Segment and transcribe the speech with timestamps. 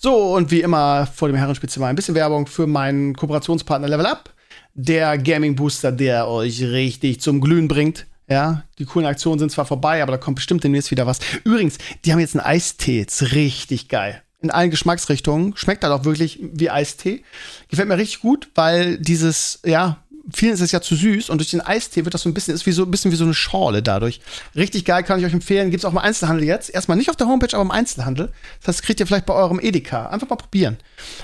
[0.00, 4.06] So, und wie immer vor dem Herrenspitze mal ein bisschen Werbung für meinen Kooperationspartner Level
[4.06, 4.32] Up.
[4.74, 8.06] Der Gaming Booster, der euch richtig zum Glühen bringt.
[8.28, 11.18] Ja, die coolen Aktionen sind zwar vorbei, aber da kommt bestimmt demnächst wieder was.
[11.42, 14.22] Übrigens, die haben jetzt einen Eistee, jetzt richtig geil.
[14.40, 15.56] In allen Geschmacksrichtungen.
[15.56, 17.24] Schmeckt halt auch wirklich wie Eistee.
[17.68, 20.04] Gefällt mir richtig gut, weil dieses, ja,
[20.34, 22.54] vielen ist es ja zu süß und durch den Eistee wird das so ein bisschen,
[22.54, 24.20] ist wie so ein bisschen wie so eine Schorle dadurch.
[24.54, 25.70] Richtig geil, kann ich euch empfehlen.
[25.70, 26.70] Gibt's auch im Einzelhandel jetzt.
[26.70, 28.32] Erstmal nicht auf der Homepage, aber im Einzelhandel.
[28.64, 30.06] Das kriegt ihr vielleicht bei eurem Edeka.
[30.06, 30.76] Einfach mal probieren.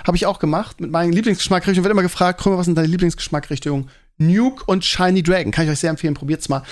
[0.07, 1.85] Habe ich auch gemacht mit meinen Lieblingsgeschmackrichtungen.
[1.85, 3.91] Wird immer gefragt, Krümmer, was sind deine Lieblingsgeschmackrichtungen?
[4.19, 5.53] Nuke und Shiny Dragon.
[5.53, 6.63] Kann ich euch sehr empfehlen, probiert's mal.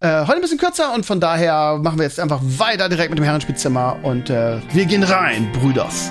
[0.00, 3.18] Äh, heute ein bisschen kürzer und von daher machen wir jetzt einfach weiter direkt mit
[3.18, 6.10] dem Herrenspielzimmer und äh, wir gehen rein, Brüders.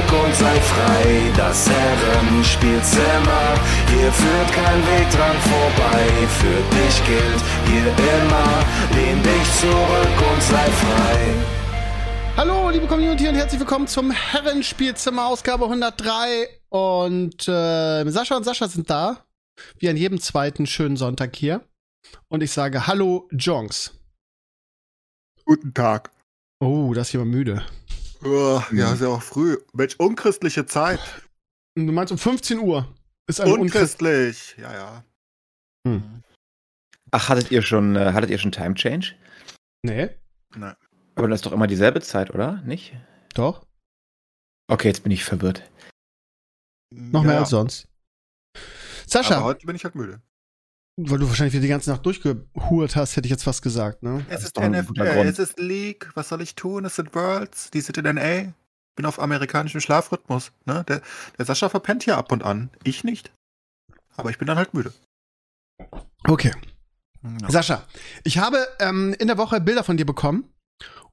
[0.09, 1.31] und sei frei.
[1.37, 3.45] Das Herrenspielzimmer,
[3.87, 6.27] hier führt kein Weg dran vorbei.
[6.39, 8.49] Für dich gilt hier immer,
[8.95, 11.17] lehn dich zurück und sei frei.
[12.37, 18.67] Hallo, liebe Community und herzlich willkommen zum Herrenspielzimmer Ausgabe 103 und äh, Sascha und Sascha
[18.67, 19.25] sind da,
[19.77, 21.61] wie an jedem zweiten schönen Sonntag hier.
[22.29, 23.93] Und ich sage Hallo, Jonks.
[25.45, 26.11] Guten Tag.
[26.59, 27.63] Oh, das ist jemand müde.
[28.23, 29.57] Oh, ja, ist ja auch früh.
[29.73, 30.99] Mensch, unchristliche Zeit.
[31.75, 32.87] Du meinst um 15 Uhr?
[33.27, 35.03] Ist eine Unchrist Unchristlich, ja, ja.
[35.87, 36.21] Hm.
[37.11, 39.15] Ach, hattet ihr schon, äh, hattet ihr schon Time Change?
[39.83, 40.09] Nee,
[40.55, 40.75] Nein.
[41.15, 42.61] Aber das ist doch immer dieselbe Zeit, oder?
[42.63, 42.93] Nicht?
[43.33, 43.65] doch.
[44.69, 45.69] Okay, jetzt bin ich verwirrt.
[46.93, 47.87] Noch ja, mehr als sonst.
[49.05, 50.21] Sascha, Aber heute bin ich halt müde.
[51.09, 54.25] Weil du wahrscheinlich wieder die ganze Nacht durchgehurt hast, hätte ich jetzt fast gesagt, ne?
[54.29, 56.09] Es ist NFL, es ist League.
[56.15, 56.85] Was soll ich tun?
[56.85, 57.71] Es sind Worlds.
[57.71, 58.53] Die sind in NA.
[58.95, 60.51] Bin auf amerikanischem Schlafrhythmus.
[60.65, 60.83] Ne?
[60.87, 61.01] Der,
[61.37, 62.69] der Sascha verpennt hier ab und an.
[62.83, 63.31] Ich nicht.
[64.17, 64.93] Aber ich bin dann halt müde.
[66.27, 66.51] Okay.
[67.23, 67.49] Ja.
[67.49, 67.83] Sascha,
[68.23, 70.45] ich habe ähm, in der Woche Bilder von dir bekommen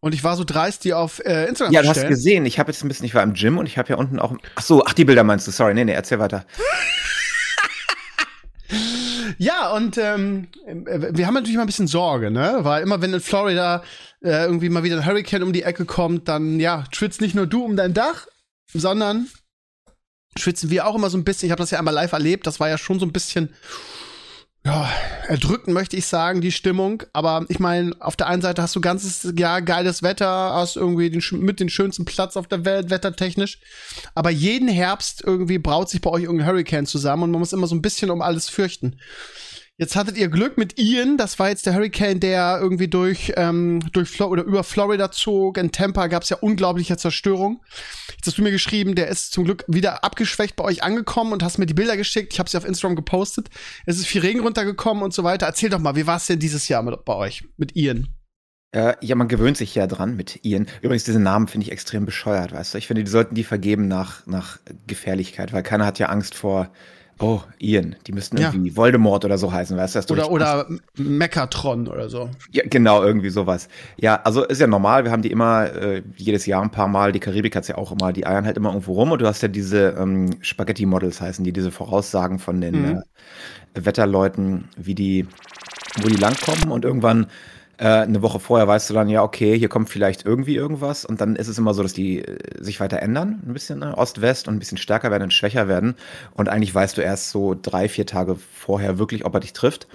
[0.01, 2.59] und ich war so dreist, die auf äh, Instagram Ja, zu du hast gesehen, ich
[2.59, 4.35] habe jetzt ein bisschen, ich war im Gym und ich habe ja unten auch.
[4.55, 6.45] Ach so, ach, die Bilder meinst du, sorry, nee, nee, erzähl weiter.
[9.39, 12.59] Ja, und ähm, äh, wir haben natürlich mal ein bisschen Sorge, ne?
[12.63, 13.83] Weil immer wenn in Florida
[14.21, 17.47] äh, irgendwie mal wieder ein Hurricane um die Ecke kommt, dann ja, schwitzt nicht nur
[17.47, 18.27] du um dein Dach,
[18.73, 19.29] sondern
[20.37, 21.47] schwitzen wir auch immer so ein bisschen.
[21.47, 23.55] Ich habe das ja einmal live erlebt, das war ja schon so ein bisschen
[24.69, 24.87] ja,
[25.29, 27.03] erdrückend möchte ich sagen, die Stimmung.
[27.15, 31.09] Aber ich meine, auf der einen Seite hast du ganzes Jahr geiles Wetter, hast irgendwie
[31.09, 33.61] den, mit den schönsten Platz auf der Welt, wettertechnisch.
[34.15, 37.67] Aber jeden Herbst irgendwie braut sich bei euch irgendein Hurricane zusammen und man muss immer
[37.67, 38.99] so ein bisschen um alles fürchten.
[39.81, 43.79] Jetzt hattet ihr Glück mit Ian, das war jetzt der Hurricane, der irgendwie durch, ähm,
[43.93, 45.57] durch Flo oder über Florida zog.
[45.57, 47.63] In Tampa gab es ja unglaubliche Zerstörung.
[48.11, 51.45] Jetzt hast du mir geschrieben, der ist zum Glück wieder abgeschwächt bei euch angekommen und
[51.45, 52.33] hast mir die Bilder geschickt.
[52.33, 53.51] Ich habe sie auf Instagram gepostet.
[53.87, 55.47] Es ist viel Regen runtergekommen und so weiter.
[55.47, 58.09] Erzähl doch mal, wie war es denn dieses Jahr mit, bei euch, mit Ian?
[58.73, 60.67] Äh, ja, man gewöhnt sich ja dran mit Ian.
[60.83, 62.79] Übrigens, diesen Namen finde ich extrem bescheuert, weißt du?
[62.79, 66.73] Ich finde, die sollten die vergeben nach, nach Gefährlichkeit, weil keiner hat ja Angst vor,
[67.21, 67.97] oh, Ian.
[68.07, 68.49] Die müssten Ja.
[68.53, 69.99] irgendwie Voldemort oder so heißen, weißt du?
[70.01, 72.31] Das Oder, oder Mechatron oder so.
[72.53, 73.69] Ja, genau, irgendwie sowas.
[73.97, 77.13] Ja, also ist ja normal, wir haben die immer äh, jedes Jahr ein paar Mal,
[77.13, 79.43] die Karibik hat's ja auch immer, die eiern halt immer irgendwo rum und du hast
[79.43, 83.03] ja diese ähm, Spaghetti-Models heißen die, diese Voraussagen von den Mhm.
[83.75, 85.27] äh, Wetterleuten, wie die,
[86.01, 87.27] wo die langkommen und irgendwann
[87.79, 91.21] äh, eine Woche vorher weißt du dann, ja, okay, hier kommt vielleicht irgendwie irgendwas und
[91.21, 93.97] dann ist es immer so, dass die äh, sich weiter ändern, ein bisschen ne?
[93.97, 95.95] Ost-West und ein bisschen stärker werden und schwächer werden
[96.35, 99.87] und eigentlich weißt du erst so drei, vier Tage vorher wirklich, ob er dich trifft.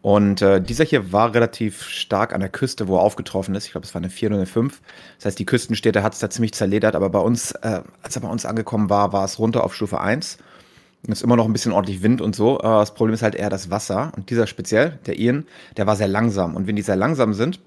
[0.00, 3.66] Und äh, dieser hier war relativ stark an der Küste, wo er aufgetroffen ist.
[3.66, 4.80] Ich glaube, es war eine 4 oder eine 5.
[5.16, 8.22] Das heißt, die Küstenstädte hat es da ziemlich zerledert, aber bei uns, äh, als er
[8.22, 10.38] bei uns angekommen war, war es runter auf Stufe 1.
[11.06, 12.58] Ist immer noch ein bisschen ordentlich Wind und so.
[12.58, 14.12] Äh, das Problem ist halt eher das Wasser.
[14.16, 15.46] Und dieser speziell, der Ian,
[15.76, 16.56] der war sehr langsam.
[16.56, 17.60] Und wenn die sehr langsam sind,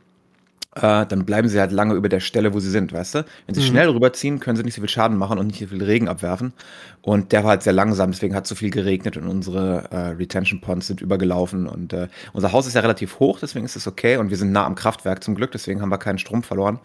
[0.76, 3.26] äh, dann bleiben sie halt lange über der Stelle, wo sie sind, weißt du?
[3.46, 3.66] Wenn sie Mhm.
[3.66, 6.54] schnell rüberziehen, können sie nicht so viel Schaden machen und nicht so viel Regen abwerfen.
[7.02, 10.62] Und der war halt sehr langsam, deswegen hat so viel geregnet und unsere äh, Retention
[10.62, 11.68] Ponds sind übergelaufen.
[11.68, 14.18] Und äh, unser Haus ist ja relativ hoch, deswegen ist es okay.
[14.18, 16.80] Und wir sind nah am Kraftwerk zum Glück, deswegen haben wir keinen Strom verloren.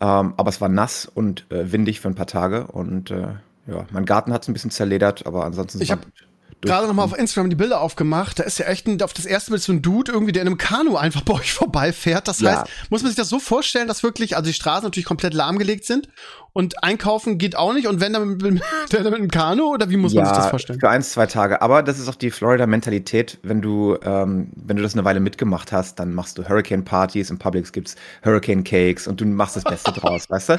[0.00, 2.66] Ähm, aber es war nass und äh, windig für ein paar Tage.
[2.66, 3.28] Und äh,
[3.66, 5.80] ja, mein Garten hat es ein bisschen zerledert, aber ansonsten.
[5.82, 6.12] Ich war hab gut.
[6.60, 8.38] Gerade noch mal auf Instagram die Bilder aufgemacht.
[8.38, 10.48] Da ist ja echt ein, auf das erste Bild so ein Dude irgendwie, der in
[10.48, 12.26] einem Kanu einfach bei euch vorbeifährt.
[12.26, 12.60] Das Ja.
[12.62, 15.84] heißt, muss man sich das so vorstellen, dass wirklich, also die Straßen natürlich komplett lahmgelegt
[15.84, 16.08] sind
[16.54, 17.86] Und einkaufen geht auch nicht.
[17.88, 18.54] Und wenn dann mit, dann
[18.90, 20.78] mit einem Kanu oder wie muss man sich das vorstellen?
[20.80, 21.60] Für eins, zwei Tage.
[21.60, 23.40] Aber das ist auch die Florida-Mentalität.
[23.42, 27.28] Wenn du, ähm, wenn du das eine Weile mitgemacht hast, dann machst du Hurricane-Partys.
[27.30, 30.58] Im Publix gibt's Hurricane-Cakes und du machst das Beste draus, weißt du?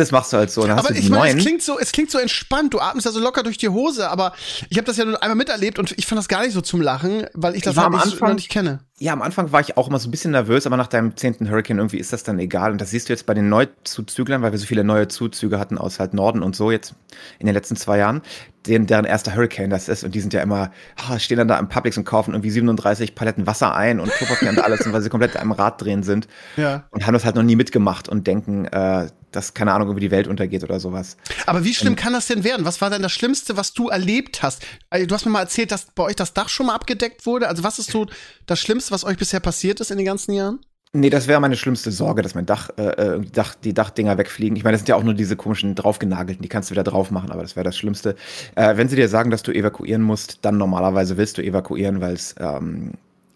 [0.00, 0.62] Das machst du halt so.
[0.62, 2.72] Und dann hast aber ich meine, es klingt so, es klingt so entspannt.
[2.74, 4.08] Du atmest ja so locker durch die Hose.
[4.10, 4.32] Aber
[4.68, 6.80] ich habe das ja nur einmal miterlebt und ich fand das gar nicht so zum
[6.80, 8.80] Lachen, weil ich das war halt am nicht, Anfang- noch nicht kenne.
[8.98, 11.48] Ja, am Anfang war ich auch immer so ein bisschen nervös, aber nach deinem zehnten
[11.50, 12.70] Hurricane irgendwie ist das dann egal.
[12.72, 15.78] Und das siehst du jetzt bei den Neuzuzüglern, weil wir so viele neue Zuzüge hatten
[15.78, 16.94] aus halt Norden und so jetzt
[17.38, 18.20] in den letzten zwei Jahren,
[18.66, 20.04] deren, deren erster Hurricane das ist.
[20.04, 23.14] Und die sind ja immer, ah, stehen dann da im Publix und kaufen irgendwie 37
[23.14, 26.28] Paletten Wasser ein und Klopapier und alles, und weil sie komplett am Rad drehen sind.
[26.56, 26.84] Ja.
[26.90, 30.10] Und haben das halt noch nie mitgemacht und denken, äh, dass, keine Ahnung, über die
[30.10, 31.16] Welt untergeht oder sowas.
[31.46, 32.66] Aber wie schlimm kann das denn werden?
[32.66, 34.62] Was war denn das Schlimmste, was du erlebt hast?
[34.88, 37.48] Also, Du hast mir mal erzählt, dass bei euch das Dach schon mal abgedeckt wurde.
[37.48, 38.06] Also was ist so
[38.46, 40.60] das Schlimmste, was euch bisher passiert ist in den ganzen Jahren?
[40.92, 44.18] Nee, das wäre meine schlimmste Sorge, dass mein Dach, äh, äh, die Dach, die Dachdinger
[44.18, 44.56] wegfliegen.
[44.56, 47.12] Ich meine, das sind ja auch nur diese komischen draufgenagelten, die kannst du wieder drauf
[47.12, 48.16] machen, aber das wäre das Schlimmste.
[48.56, 52.14] Äh, wenn sie dir sagen, dass du evakuieren musst, dann normalerweise willst du evakuieren, weil
[52.14, 52.94] es ähm,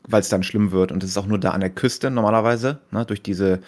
[0.09, 0.91] weil's dann schlimm wird.
[0.91, 3.61] Und es ist auch nur da an der Küste normalerweise, ne, durch diese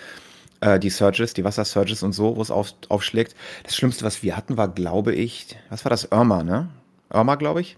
[0.61, 3.37] äh, die Surges, die Wassersurges und so, wo es auf, aufschlägt.
[3.63, 6.09] Das Schlimmste, was wir hatten, war, glaube ich, was war das?
[6.11, 6.71] Irma, ne?
[7.13, 7.77] Irma, glaube ich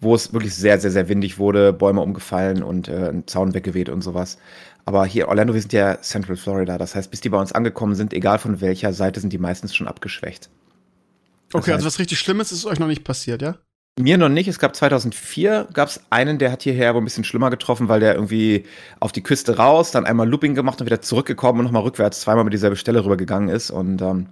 [0.00, 3.88] wo es wirklich sehr, sehr, sehr windig wurde, Bäume umgefallen und äh, ein Zaun weggeweht
[3.88, 4.38] und sowas.
[4.84, 6.78] Aber hier Orlando, wir sind ja Central Florida.
[6.78, 9.74] Das heißt, bis die bei uns angekommen sind, egal von welcher Seite, sind die meistens
[9.74, 10.50] schon abgeschwächt.
[11.52, 13.56] Das Okay, also heißt- was richtig Schlimmes ist euch noch nicht passiert, ja?
[13.98, 14.48] Mir noch nicht.
[14.48, 18.00] Es gab 2004 gab es einen, der hat hierher aber ein bisschen schlimmer getroffen, weil
[18.00, 18.64] der irgendwie
[19.00, 22.42] auf die Küste raus, dann einmal Looping gemacht und wieder zurückgekommen und nochmal rückwärts zweimal
[22.42, 23.70] über dieselbe Stelle rübergegangen ist.
[23.70, 24.26] Und ähm,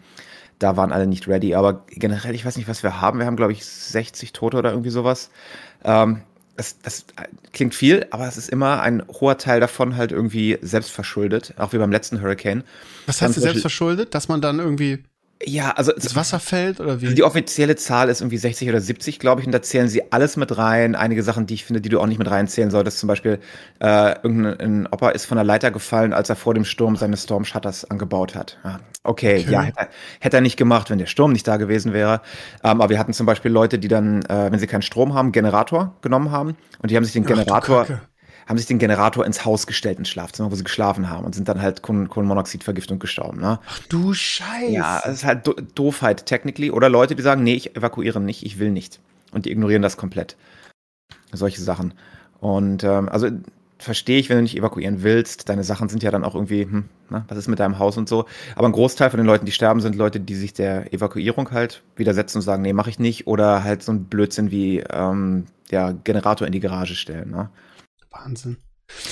[0.59, 1.55] da waren alle nicht ready.
[1.55, 3.19] Aber generell, ich weiß nicht, was wir haben.
[3.19, 5.31] Wir haben, glaube ich, 60 Tote oder irgendwie sowas.
[5.85, 6.23] Ähm,
[6.59, 7.07] das, das
[7.53, 11.79] klingt viel, aber es ist immer ein hoher Teil davon halt irgendwie selbstverschuldet, auch wie
[11.79, 12.65] beim letzten Hurricane.
[13.07, 15.05] Was heißt zum selbst Beispiel- verschuldet, dass man dann irgendwie
[15.45, 17.15] Ja, also ins Wasser fällt oder wie?
[17.15, 20.37] die offizielle Zahl ist irgendwie 60 oder 70, glaube ich, und da zählen sie alles
[20.37, 20.97] mit rein.
[20.97, 22.99] Einige Sachen, die ich finde, die du auch nicht mit reinzählen solltest.
[22.99, 23.39] Zum Beispiel,
[23.79, 27.17] äh, irgendein ein Opa ist von der Leiter gefallen, als er vor dem Sturm seine
[27.17, 28.59] Storm Shutters angebaut hat.
[28.65, 29.53] Ja, okay, Okay.
[29.53, 29.89] ja, hätte er,
[30.19, 32.21] hätte er nicht gemacht, wenn der Sturm nicht da gewesen wäre.
[32.65, 35.31] Ähm, aber wir hatten zum Beispiel Leute, die dann, äh, wenn sie keinen Strom haben,
[35.31, 38.01] Generator genommen haben und die haben sich den Ach Generator Kacke.
[38.49, 41.49] Haben sich den Generator ins Haus gestellt, ins Schlafzimmer, wo sie geschlafen haben und sind
[41.49, 43.41] dann halt Kohlen- Kohlenmonoxidvergiftung gestorben.
[43.41, 43.59] Ne?
[43.91, 44.73] Du Scheiße.
[44.73, 46.71] Ja, es ist halt Do Doofheit, technically.
[46.71, 49.01] Oder Leute, die sagen, nee, ich evakuiere nicht, ich will nicht.
[49.33, 50.37] Und die ignorieren das komplett.
[51.33, 51.93] Solche Sachen.
[52.41, 53.29] Und ähm, also
[53.79, 55.49] verstehe ich, wenn du nicht evakuieren willst.
[55.49, 58.09] Deine Sachen sind ja dann auch irgendwie, hm, na, was ist mit deinem Haus und
[58.09, 58.25] so.
[58.57, 61.83] Aber ein Großteil von den Leuten, die sterben, sind Leute, die sich der Evakuierung halt
[61.97, 63.27] widersetzen und sagen, nee, mache ich nicht.
[63.27, 67.31] Oder halt so ein Blödsinn wie ähm, der Generator in die Garage stellen.
[67.31, 67.51] Ne?
[68.11, 68.59] Wahnsinn.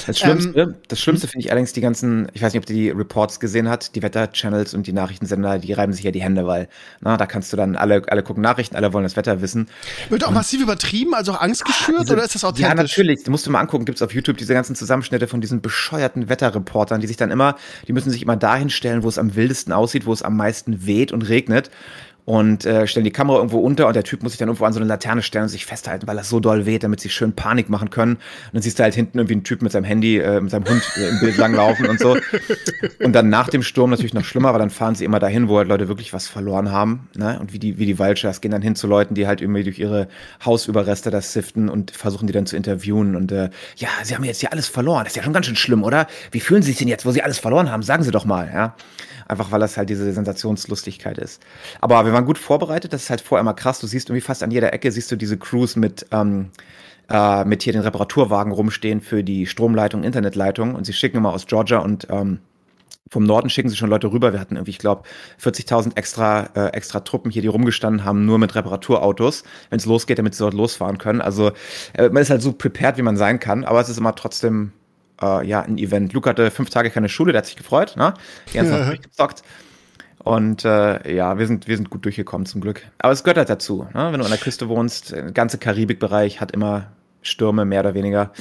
[0.06, 2.88] Das Schlimmste, das Schlimmste finde ich allerdings die ganzen, ich weiß nicht, ob du die
[2.88, 6.69] Reports gesehen hast, die Wetter-Channels und die Nachrichtensender, die reiben sich ja die Hände, weil,
[7.00, 9.69] na, da kannst du dann alle, alle gucken Nachrichten, alle wollen das Wetter wissen.
[10.08, 12.69] Wird auch massiv übertrieben, also auch Angst geschürt Diese- oder ist das authentisch?
[12.69, 13.22] Ja, natürlich.
[13.25, 17.02] Du musst du mal angucken, gibt's auf YouTube diese ganzen Zusammenschnitte von diesen bescheuerten Wetterreportern,
[17.02, 17.56] die sich dann immer,
[17.87, 20.87] die müssen sich immer dahin stellen, wo es am wildesten aussieht, wo es am meisten
[20.87, 21.70] weht und regnet.
[22.26, 24.73] Und äh, stellen die Kamera irgendwo unter und der Typ muss sich dann irgendwo an
[24.73, 27.32] so eine Laterne stellen und sich festhalten, weil das so doll weht, damit sie schön
[27.32, 28.14] Panik machen können.
[28.14, 30.64] Und dann siehst du halt hinten irgendwie einen Typ mit seinem Handy, äh, mit seinem
[30.64, 32.17] Hund äh, im Bild langlaufen und so.
[33.05, 35.58] Und dann nach dem Sturm natürlich noch schlimmer, weil dann fahren sie immer dahin, wo
[35.58, 37.08] halt Leute wirklich was verloren haben.
[37.14, 37.38] Ne?
[37.38, 39.79] Und wie die, wie die Vultures gehen dann hin zu Leuten, die halt irgendwie durch
[39.79, 40.08] ihre
[40.44, 43.15] Hausüberreste das siften und versuchen die dann zu interviewen.
[43.15, 45.05] Und äh, ja, sie haben jetzt hier alles verloren.
[45.05, 46.08] Das ist ja schon ganz schön schlimm, oder?
[46.32, 47.84] Wie fühlen sie sich denn jetzt, wo sie alles verloren haben?
[47.84, 48.74] Sagen sie doch mal, ja.
[49.28, 51.42] Einfach weil das halt diese Sensationslustigkeit ist.
[51.80, 53.80] Aber wir waren gut vorbereitet, das ist halt vorher immer krass.
[53.80, 56.50] Du siehst irgendwie fast an jeder Ecke siehst du diese Crews mit, ähm,
[57.10, 60.74] äh, mit hier den Reparaturwagen rumstehen für die Stromleitung, Internetleitung.
[60.74, 62.40] Und sie schicken immer aus Georgia und ähm,
[63.08, 64.32] vom Norden schicken sie schon Leute rüber.
[64.32, 65.02] Wir hatten irgendwie, ich glaube,
[65.40, 70.18] 40.000 extra, äh, extra Truppen hier, die rumgestanden haben, nur mit Reparaturautos, wenn es losgeht,
[70.18, 71.20] damit sie dort losfahren können.
[71.20, 71.52] Also
[71.94, 74.72] äh, man ist halt so prepared, wie man sein kann, aber es ist immer trotzdem
[75.23, 76.13] äh, ja ein Event.
[76.13, 78.15] Luke hatte fünf Tage keine Schule, der hat sich gefreut, ne?
[78.53, 79.43] Die ganze Nacht durchgezockt.
[80.19, 82.82] Und äh, ja, wir sind, wir sind gut durchgekommen zum Glück.
[82.99, 83.87] Aber es gehört halt dazu.
[83.94, 84.08] Ne?
[84.11, 86.89] Wenn du an der Küste wohnst, der ganze Karibikbereich hat immer
[87.27, 88.32] Stürme, mehr oder weniger.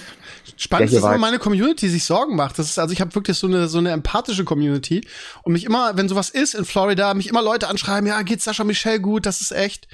[0.58, 2.58] Spannend ist, dass immer meine Community sich Sorgen macht.
[2.60, 5.06] Das ist, also ich habe wirklich so eine, so eine empathische Community.
[5.44, 8.64] Und mich immer, wenn sowas ist in Florida, mich immer Leute anschreiben, ja, geht Sascha
[8.64, 9.88] Michelle gut, das ist echt.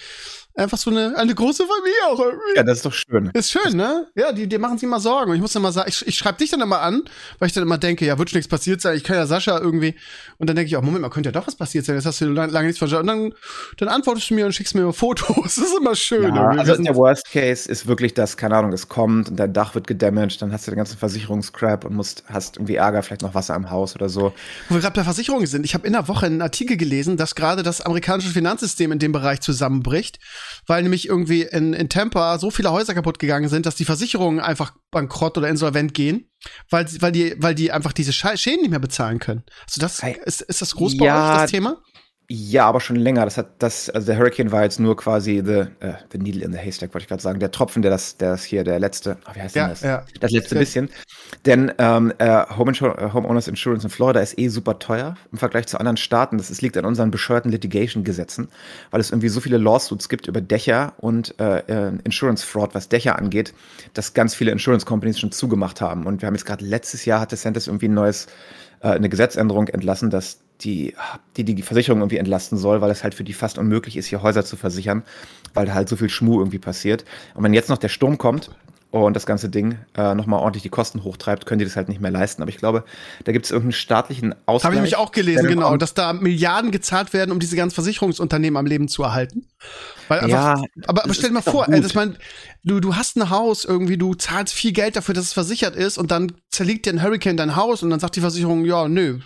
[0.55, 2.55] Einfach so eine, eine große Familie auch irgendwie.
[2.57, 3.31] Ja, das ist doch schön.
[3.33, 4.07] Ist schön, ne?
[4.15, 5.31] Ja, die, die machen sich immer Sorgen.
[5.31, 7.03] Und ich muss dann mal sagen, ich, ich schreibe dich dann immer an,
[7.39, 8.97] weil ich dann immer denke, ja, wird schon nichts passiert sein.
[8.97, 9.95] Ich kann ja Sascha irgendwie.
[10.37, 11.95] Und dann denke ich auch, Moment mal, könnte ja doch was passiert sein.
[11.95, 13.09] Jetzt hast du lange, lange nichts verstanden.
[13.09, 13.33] Und dann,
[13.77, 15.55] dann antwortest du mir und schickst mir immer Fotos.
[15.61, 16.35] Das ist immer schön.
[16.35, 19.53] Ja, also sind- der Worst Case ist wirklich, dass, keine Ahnung, es kommt und dein
[19.53, 23.21] Dach wird gedamaged, dann hast du den ganzen Versicherungscrap und musst, hast irgendwie Ärger, vielleicht
[23.21, 24.33] noch Wasser im Haus oder so.
[24.69, 27.35] Wo wir gerade bei Versicherungen sind, ich habe in der Woche einen Artikel gelesen, dass
[27.35, 30.19] gerade das amerikanische Finanzsystem in dem Bereich zusammenbricht,
[30.67, 34.39] weil nämlich irgendwie in, in Tampa so viele Häuser kaputt gegangen sind, dass die Versicherungen
[34.39, 36.29] einfach bankrott oder insolvent gehen,
[36.69, 39.43] weil, weil, die, weil die einfach diese Schäden nicht mehr bezahlen können.
[39.67, 41.77] Also das, ist, ist das groß bei Ja, euch, das Thema?
[42.33, 43.25] Ja, aber schon länger.
[43.25, 46.53] Das hat das, also der Hurricane war jetzt nur quasi the, äh, the needle in
[46.53, 47.39] the haystack, wollte ich gerade sagen.
[47.41, 49.81] Der Tropfen, der das, der das hier, der letzte, oh, wie heißt denn Ja, das?
[49.81, 50.05] ja.
[50.21, 50.89] Das letzte bisschen.
[51.45, 55.79] Denn ähm, äh, äh, Homeowners Insurance in Florida ist eh super teuer im Vergleich zu
[55.79, 56.37] anderen Staaten.
[56.37, 58.49] Das ist, liegt an unseren bescheuerten Litigation-Gesetzen,
[58.91, 62.89] weil es irgendwie so viele Lawsuits gibt über Dächer und äh, äh, Insurance Fraud, was
[62.89, 63.53] Dächer angeht,
[63.93, 66.05] dass ganz viele Insurance Companies schon zugemacht haben.
[66.05, 68.27] Und wir haben jetzt gerade letztes Jahr hat DeSantis irgendwie ein neues,
[68.81, 70.93] äh, eine Gesetzänderung entlassen, dass die,
[71.37, 74.21] die die Versicherung irgendwie entlasten soll, weil es halt für die fast unmöglich ist, hier
[74.21, 75.03] Häuser zu versichern,
[75.53, 77.03] weil da halt so viel Schmuh irgendwie passiert.
[77.33, 78.51] Und wenn jetzt noch der Sturm kommt
[78.91, 82.01] und das ganze Ding äh, nochmal ordentlich die Kosten hochtreibt, können die das halt nicht
[82.01, 82.41] mehr leisten.
[82.41, 82.83] Aber ich glaube,
[83.23, 84.65] da gibt es irgendeinen staatlichen Ausgleich.
[84.65, 85.81] Habe ich mich auch gelesen, genau, kommt.
[85.81, 89.47] dass da Milliarden gezahlt werden, um diese ganzen Versicherungsunternehmen am Leben zu erhalten.
[90.09, 92.17] Weil einfach, Ja, aber, aber stell dir mal vor, ey, das mein,
[92.63, 95.97] du, du hast ein Haus irgendwie, du zahlst viel Geld dafür, dass es versichert ist
[95.97, 99.19] und dann zerlegt dir ein Hurricane dein Haus und dann sagt die Versicherung, ja, nö,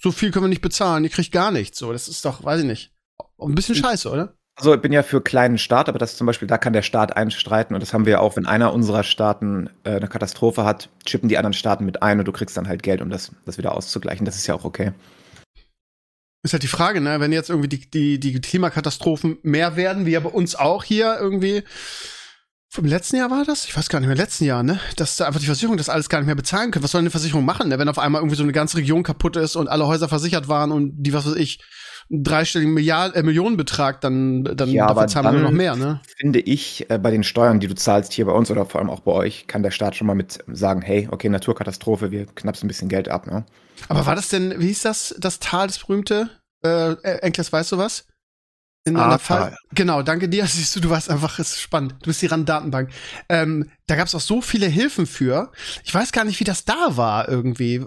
[0.00, 1.78] so viel können wir nicht bezahlen, ihr kriegt gar nichts.
[1.78, 2.92] So, das ist doch, weiß ich nicht.
[3.40, 4.37] Ein bisschen scheiße, oder?
[4.58, 7.16] Also ich bin ja für kleinen Staat, aber das zum Beispiel, da kann der Staat
[7.16, 10.88] einstreiten und das haben wir ja auch, wenn einer unserer Staaten äh, eine Katastrophe hat,
[11.06, 13.56] chippen die anderen Staaten mit ein und du kriegst dann halt Geld, um das, das
[13.56, 14.26] wieder auszugleichen.
[14.26, 14.92] Das ist ja auch okay.
[16.42, 20.12] Ist halt die Frage, ne, wenn jetzt irgendwie die, die, die Klimakatastrophen mehr werden, wie
[20.12, 21.62] ja bei uns auch hier irgendwie.
[22.76, 23.64] Im letzten Jahr war das?
[23.64, 24.78] Ich weiß gar nicht mehr, letzten Jahr, ne?
[24.96, 26.84] Dass da einfach die Versicherung das alles gar nicht mehr bezahlen können.
[26.84, 27.78] Was soll eine Versicherung machen, ne?
[27.78, 30.70] Wenn auf einmal irgendwie so eine ganze Region kaputt ist und alle Häuser versichert waren
[30.70, 31.60] und die, was weiß ich,
[32.10, 36.00] einen dreistelligen Milliard, äh, Millionenbetrag, dann, dann Ja, dafür zahlen wir noch mehr, ne?
[36.16, 38.90] Finde ich, äh, bei den Steuern, die du zahlst hier bei uns oder vor allem
[38.90, 42.66] auch bei euch, kann der Staat schon mal mit sagen, hey, okay, Naturkatastrophe, wir knapsen
[42.66, 43.44] ein bisschen Geld ab, ne?
[43.88, 46.30] Aber war das denn, wie hieß das, das Tal, das berühmte?
[46.62, 48.06] Äh, Enkles, weißt du was?
[48.88, 49.40] In einer Ahrtal.
[49.40, 49.56] Fall.
[49.74, 50.46] Genau, danke dir.
[50.48, 51.94] Siehst du, du warst einfach, es ist spannend.
[52.02, 52.90] Du bist die RAN-Datenbank.
[53.28, 55.52] Ähm, da gab es auch so viele Hilfen für.
[55.84, 57.84] Ich weiß gar nicht, wie das da war irgendwie.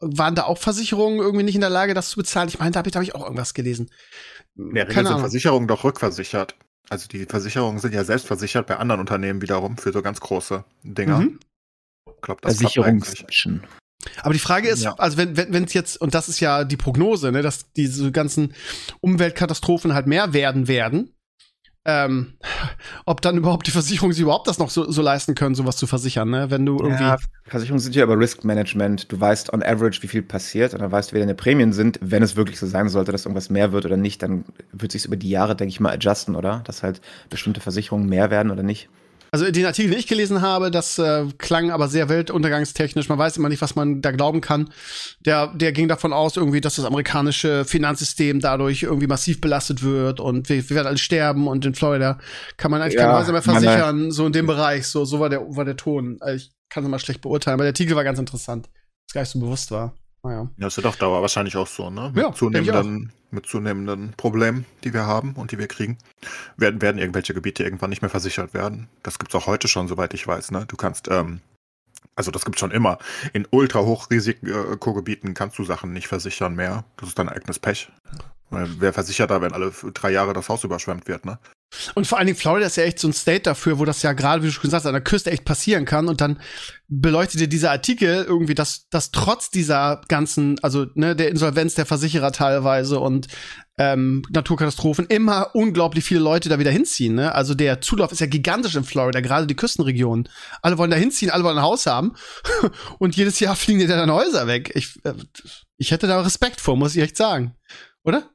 [0.00, 2.48] Waren da auch Versicherungen irgendwie nicht in der Lage, das zu bezahlen?
[2.48, 3.90] Ich meine, da habe ich, hab ich auch irgendwas gelesen.
[4.56, 5.20] In der Regel Keine sind Ahnung.
[5.20, 6.56] Versicherungen doch rückversichert.
[6.88, 10.64] Also die Versicherungen sind ja selbst versichert bei anderen Unternehmen wiederum für so ganz große
[10.82, 11.20] Dinger.
[11.20, 11.40] Mhm.
[12.06, 12.56] Ich glaube, das.
[12.58, 13.62] Versicherungsmenschen.
[14.22, 14.94] Aber die Frage ist, Ja.
[14.98, 18.54] also wenn wenn wenn's jetzt und das ist ja die Prognose, ne, dass diese ganzen
[19.00, 21.14] Umweltkatastrophen halt mehr werden werden,
[21.84, 22.34] ähm,
[23.06, 25.88] ob dann überhaupt die Versicherungen sich überhaupt das noch so, so leisten können, sowas zu
[25.88, 26.48] versichern, ne?
[26.48, 29.10] Wenn du irgendwie Ja, Versicherungen sind ja über Risk Management.
[29.10, 31.98] Du weißt on average, wie viel passiert und dann weißt du, wie deine Prämien sind.
[32.00, 35.04] Wenn es wirklich so sein sollte, dass irgendwas mehr wird oder nicht, dann wird sich
[35.06, 36.62] über die Jahre, denke ich mal, adjusten, oder?
[36.66, 38.88] Dass halt bestimmte Versicherungen mehr werden oder nicht.
[39.34, 43.08] Also den Artikel, den ich gelesen habe, das äh, klang aber sehr weltuntergangstechnisch.
[43.08, 44.70] Man weiß immer nicht, was man da glauben kann.
[45.20, 50.20] Der, der ging davon aus, irgendwie, dass das amerikanische Finanzsystem dadurch irgendwie massiv belastet wird
[50.20, 52.18] und wir, wir werden alle sterben und in Florida
[52.58, 54.86] kann man eigentlich keine Ja, Häuser mehr meine- versichern, so in dem Bereich.
[54.86, 56.18] So, so war der, war der Ton.
[56.20, 58.68] Also ich kann es mal schlecht beurteilen, aber der Artikel war ganz interessant,
[59.08, 59.94] was gar nicht so bewusst war.
[60.24, 60.42] Naja.
[60.56, 62.12] Ja, das wird auf Dauer wahrscheinlich auch so, ne?
[62.14, 65.98] Ja, Mit ich zunehmenden, mit zunehmenden Problemen, die wir haben und die wir kriegen,
[66.56, 68.88] werden, werden irgendwelche Gebiete irgendwann nicht mehr versichert werden.
[69.02, 70.64] Das gibt's auch heute schon, soweit ich weiß, ne?
[70.68, 71.40] Du kannst, ähm,
[72.14, 72.98] also das gibt's schon immer.
[73.32, 76.84] In ultra Hochrisikogebieten kannst du Sachen nicht versichern mehr.
[76.98, 77.90] Das ist dein eigenes Pech.
[78.50, 81.38] Wer versichert da, wenn alle drei Jahre das Haus überschwemmt wird, ne?
[81.94, 84.12] Und vor allen Dingen Florida ist ja echt so ein State dafür, wo das ja
[84.12, 86.08] gerade, wie du schon gesagt hast, an der Küste echt passieren kann.
[86.08, 86.40] Und dann
[86.88, 91.86] beleuchtet dir dieser Artikel irgendwie, dass, dass trotz dieser ganzen, also ne, der Insolvenz der
[91.86, 93.28] Versicherer teilweise und
[93.78, 97.14] ähm, Naturkatastrophen immer unglaublich viele Leute da wieder hinziehen.
[97.14, 97.34] Ne?
[97.34, 100.28] Also der Zulauf ist ja gigantisch in Florida, gerade die Küstenregionen.
[100.60, 102.12] Alle wollen da hinziehen, alle wollen ein Haus haben.
[102.98, 104.72] und jedes Jahr fliegen dir dann Häuser weg.
[104.74, 105.14] Ich, äh,
[105.78, 107.56] ich hätte da Respekt vor, muss ich echt sagen.
[108.04, 108.31] Oder?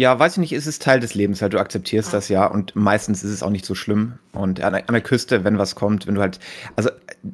[0.00, 2.74] Ja, weiß ich nicht, ist es Teil des Lebens halt, du akzeptierst das ja und
[2.74, 4.18] meistens ist es auch nicht so schlimm.
[4.32, 6.38] Und an der, an der Küste, wenn was kommt, wenn du halt,
[6.74, 6.88] also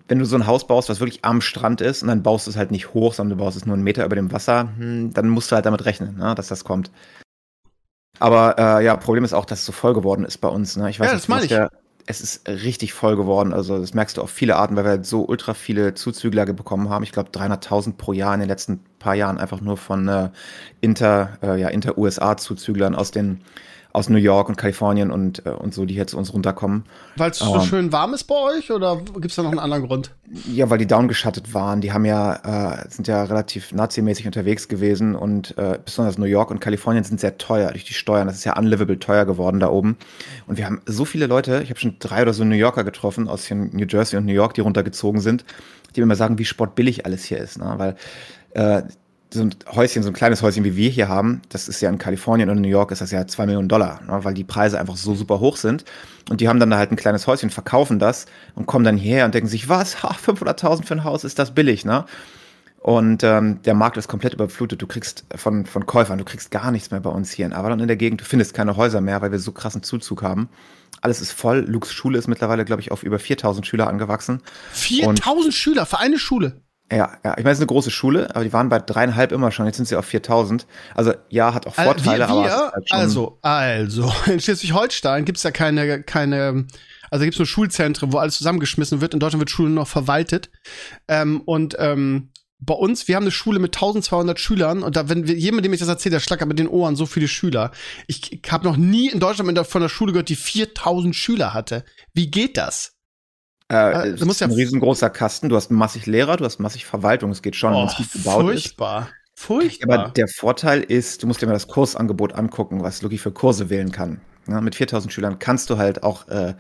[0.08, 2.50] wenn du so ein Haus baust, was wirklich am Strand ist und dann baust du
[2.50, 5.12] es halt nicht hoch, sondern du baust es nur einen Meter über dem Wasser, hm,
[5.14, 6.90] dann musst du halt damit rechnen, ne, dass das kommt.
[8.18, 10.76] Aber äh, ja, Problem ist auch, dass es so voll geworden ist bei uns.
[10.76, 10.90] Ne?
[10.90, 11.68] Ich weiß Ja, nicht, das meine musst ja,
[12.06, 13.52] es ist richtig voll geworden.
[13.52, 16.88] Also das merkst du auf viele Arten, weil wir halt so ultra viele Zuzügler bekommen
[16.88, 17.02] haben.
[17.02, 20.30] Ich glaube 300.000 pro Jahr in den letzten paar Jahren einfach nur von äh,
[20.80, 23.40] Inter, äh, ja, Inter-USA-Zuzüglern aus den
[23.96, 26.84] aus New York und Kalifornien und, äh, und so, die hier zu uns runterkommen.
[27.16, 27.62] Weil es so Ähm.
[27.62, 30.10] schön warm ist bei euch oder gibt es da noch einen anderen Grund?
[30.52, 31.80] Ja, weil die downgeschattet waren.
[31.80, 36.50] Die haben ja, äh, sind ja relativ nazimäßig unterwegs gewesen und äh, besonders New York
[36.50, 38.26] und Kalifornien sind sehr teuer durch die Steuern.
[38.26, 39.96] Das ist ja unlivable teuer geworden da oben.
[40.46, 43.28] Und wir haben so viele Leute, ich habe schon drei oder so New Yorker getroffen
[43.28, 45.46] aus New Jersey und New York, die runtergezogen sind,
[45.94, 47.56] die mir immer sagen, wie sportbillig alles hier ist.
[47.56, 47.72] Ne?
[47.78, 47.96] Weil
[48.52, 48.82] äh,
[49.33, 51.99] so ein Häuschen, so ein kleines Häuschen, wie wir hier haben, das ist ja in
[51.99, 54.97] Kalifornien und New York ist das ja zwei Millionen Dollar, ne, weil die Preise einfach
[54.97, 55.85] so super hoch sind.
[56.30, 59.25] Und die haben dann da halt ein kleines Häuschen, verkaufen das und kommen dann hierher
[59.25, 62.04] und denken sich, was, ha, 500.000 für ein Haus, ist das billig, ne?
[62.78, 64.80] Und ähm, der Markt ist komplett überflutet.
[64.80, 67.80] Du kriegst von, von Käufern, du kriegst gar nichts mehr bei uns hier in Avalon
[67.80, 68.21] in der Gegend.
[68.21, 70.49] Du findest keine Häuser mehr, weil wir so krassen Zuzug haben.
[71.00, 71.64] Alles ist voll.
[71.66, 74.40] Lukes Schule ist mittlerweile, glaube ich, auf über 4000 Schüler angewachsen.
[74.73, 76.61] 4000 Schüler für eine Schule.
[76.90, 79.50] Ja, ja, ich meine, es ist eine große Schule, aber die waren bei dreieinhalb immer
[79.50, 80.66] schon, jetzt sind sie auf 4000.
[80.95, 86.05] Also ja, hat auch Vorteile, wir, aber halt also, also, in Schleswig-Holstein gibt's ja keine,
[86.05, 86.66] keine,
[87.11, 89.14] also gibt's nur Schulzentren, wo alles zusammengeschmissen wird.
[89.14, 90.50] In Deutschland wird Schule noch verwaltet.
[91.09, 95.26] Ähm, und ähm, bei uns, wir haben eine Schule mit 1200 Schülern und da, wenn
[95.26, 97.73] wir, jemand, dem ich das erzählt, der schlackert mit den Ohren so viele Schüler.
[98.07, 101.85] Ich, ich habe noch nie in Deutschland von einer Schule gehört, die 4000 Schüler hatte.
[102.14, 102.95] Wie geht das?
[103.70, 106.87] Äh, äh, es ist ein ja- riesengroßer Kasten, du hast massig Lehrer, du hast massig
[106.87, 108.62] Verwaltung, es geht schon, wenn Oh, es gut gebaut ist.
[108.62, 108.96] furchtbar.
[108.99, 110.12] Aber Furchtbar.
[110.14, 113.92] der Vorteil ist, du musst dir mal das Kursangebot angucken, was Luki für Kurse wählen
[113.92, 114.20] kann.
[114.49, 116.54] Ja, mit 4000 Schülern kannst du halt auch äh,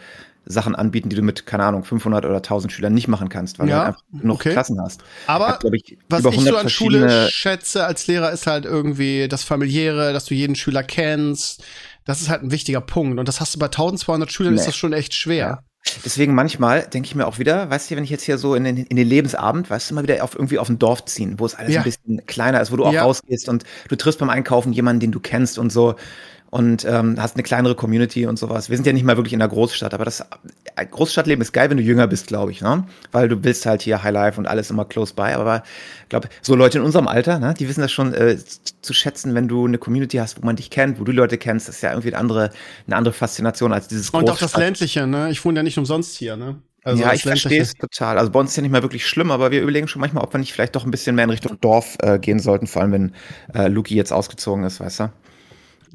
[0.44, 3.68] Sachen anbieten, die du mit, keine Ahnung, 500 oder 1000 Schülern nicht machen kannst, weil
[3.68, 4.52] Ja, du halt einfach genug okay.
[4.52, 5.02] Klassen hast.
[5.26, 9.26] Aber Hat, ich, Was ich so 100 an Schule schätze als Lehrer ist halt irgendwie
[9.26, 11.64] das familiäre, dass du jeden Schüler kennst.
[12.04, 13.18] Das ist halt ein wichtiger Punkt.
[13.18, 14.60] Und das hast du bei 1200 Schülern Nee.
[14.60, 15.64] ist das schon echt schwer.
[16.04, 18.64] Deswegen manchmal denke ich mir auch wieder, weißt du, wenn ich jetzt hier so in
[18.64, 21.46] den, in den Lebensabend, weißt du, mal wieder auf irgendwie auf ein Dorf ziehen, wo
[21.46, 21.80] es alles Ja.
[21.80, 23.02] ein bisschen kleiner ist, wo du auch Ja.
[23.02, 25.94] rausgehst und du triffst beim Einkaufen jemanden, den du kennst und so
[26.56, 28.70] und ähm, hast eine kleinere Community und sowas.
[28.70, 31.68] Wir sind ja nicht mal wirklich in der Großstadt, aber das äh, Großstadtleben ist geil,
[31.68, 32.86] wenn du jünger bist, glaube ich, ne?
[33.12, 35.34] Weil du willst halt hier High Life und alles immer close by.
[35.34, 35.62] Aber
[36.04, 38.38] ich glaube, so Leute in unserem Alter, ne, die wissen das schon äh,
[38.80, 41.68] zu schätzen, wenn du eine Community hast, wo man dich kennt, wo du Leute kennst,
[41.68, 42.50] das ist ja irgendwie eine andere,
[42.86, 45.28] eine andere Faszination als dieses Und auch das Großstadt- ländliche, ne?
[45.30, 46.56] Ich wohne ja nicht umsonst hier, ne?
[46.84, 48.16] Also ja, ich verstehe es total.
[48.16, 50.32] Also bei uns ist ja nicht mal wirklich schlimm, aber wir überlegen schon manchmal, ob
[50.32, 52.92] wir nicht vielleicht doch ein bisschen mehr in Richtung Dorf äh, gehen sollten, vor allem
[52.92, 53.12] wenn
[53.54, 55.10] äh, Luki jetzt ausgezogen ist, weißt du?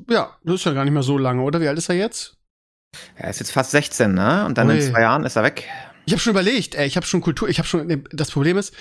[0.10, 1.62] Ja, das ist ja gar nicht mehr so lange, oder?
[1.62, 2.38] Wie alt ist er jetzt?
[3.16, 4.46] Er ist jetzt fast 16, ne?
[4.46, 4.76] Und dann Ui.
[4.76, 5.68] in zwei Jahren ist er weg.
[6.06, 8.74] Ich habe schon überlegt, ey, ich habe schon Kultur, ich habe schon, das Problem ist,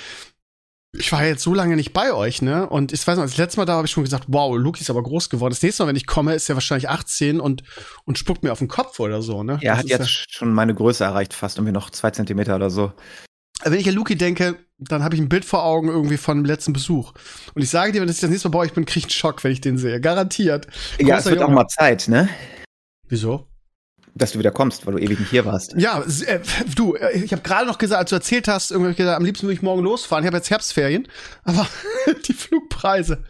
[0.93, 2.69] ich war jetzt so lange nicht bei euch, ne?
[2.69, 4.91] Und ich weiß noch, das letzte Mal da habe ich schon gesagt, wow, Luki ist
[4.91, 5.53] aber groß geworden.
[5.53, 7.63] Das nächste Mal, wenn ich komme, ist er wahrscheinlich 18 und,
[8.05, 9.59] und spuckt mir auf den Kopf oder so, ne?
[9.63, 12.93] Er Das hat jetzt schon meine Größe erreicht, fast irgendwie noch zwei Zentimeter oder so.
[13.63, 16.45] Wenn ich an Luki denke, dann habe ich ein Bild vor Augen irgendwie von dem
[16.45, 17.13] letzten Besuch.
[17.55, 19.11] Und ich sage dir, wenn ich das nächste Mal bei euch bin, kriege ich einen
[19.11, 20.01] Schock, wenn ich den sehe.
[20.01, 20.67] Garantiert.
[20.99, 21.55] Ja, es Großer wird auch Junge.
[21.57, 22.29] mal Zeit, ne?
[23.09, 23.47] Wieso?
[24.15, 25.75] Dass du wieder kommst, weil du ewig nicht hier warst.
[25.77, 26.41] Ja, äh,
[26.75, 29.25] du, äh, ich habe gerade noch gesagt, als du erzählt hast, irgendwie ich gesagt, am
[29.25, 30.25] liebsten würde ich morgen losfahren.
[30.25, 31.07] Ich habe jetzt Herbstferien,
[31.45, 31.67] aber
[32.27, 33.23] die Flugpreise.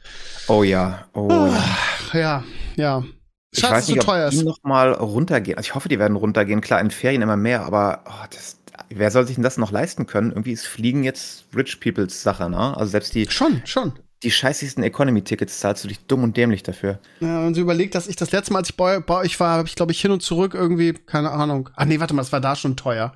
[0.49, 1.53] Oh ja, oh ja.
[1.55, 2.45] Ach, ja,
[2.77, 3.05] ja.
[3.53, 4.45] Ich Schade, dass weiß es so nicht, teuer ob die ist.
[4.45, 5.59] noch mal runtergehen.
[5.59, 6.61] Also ich hoffe, die werden runtergehen.
[6.61, 8.60] Klar, in Ferien immer mehr, aber oh, das,
[8.91, 10.31] wer soll sich denn das noch leisten können?
[10.31, 12.77] Irgendwie ist Fliegen jetzt Rich Peoples Sache, ne?
[12.77, 13.93] Also selbst die, Schon, schon.
[14.23, 16.99] die scheißigsten Economy-Tickets zahlst du dich dumm und dämlich dafür.
[17.21, 19.59] Ja, wenn sie überlegt, dass ich das letzte Mal, als ich bei, bei euch war,
[19.59, 21.71] habe ich, glaube ich, hin und zurück irgendwie, keine Ahnung.
[21.77, 23.15] Ach nee, warte mal, es war da schon teuer.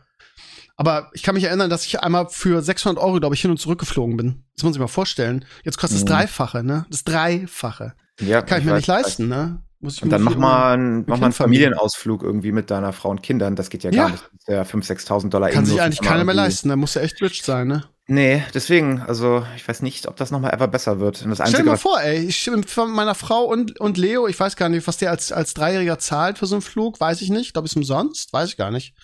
[0.77, 3.59] Aber ich kann mich erinnern, dass ich einmal für 600 Euro, glaube ich, hin und
[3.59, 4.43] zurück geflogen bin.
[4.57, 5.45] Das muss man sich mal vorstellen.
[5.63, 6.09] Jetzt kostet es Mhm.
[6.09, 6.85] Dreifache, ne?
[6.91, 7.95] Das Dreifache.
[8.21, 9.63] Ja, Kann ich, mir weiß, nicht leisten, ne?
[9.85, 11.35] Muss ich Und dann mach mal, einen, mach mal einen.
[11.35, 13.55] Familienausflug irgendwie mit deiner Frau und Kindern.
[13.55, 14.05] Das geht ja, Ja.
[14.05, 14.25] gar nicht.
[14.25, 16.71] Das ist ja 5.000, 6.000 Dollar Kann sich eigentlich keiner mehr leisten.
[16.71, 17.85] Da muss ja echt rich sein, ne?
[18.07, 21.23] Nee, deswegen, also ich weiß nicht, ob das nochmal ever besser wird.
[21.23, 24.27] Und das Stell dir Einzige, mal vor, ey, ich von meiner Frau und, und Leo,
[24.27, 27.21] ich weiß gar nicht, was der als, als Dreijähriger zahlt für so einen Flug, weiß
[27.21, 27.53] ich nicht.
[27.53, 28.95] Glaube ich, umsonst, weiß ich gar nicht.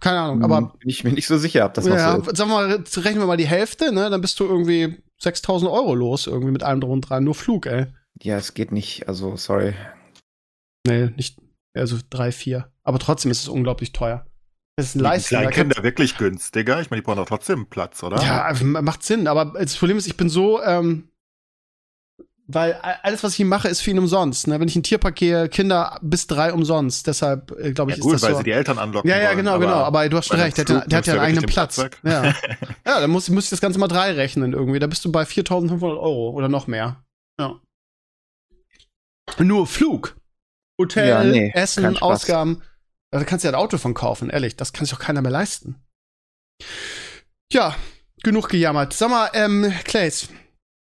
[0.00, 2.38] Keine Ahnung, aber bin ich mir nicht so sicher, ob das noch ja, so ist.
[2.38, 4.08] sagen wir mal, rechnen wir mal die Hälfte, ne?
[4.08, 7.24] Dann bist du irgendwie 6000 Euro los, irgendwie mit allem drum und dran.
[7.24, 7.86] Nur Flug, ey.
[8.22, 9.74] Ja, es geht nicht, also sorry.
[10.86, 11.38] Nee, nicht,
[11.76, 12.70] also drei, vier.
[12.84, 14.26] Aber trotzdem ist es unglaublich teuer.
[14.78, 16.80] Das ist ein Die da kann- Kinder wirklich günstiger.
[16.80, 18.22] Ich meine, die brauchen doch trotzdem Platz, oder?
[18.22, 21.08] Ja, also, macht Sinn, aber das Problem ist, ich bin so, ähm,
[22.48, 24.46] weil alles, was ich hier mache, ist für ihn umsonst.
[24.46, 24.60] Ne?
[24.60, 27.06] Wenn ich in den Tierpark gehe, Kinder bis drei umsonst.
[27.08, 28.38] Deshalb, äh, glaube ich, Ja, gut, ist das weil so.
[28.38, 29.72] sie die Eltern anlocken Ja, ja, wollen, genau, genau.
[29.72, 31.74] Aber du hast schon recht, der, hat ja- Flug der hat ja einen eigenen Platz.
[31.76, 32.22] den Ja.
[32.86, 34.78] ja, dann muss, muss ich das Ganze mal drei rechnen irgendwie.
[34.78, 37.02] Da bist du bei 4500 Euro oder noch mehr.
[37.40, 37.60] Ja.
[39.38, 40.16] Nur Flug.
[40.80, 41.98] Hotel, Ja, nee, Essen.
[41.98, 42.62] Ausgaben.
[43.10, 44.56] Da kannst du ja ein Auto von kaufen, ehrlich.
[44.56, 45.76] Das kann sich doch keiner mehr leisten.
[47.52, 47.76] Ja,
[48.22, 48.92] genug gejammert.
[48.92, 50.28] Sag mal, ähm, Clays,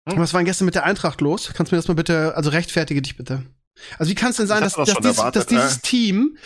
[0.09, 0.19] Hm?
[0.19, 1.53] Was war denn gestern mit der Eintracht los?
[1.55, 3.45] Kannst du mir das mal bitte, also rechtfertige dich bitte.
[3.99, 5.81] Also wie kann es denn sein, dass, das dass, dieses, erwartet, dass dieses äh.
[5.83, 6.39] Team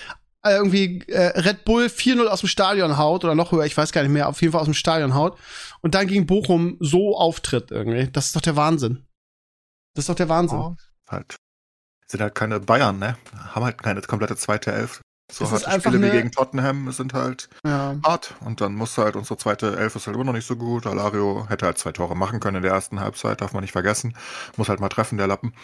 [0.44, 3.92] äh, irgendwie äh, Red Bull 4-0 aus dem Stadion haut oder noch höher, ich weiß
[3.92, 5.38] gar nicht mehr, auf jeden Fall aus dem Stadion haut
[5.80, 8.08] und dann gegen Bochum so auftritt irgendwie.
[8.12, 9.06] Das ist doch der Wahnsinn.
[9.94, 10.58] Das ist doch der Wahnsinn.
[10.58, 10.76] Ja,
[11.08, 11.36] halt.
[12.12, 13.16] Sind halt keine Bayern, ne?
[13.54, 15.00] Haben halt keine komplette zweite Elf.
[15.32, 17.96] So harte Spiele wie eine- gegen Tottenham sind halt Ja.
[18.04, 18.34] hart.
[18.40, 20.86] Und dann muss halt unsere zweite Elf ist halt immer noch nicht so gut.
[20.86, 24.14] Alario hätte halt zwei Tore machen können in der ersten Halbzeit, darf man nicht vergessen.
[24.56, 25.54] Muss halt mal treffen, der Lappen.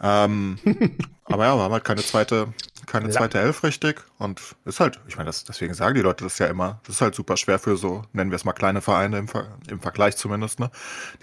[0.00, 0.58] Ähm,
[1.24, 2.52] aber ja, wir haben halt keine zweite,
[2.86, 4.02] keine zweite Elf richtig.
[4.18, 6.80] Und ist halt, ich meine, das, deswegen sagen die Leute das ja immer.
[6.86, 9.46] Das ist halt super schwer für so, nennen wir es mal kleine Vereine im, Ver
[9.68, 10.70] im Vergleich zumindest, ne?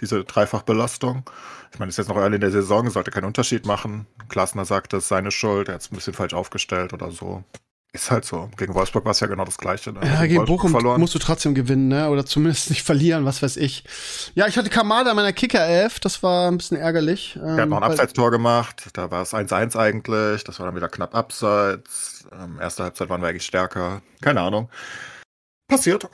[0.00, 1.28] Diese Dreifachbelastung.
[1.72, 4.06] Ich meine, ist jetzt noch early in der Saison, sollte keinen Unterschied machen.
[4.28, 7.42] Klasner sagt, das ist seine Schuld, er hat es ein bisschen falsch aufgestellt oder so.
[7.96, 8.50] Ist halt so.
[8.58, 9.90] Gegen Wolfsburg war es ja genau das Gleiche.
[9.90, 10.00] Ne?
[10.04, 12.10] Ja, gegen Bochum musst du trotzdem gewinnen, ne?
[12.10, 13.84] Oder zumindest nicht verlieren, was weiß ich.
[14.34, 17.38] Ja, ich hatte Kamada in meiner Kicker-Elf, das war ein bisschen ärgerlich.
[17.42, 20.76] Er hat noch ein weil- Abseitstor gemacht, da war es 1-1 eigentlich, das war dann
[20.76, 22.26] wieder knapp abseits.
[22.38, 24.02] Ähm, erste Halbzeit waren wir eigentlich stärker.
[24.20, 24.68] Keine Ahnung.
[25.66, 26.06] Passiert.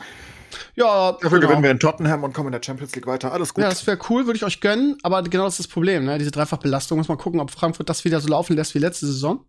[0.76, 1.40] Ja, Dafür genau.
[1.48, 3.32] gewinnen wir in Tottenham und kommen in der Champions League weiter.
[3.32, 3.62] Alles gut.
[3.64, 6.18] Ja, das wäre cool, würde ich euch gönnen, aber genau das ist das Problem, ne?
[6.18, 6.96] Diese Dreifachbelastung.
[6.98, 9.44] Muss man gucken, ob Frankfurt das wieder so laufen lässt wie letzte Saison.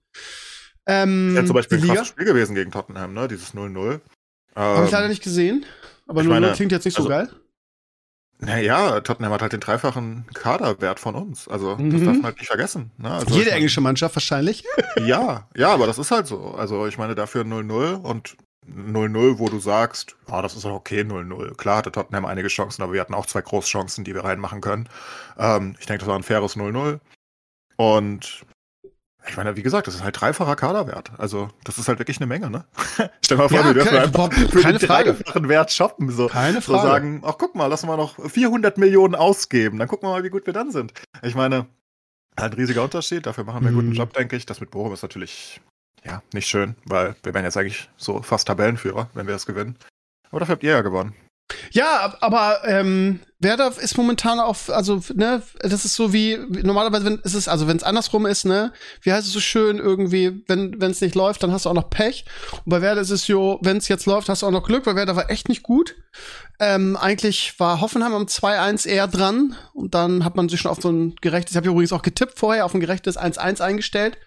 [0.86, 3.28] Ähm, ja, zum Beispiel ein krasses Spiel gewesen gegen Tottenham, ne?
[3.28, 4.02] Dieses 0-0.
[4.56, 5.65] habe ich leider Ähm, nicht gesehen,
[6.08, 7.30] aber ich nur meine, klingt jetzt nicht so also- geil.
[8.39, 11.48] Naja, Tottenham hat halt den dreifachen Kaderwert von uns.
[11.48, 11.91] Also, das Mhm.
[12.06, 12.91] darf man halt nicht vergessen.
[12.98, 13.10] Ne?
[13.10, 14.65] Also, Jede meine- englische Mannschaft wahrscheinlich.
[15.00, 16.54] Ja, ja, aber das ist halt so.
[16.54, 18.36] Also ich meine dafür 0-0 und
[18.67, 21.56] 0-0, wo du sagst, ja, das ist auch okay 0-0.
[21.56, 24.88] Klar hatte Tottenham einige Chancen, aber wir hatten auch zwei Großchancen, die wir reinmachen können.
[25.38, 27.00] Ähm, ich denke, das war ein faires 0-0.
[27.78, 28.41] Und
[29.28, 31.12] ich meine, wie gesagt, das ist halt dreifacher Kaderwert.
[31.18, 32.66] Also das ist halt wirklich eine Menge, ne?
[33.24, 35.14] Stell mal vor, Ja, wir dürfen keine- einfach für keine den Frage.
[35.14, 36.10] dreifachen Wert shoppen.
[36.12, 36.28] So.
[36.28, 36.88] Keine So Frage.
[36.88, 39.80] sagen, ach guck mal, lassen wir noch 400 Millionen ausgeben.
[39.80, 40.94] Dann gucken wir mal, wie gut wir dann sind.
[41.22, 41.68] Ich meine,
[42.40, 43.26] halt ein riesiger Unterschied.
[43.26, 43.94] Dafür machen wir einen guten Mhm.
[43.96, 44.46] Job, denke ich.
[44.46, 45.62] Das mit Bochum ist natürlich
[46.04, 49.78] ja nicht schön, weil wir wären jetzt eigentlich so fast Tabellenführer, wenn wir das gewinnen.
[50.32, 51.14] Aber dafür habt ihr ja gewonnen.
[51.72, 57.06] Ja, ab- aber ähm, Werder ist momentan auf, also ne, das ist so wie normalerweise,
[57.06, 60.44] wenn es ist, also wenn es andersrum ist, ne, wie heißt es so schön irgendwie,
[60.48, 62.26] wenn es nicht läuft, dann hast du auch noch Pech.
[62.66, 64.86] Und bei Werder ist es so, wenn es jetzt läuft, hast du auch noch Glück,
[64.86, 65.96] weil Werder war echt nicht gut.
[66.60, 70.82] Ähm, eigentlich war Hoffenheim am 2-1 eher dran und dann hat man sich schon auf
[70.82, 74.18] so ein gerechtes, ich habe übrigens auch getippt vorher, auf ein gerechtes 1-1 eingestellt.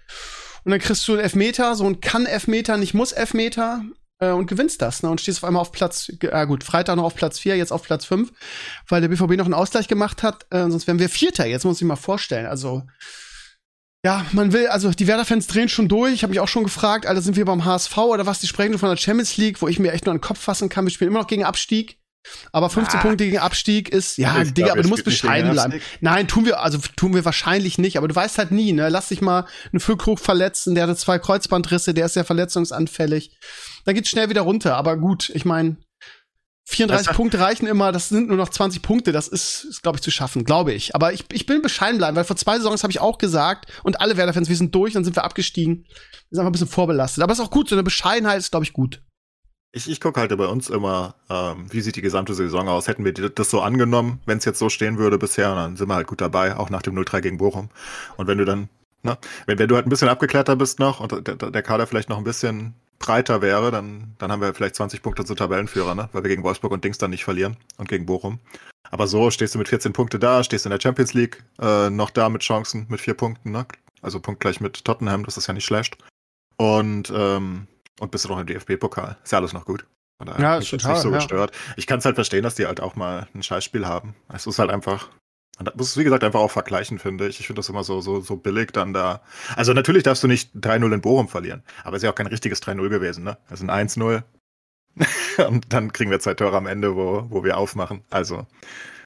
[0.65, 3.83] Und dann kriegst du einen Elfmeter, so ein kann-Elfmeter, nicht muss-Elfmeter
[4.19, 5.11] äh, und gewinnst das, ne?
[5.11, 7.83] Und stehst auf einmal auf Platz, äh, gut, Freitag noch auf Platz 4, jetzt auf
[7.83, 8.31] Platz 5,
[8.89, 11.81] weil der BVB noch einen Ausgleich gemacht hat, äh, sonst wären wir Vierter, jetzt muss
[11.81, 12.47] ich mal vorstellen.
[12.47, 12.83] Also,
[14.05, 16.13] ja, man will, also die Werder-Fans drehen schon durch.
[16.13, 18.39] Ich habe mich auch schon gefragt, Alter, sind wir beim HSV oder was?
[18.39, 20.85] Die sprechen von der Champions League, wo ich mir echt nur den Kopf fassen kann.
[20.85, 21.99] Wir spielen immer noch gegen Abstieg.
[22.53, 23.03] Aber 15 Ah.
[23.03, 25.81] Punkte gegen Abstieg ist, ja, Ich Digga, glaub, aber du musst bescheiden bleiben.
[26.01, 28.89] Nein, tun wir, also tun wir wahrscheinlich nicht, aber du weißt halt nie, ne?
[28.89, 33.39] Lass dich mal einen Füllkrug verletzen, der hatte zwei Kreuzbandrisse, der ist sehr verletzungsanfällig.
[33.87, 35.77] Dann geht's schnell wieder runter, aber gut, ich meine,
[36.69, 39.97] 34 Das- Punkte reichen immer, das sind nur noch 20 Punkte, das ist, ist glaube
[39.99, 40.95] ich, zu schaffen, glaube ich.
[40.97, 44.01] Aber ich, ich will bescheiden bleiben, weil vor zwei Saisons habe ich auch gesagt, und
[44.01, 45.85] alle Werder-Fans, wir sind durch, dann sind wir abgestiegen.
[45.85, 45.93] Wir
[46.31, 47.23] sind einfach ein bisschen vorbelastet.
[47.23, 49.01] Aber ist auch gut, so eine Bescheidenheit ist, glaube ich, gut.
[49.71, 52.89] Ich, ich gucke halt bei uns immer, ähm, wie sieht die gesamte Saison aus.
[52.89, 55.95] Hätten wir das so angenommen, wenn es jetzt so stehen würde bisher, dann sind wir
[55.95, 57.69] halt gut dabei, auch nach dem 0-3 gegen Bochum.
[58.17, 58.71] Und wenn du dann,
[59.03, 62.09] ne, wenn, wenn du halt ein bisschen abgeklärter bist noch und der, der Kader vielleicht
[62.09, 66.09] noch ein bisschen breiter wäre, dann, dann haben wir vielleicht 20 Punkte zu Tabellenführer, ne?
[66.13, 68.41] weil wir gegen Wolfsburg und Dings dann nicht verlieren und gegen Bochum.
[68.91, 72.11] Aber so stehst du mit 14 Punkte da, stehst in der Champions League äh, noch
[72.11, 73.67] da mit Chancen, mit vier Punkten, ne?
[74.03, 75.99] also punktgleich mit Tottenham, das ist ja nicht schlecht.
[76.57, 77.67] Und, ähm,
[78.01, 79.17] und bist du noch im DFB-Pokal.
[79.23, 79.87] Ist ja alles noch gut.
[80.19, 81.17] Von daher Ja, ist total, nicht so ja.
[81.17, 81.53] gestört.
[81.77, 84.15] Ich kann es halt verstehen, dass die halt auch mal ein Scheißspiel haben.
[84.33, 85.11] Es ist halt einfach.
[85.59, 87.41] Man muss es, wie gesagt, einfach auch vergleichen, finde ich.
[87.41, 89.23] Ich finde das immer so, so, so billig dann da.
[89.57, 91.63] Also natürlich darfst du nicht 3-0 in Bochum verlieren.
[91.83, 93.39] Aber es ist ja auch kein richtiges 3-0 gewesen, ne?
[93.49, 94.23] Es ist ein 1-0.
[95.49, 98.05] und dann kriegen wir zwei Tore am Ende, wo, wo wir aufmachen.
[98.11, 98.47] Also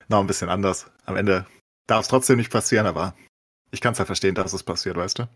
[0.09, 0.91] noch ein bisschen anders.
[1.05, 1.47] Am Ende
[1.87, 3.15] darf es trotzdem nicht passieren, aber
[3.71, 5.29] ich kann es halt verstehen, dass es passiert, weißt du?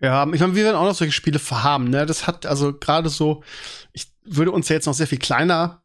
[0.00, 2.06] Ja, ich meine, wir werden auch noch solche Spiele verhaben, ne?
[2.06, 3.42] Das hat also gerade so,
[3.92, 5.83] ich würde uns ja jetzt noch sehr viel kleiner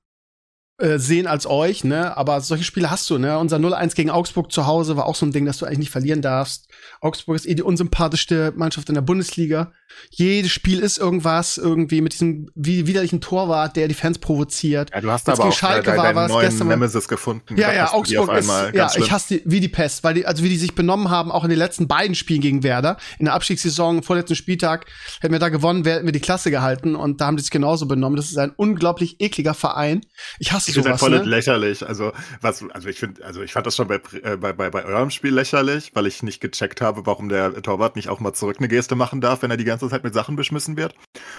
[0.79, 2.15] äh, sehen als euch, ne?
[2.17, 3.37] Aber solche Spiele hast du, ne?
[3.37, 5.91] Unser 0-1 gegen Augsburg zu Hause war auch so ein Ding, das du eigentlich nicht
[5.91, 6.67] verlieren darfst.
[7.01, 9.71] Augsburg ist eh die unsympathischste Mannschaft in der Bundesliga.
[10.11, 14.91] Jedes Spiel ist irgendwas irgendwie mit diesem widerlichen Torwart, der die Fans provoziert.
[14.93, 17.57] Ja, du hast Jetzt aber auch Schalke war was neuen gestern mal- Nemesis gefunden.
[17.57, 19.03] Ja, ja, Augsburg ist, ja, schlimm.
[19.03, 21.43] ich hasse die wie die Pest, weil die, also wie die sich benommen haben, auch
[21.43, 22.97] in den letzten beiden Spielen gegen Werder.
[23.17, 24.85] In der Abstiegssaison, vorletzten Spieltag,
[25.21, 27.87] hätten wir da gewonnen, hätten wir die Klasse gehalten und da haben die sich genauso
[27.87, 28.15] benommen.
[28.15, 30.01] Das ist ein unglaublich ekliger Verein.
[30.37, 31.23] Ich hasse du Ihr seid sowas, voll ne?
[31.23, 31.87] lächerlich.
[31.87, 34.85] Also, was, also ich finde, also ich fand das schon bei, äh, bei, bei, bei
[34.85, 38.57] eurem Spiel lächerlich, weil ich nicht gecheckt habe, warum der Torwart nicht auch mal zurück
[38.59, 40.93] eine Geste machen darf, wenn er die ganze Zeit mit Sachen beschmissen wird.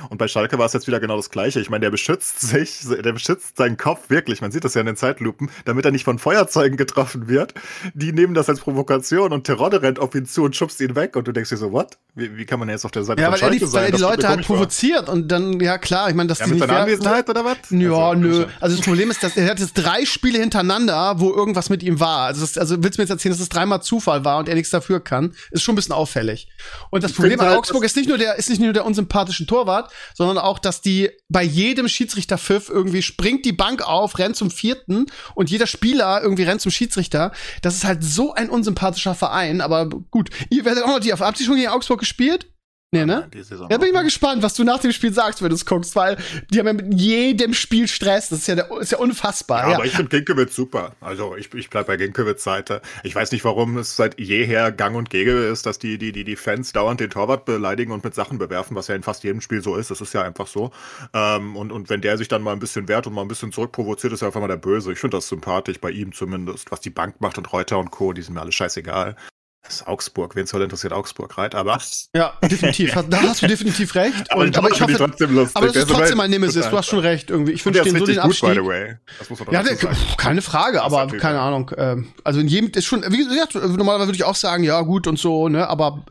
[0.08, 1.60] Und bei Schalke war es jetzt wieder genau das Gleiche.
[1.60, 4.40] Ich meine, der beschützt sich, der beschützt seinen Kopf wirklich.
[4.40, 7.54] Man sieht das ja in den Zeitlupen, damit er nicht von Feuerzeugen getroffen wird.
[7.94, 11.16] Die nehmen das als Provokation und Terodde rennt auf ihn zu und schubst ihn weg.
[11.16, 11.98] Und du denkst dir so, what?
[12.14, 13.82] Wie, wie kann man jetzt auf der Seite Ja, von weil er die, Schalke weil
[13.82, 13.86] er sein?
[13.86, 16.60] die Das Leute halt provoziert und dann, ja klar, ich meine, dass Ja, die mit
[16.60, 17.56] nicht seiner Anwesenheit oder was?
[17.70, 18.46] Ja, Also, nö.
[18.60, 22.00] Also das Problem ist, dass er hat jetzt drei Spiele hintereinander, wo irgendwas mit ihm
[22.00, 22.26] war.
[22.26, 24.54] Also, das, also willst du mir jetzt erzählen, dass es dreimal Zufall war und er
[24.54, 25.34] nichts dafür kann?
[25.50, 26.48] Ist schon ein bisschen auffällig.
[26.90, 29.46] Und das Problem bei halt, Augsburg ist nicht nur der, ist nicht nur der unsympathische
[29.46, 34.50] Torwart, sondern auch, dass die bei jedem Schiedsrichterpfiff irgendwie springt die Bank auf, rennt zum
[34.50, 37.32] vierten und jeder Spieler irgendwie rennt zum Schiedsrichter.
[37.62, 39.60] Das ist halt so ein unsympathischer Verein.
[39.60, 42.46] Aber gut, ihr werdet auch noch die, habt ihr schon gegen Augsburg gespielt?
[42.92, 43.30] Nee, ne?
[43.70, 45.94] Ja, bin ich mal gespannt, was du nach dem Spiel sagst, wenn du es guckst,
[45.94, 46.16] weil
[46.50, 48.30] die haben ja mit jedem Spiel Stress.
[48.30, 49.60] Das ist ja, der, ist ja unfassbar.
[49.60, 50.96] Ja, Ja, aber ich finde Ginkiewicz super.
[51.00, 52.82] Also ich, ich bleib bei Ginkiewicz Seite.
[53.04, 56.24] Ich weiß nicht, warum es seit jeher gang und gäbe ist, dass die, die, die,
[56.24, 59.40] die Fans dauernd den Torwart beleidigen und mit Sachen bewerfen, was ja in fast jedem
[59.40, 59.92] Spiel so ist.
[59.92, 60.72] Das ist ja einfach so.
[61.14, 63.52] Ähm, und, und wenn der sich dann mal ein bisschen wehrt und mal ein bisschen
[63.52, 64.90] zurückprovoziert, ist er einfach mal der Böse.
[64.90, 66.72] Ich finde das sympathisch, bei ihm zumindest.
[66.72, 69.14] Was die Bank macht und Reuter und Co., die sind mir alle scheißegal.
[69.62, 70.34] Das ist Augsburg.
[70.36, 71.54] Wen soll interessiert Augsburg, right?
[71.54, 71.78] Aber,
[72.14, 72.94] ja definitiv.
[73.10, 74.30] Da hast du definitiv recht.
[74.32, 75.54] aber, Und, aber ich hoffe, trotzdem lustig.
[75.56, 76.66] aber das ist trotzdem mein Nemesis.
[76.68, 77.52] Du hast schon recht irgendwie.
[77.52, 78.62] Ich wünsche denen so den richtig gut, by Abstieg.
[78.64, 78.96] the way.
[79.18, 79.76] Das muss man Ja, der,
[80.16, 81.46] keine Frage, aber keine ja.
[81.46, 81.70] Ahnung.
[81.76, 85.06] ähm, Also in jedem ist schon, wie gesagt, normalerweise würde ich auch sagen, ja gut
[85.06, 86.06] und so, ne, aber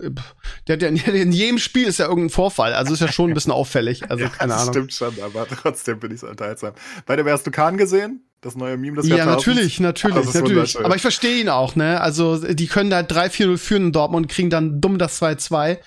[0.68, 3.52] der, der, in jedem Spiel ist ja irgendein Vorfall, also ist ja schon ein bisschen
[3.52, 4.10] auffällig.
[4.12, 4.74] Also keine das Ahnung.
[4.74, 6.74] stimmt schon, aber trotzdem bin ich so unterhaltsam.
[7.08, 8.29] Bei dem hast du Kahn gesehen?
[8.42, 10.80] Das neue Meme des Ja, natürlich, natürlich, das natürlich.
[10.80, 12.00] Aber ich verstehe ihn auch, ne?
[12.00, 15.78] Also, die können da 3-4-0 führen in Dortmund und kriegen dann dumm das 2-2.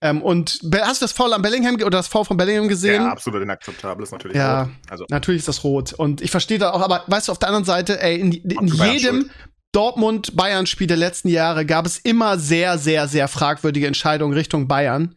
[0.00, 3.02] Ähm, und hast du das Foul an Bellingham oder das Foul von Bellingham gesehen?
[3.02, 4.62] Ja, absolut inakzeptabel ist natürlich Ja.
[4.62, 4.70] rot.
[4.88, 5.94] Also, Natürlich ist das rot.
[5.94, 8.66] Und ich verstehe da auch, aber weißt du, auf der anderen Seite, ey, in, in
[8.68, 9.30] jedem.
[9.72, 15.16] Dortmund-Bayern-Spiel der letzten Jahre gab es immer sehr, sehr, sehr fragwürdige Entscheidungen Richtung Bayern.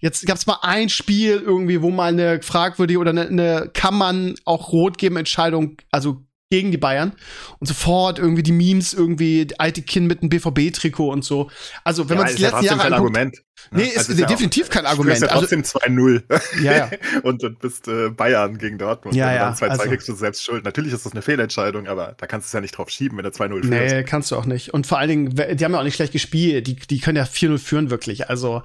[0.00, 3.94] Jetzt gab es mal ein Spiel irgendwie, wo mal eine fragwürdige oder eine, eine kann
[3.94, 7.12] man auch rot geben Entscheidung, also gegen die Bayern
[7.58, 11.50] und sofort irgendwie die Memes irgendwie alte Kind mit einem BVB-Trikot und so.
[11.84, 13.36] Also wenn ja, man sich ist die ja letzten trotzdem Jahre kein anguckt, Argument.
[13.70, 13.82] ne?
[13.82, 15.20] Nee, ist ja definitiv kein Du Argument.
[15.20, 16.22] ja Also- trotzdem 2-0.
[16.62, 16.90] Ja, ja.
[17.22, 19.14] und, und bist äh, Bayern gegen Dortmund.
[19.14, 20.64] Ja, du ja, dann 2-2 also- kriegst du selbst schuld.
[20.64, 23.24] Natürlich ist das eine Fehlentscheidung, aber da kannst du es ja nicht drauf schieben, wenn
[23.24, 23.68] du 2-0 führst.
[23.68, 24.72] Nee, kannst du auch nicht.
[24.72, 26.66] Und vor allen Dingen, die haben ja auch nicht schlecht gespielt.
[26.66, 28.30] Die, die können ja 4-0 führen, wirklich.
[28.30, 28.62] Also,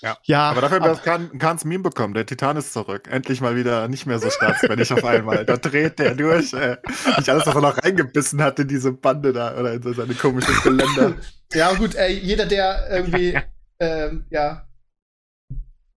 [0.00, 0.16] Ja.
[0.24, 0.50] ja.
[0.50, 2.14] Aber dafür ab- hat Kahn, Kahns Meme bekommen.
[2.14, 3.08] Der Titan ist zurück.
[3.10, 5.44] Endlich mal wieder nicht mehr so staatsmännisch auf einmal.
[5.44, 6.52] Da dreht der durch.
[6.52, 6.76] Äh.
[7.16, 10.14] Nicht alles, was er noch reingebissen hat in diese Bande da oder in so seine
[10.14, 11.14] komisches Geländer.
[11.52, 13.38] ja, gut, ey, jeder, der irgendwie,
[13.80, 14.64] ähm, ja,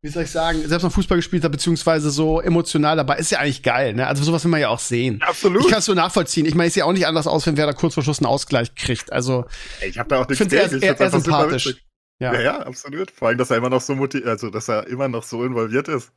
[0.03, 3.37] wie soll ich sagen, selbst mal Fußball gespielt hat, beziehungsweise so emotional dabei, ist ja
[3.37, 4.07] eigentlich geil, ne?
[4.07, 5.21] Also sowas will man ja auch sehen.
[5.21, 5.61] Absolut.
[5.63, 6.47] Ich kann es so nachvollziehen.
[6.47, 8.17] Ich meine, es sieht ja auch nicht anders aus, wenn wer da kurz vor Schluss
[8.17, 9.13] einen Ausgleich kriegt.
[9.13, 9.45] Also,
[9.87, 10.81] Ich habe da auch ich nichts finde gegen.
[10.83, 11.83] er, er, find's er einfach super sympathisch.
[12.21, 12.33] Ja.
[12.33, 12.41] Ja.
[12.41, 13.09] ja, absolut.
[13.09, 15.87] Vor allem, dass er immer noch so motiviert, also dass er immer noch so involviert
[15.87, 16.11] ist.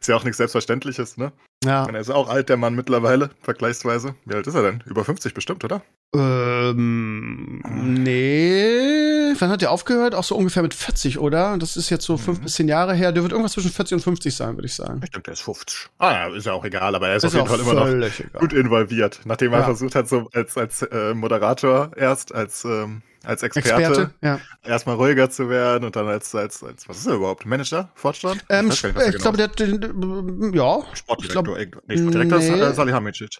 [0.00, 1.32] Ist ja auch nichts Selbstverständliches, ne?
[1.64, 1.84] ja.
[1.84, 4.14] Und er ist auch alt, der Mann mittlerweile, vergleichsweise.
[4.24, 4.84] Wie alt ist er denn?
[4.86, 5.82] Über 50 bestimmt, oder?
[6.16, 7.60] Ähm,
[8.02, 9.34] nee.
[9.38, 10.14] Wann hat der aufgehört?
[10.14, 11.56] Auch so ungefähr mit 40, oder?
[11.58, 12.44] Das ist jetzt so fünf Mhm.
[12.44, 13.12] bis zehn Jahre her.
[13.12, 15.00] Der wird irgendwas zwischen 40 und 50 sein, würde ich sagen.
[15.04, 15.88] Ich denke, der ist 50.
[15.98, 17.86] Ah, ja, ist ja auch egal, aber er ist, Ist auf jeden Fall immer noch
[17.88, 18.10] egal.
[18.40, 19.20] gut involviert.
[19.24, 19.64] Nachdem er Ja.
[19.66, 24.40] versucht hat, so als, als äh, Moderator erst, als, ähm, als Experte, Experte, ja.
[24.64, 27.44] erstmal ruhiger zu werden und dann als, als, als, was ist er überhaupt?
[27.46, 27.90] Manager?
[27.94, 28.44] Vorstand?
[28.48, 30.78] Ähm, ich nicht, was er glaube, genau der, hat den- ja.
[30.92, 30.98] ist.
[31.00, 31.58] Sportdirektor.
[31.58, 32.48] ich glaub- nee, Sportdirektor nee.
[32.48, 33.38] ist äh, Salihamidzic.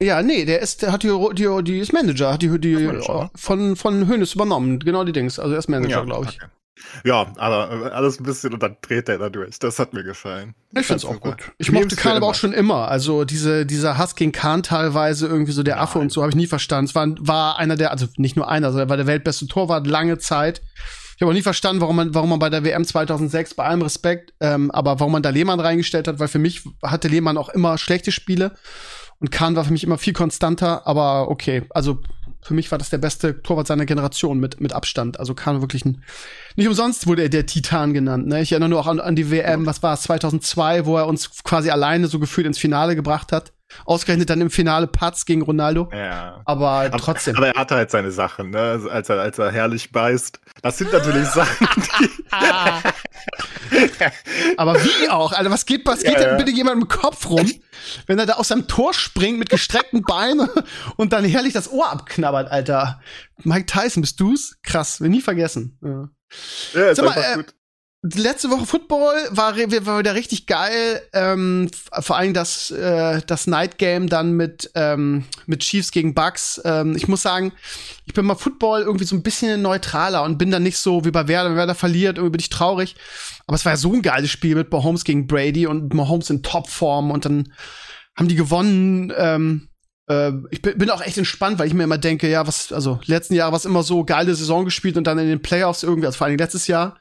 [0.00, 3.30] Ja, nee, der ist, der hat die, die, die ist Manager, hat die, die Manager,
[3.34, 4.80] von, von Hönes übernommen.
[4.80, 5.38] Genau die Dings.
[5.38, 6.36] Also er ist Manager, glaube ich.
[6.36, 6.50] okay.
[7.04, 9.58] Ja, aber äh, alles ein bisschen und dann dreht er da durch.
[9.58, 10.54] Das hat mir gefallen.
[10.76, 11.52] Ich find's auch gut.
[11.58, 12.88] Ich Memes mochte Kahn aber auch schon immer.
[12.88, 16.06] Also diese, dieser Hass gegen Kahn teilweise, irgendwie so der Affe Nein.
[16.06, 16.86] und so, habe ich nie verstanden.
[16.86, 19.86] Es war, war einer der, also nicht nur einer, sondern er war der weltbeste Torwart
[19.86, 20.62] lange Zeit.
[21.16, 23.82] Ich habe auch nie verstanden, warum man, warum man bei der WM 2006, bei allem
[23.82, 27.50] Respekt, ähm, aber warum man da Lehmann reingestellt hat, weil für mich hatte Lehmann auch
[27.50, 28.56] immer schlechte Spiele
[29.22, 32.00] und Kahn war für mich immer viel konstanter, aber okay, also
[32.40, 35.20] für mich war das der beste Torwart seiner Generation mit, mit Abstand.
[35.20, 36.02] Also Kahn wirklich ein,
[36.56, 38.26] nicht umsonst wurde er der Titan genannt.
[38.26, 38.42] Ne?
[38.42, 41.44] Ich erinnere nur auch an, an die WM, was war es, 2002, wo er uns
[41.44, 43.52] quasi alleine so gefühlt ins Finale gebracht hat.
[43.84, 45.88] Ausgerechnet dann im Finale Patz gegen Ronaldo.
[45.92, 46.40] Ja.
[46.44, 47.36] Aber, trotzdem.
[47.36, 48.60] aber er hatte halt seine Sachen, ne?
[48.60, 50.40] Also Als er, als er herrlich beißt.
[50.62, 51.66] Das sind natürlich Sachen,
[52.00, 52.10] die.
[54.56, 55.32] Aber wie auch?
[55.32, 56.36] Alter, was geht, was geht Ja, denn ja.
[56.36, 57.50] bitte jemandem im Kopf rum,
[58.06, 60.48] wenn er da aus seinem Tor springt mit gestreckten Beinen
[60.96, 63.00] und dann herrlich das Ohr abknabbert, Alter?
[63.44, 64.56] Mike Tyson, bist du's?
[64.62, 65.78] Krass, wir nie vergessen.
[65.82, 66.08] Ja.
[66.74, 67.54] Ja, ist Sag mal, äh, gut.
[68.02, 71.02] Letzte Woche Football war, war wieder richtig geil.
[71.12, 76.60] Ähm, vor allem das, äh, das Night Game dann mit, ähm, mit Chiefs gegen Bucks.
[76.64, 77.52] Ähm, ich muss sagen,
[78.04, 81.12] ich bin mal Football irgendwie so ein bisschen neutraler und bin dann nicht so wie
[81.12, 82.96] bei Werder, wenn Werder verliert, irgendwie bin ich traurig.
[83.46, 86.42] Aber es war ja so ein geiles Spiel mit Mahomes gegen Brady und Mahomes in
[86.42, 87.52] Topform und dann
[88.16, 89.12] haben die gewonnen.
[89.16, 89.71] Ähm, äh,
[90.50, 93.52] ich bin auch echt entspannt, weil ich mir immer denke, ja, was, also letzten Jahr
[93.52, 96.26] war es immer so geile Saison gespielt und dann in den Playoffs irgendwie, also vor
[96.26, 96.98] allem letztes Jahr.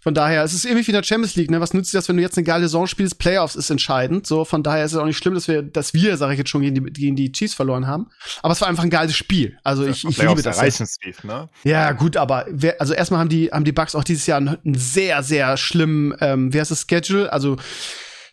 [0.00, 1.60] Von daher, es ist irgendwie wie in der Champions League, ne?
[1.60, 3.18] Was nützt dir das, wenn du jetzt eine geile Saison spielst?
[3.18, 4.26] Playoffs ist entscheidend.
[4.26, 6.50] So, von daher ist es auch nicht schlimm, dass wir, dass wir, sage ich jetzt
[6.50, 8.08] schon, gegen die, gegen die Chiefs verloren haben.
[8.42, 9.58] Aber es war einfach ein geiles Spiel.
[9.62, 10.56] Also ich, ich liebe das.
[10.56, 11.48] Erreichen, Steve, ne?
[11.64, 14.58] Ja, gut, aber wer, also erstmal haben die, haben die Bucks auch dieses Jahr einen,
[14.64, 17.32] einen sehr, sehr schlimmen, ähm, wie heißt das, Schedule?
[17.32, 17.56] Also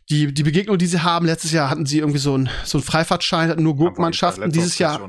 [0.09, 2.85] die, die Begegnung, die sie haben, letztes Jahr hatten sie irgendwie so einen so einen
[2.85, 4.51] Freifahrtschein, hatten nur Gurkenmannschaften.
[4.51, 5.01] Dieses Jahr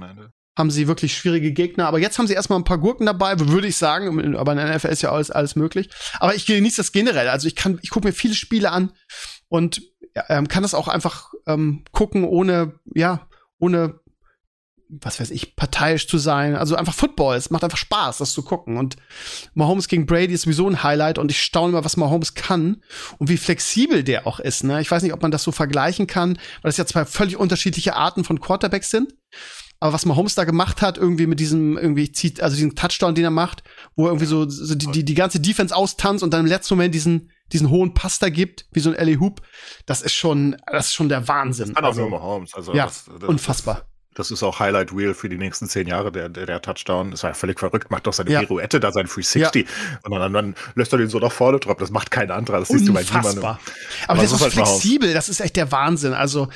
[0.59, 1.87] haben sie wirklich schwierige Gegner.
[1.87, 4.37] Aber jetzt haben sie erstmal ein paar Gurken dabei, würde ich sagen.
[4.37, 5.89] Aber in der NFL ist ja alles, alles möglich.
[6.19, 7.29] Aber ich genieße das generell.
[7.29, 8.93] Also ich kann, ich gucke mir viele Spiele an
[9.49, 9.81] und
[10.29, 13.29] ähm, kann das auch einfach ähm, gucken, ohne, ja,
[13.61, 14.01] ohne
[14.89, 16.57] was weiß ich, parteiisch zu sein.
[16.57, 17.37] Also einfach Football.
[17.37, 18.79] Es macht einfach Spaß, das zu gucken.
[18.79, 18.97] Und
[19.55, 22.83] Mahomes gegen Brady ist sowieso ein Highlight und ich staune mal, was Mahomes kann
[23.19, 24.65] und wie flexibel der auch ist.
[24.65, 24.81] Ne?
[24.81, 27.97] Ich weiß nicht, ob man das so vergleichen kann, weil das ja zwei völlig unterschiedliche
[27.97, 29.15] Arten von Quarterbacks sind.
[29.81, 33.25] Aber was Mahomes da gemacht hat, irgendwie mit diesem, irgendwie zieht, also diesen Touchdown, den
[33.25, 33.63] er macht,
[33.95, 36.75] wo er irgendwie so, so die, die, die ganze Defense austanzt und dann im letzten
[36.75, 39.41] Moment diesen, diesen hohen Pasta gibt, wie so ein Ellie Hoop,
[39.87, 41.67] das ist schon, das ist schon der Wahnsinn.
[41.67, 43.87] Das kann auch also, nur Mahomes, also ja, das, das, unfassbar.
[44.19, 47.13] Das ist auch Highlight Wheel für die nächsten zehn Jahre, der, der, der Touchdown.
[47.13, 48.41] Das war ja völlig verrückt, macht doch seine ja.
[48.41, 49.65] Pirouette da, sein 360.
[49.65, 49.99] Ja.
[50.03, 51.85] Und dann, dann lässt er den so nach vorne droppen.
[51.85, 52.59] Das macht kein anderer.
[52.59, 53.45] Das siehst du bei niemandem.
[53.45, 53.61] Aber,
[54.09, 55.15] Aber das ist halt flexibel.
[55.15, 56.15] Das ist echt der Wahnsinn.
[56.15, 56.49] Also,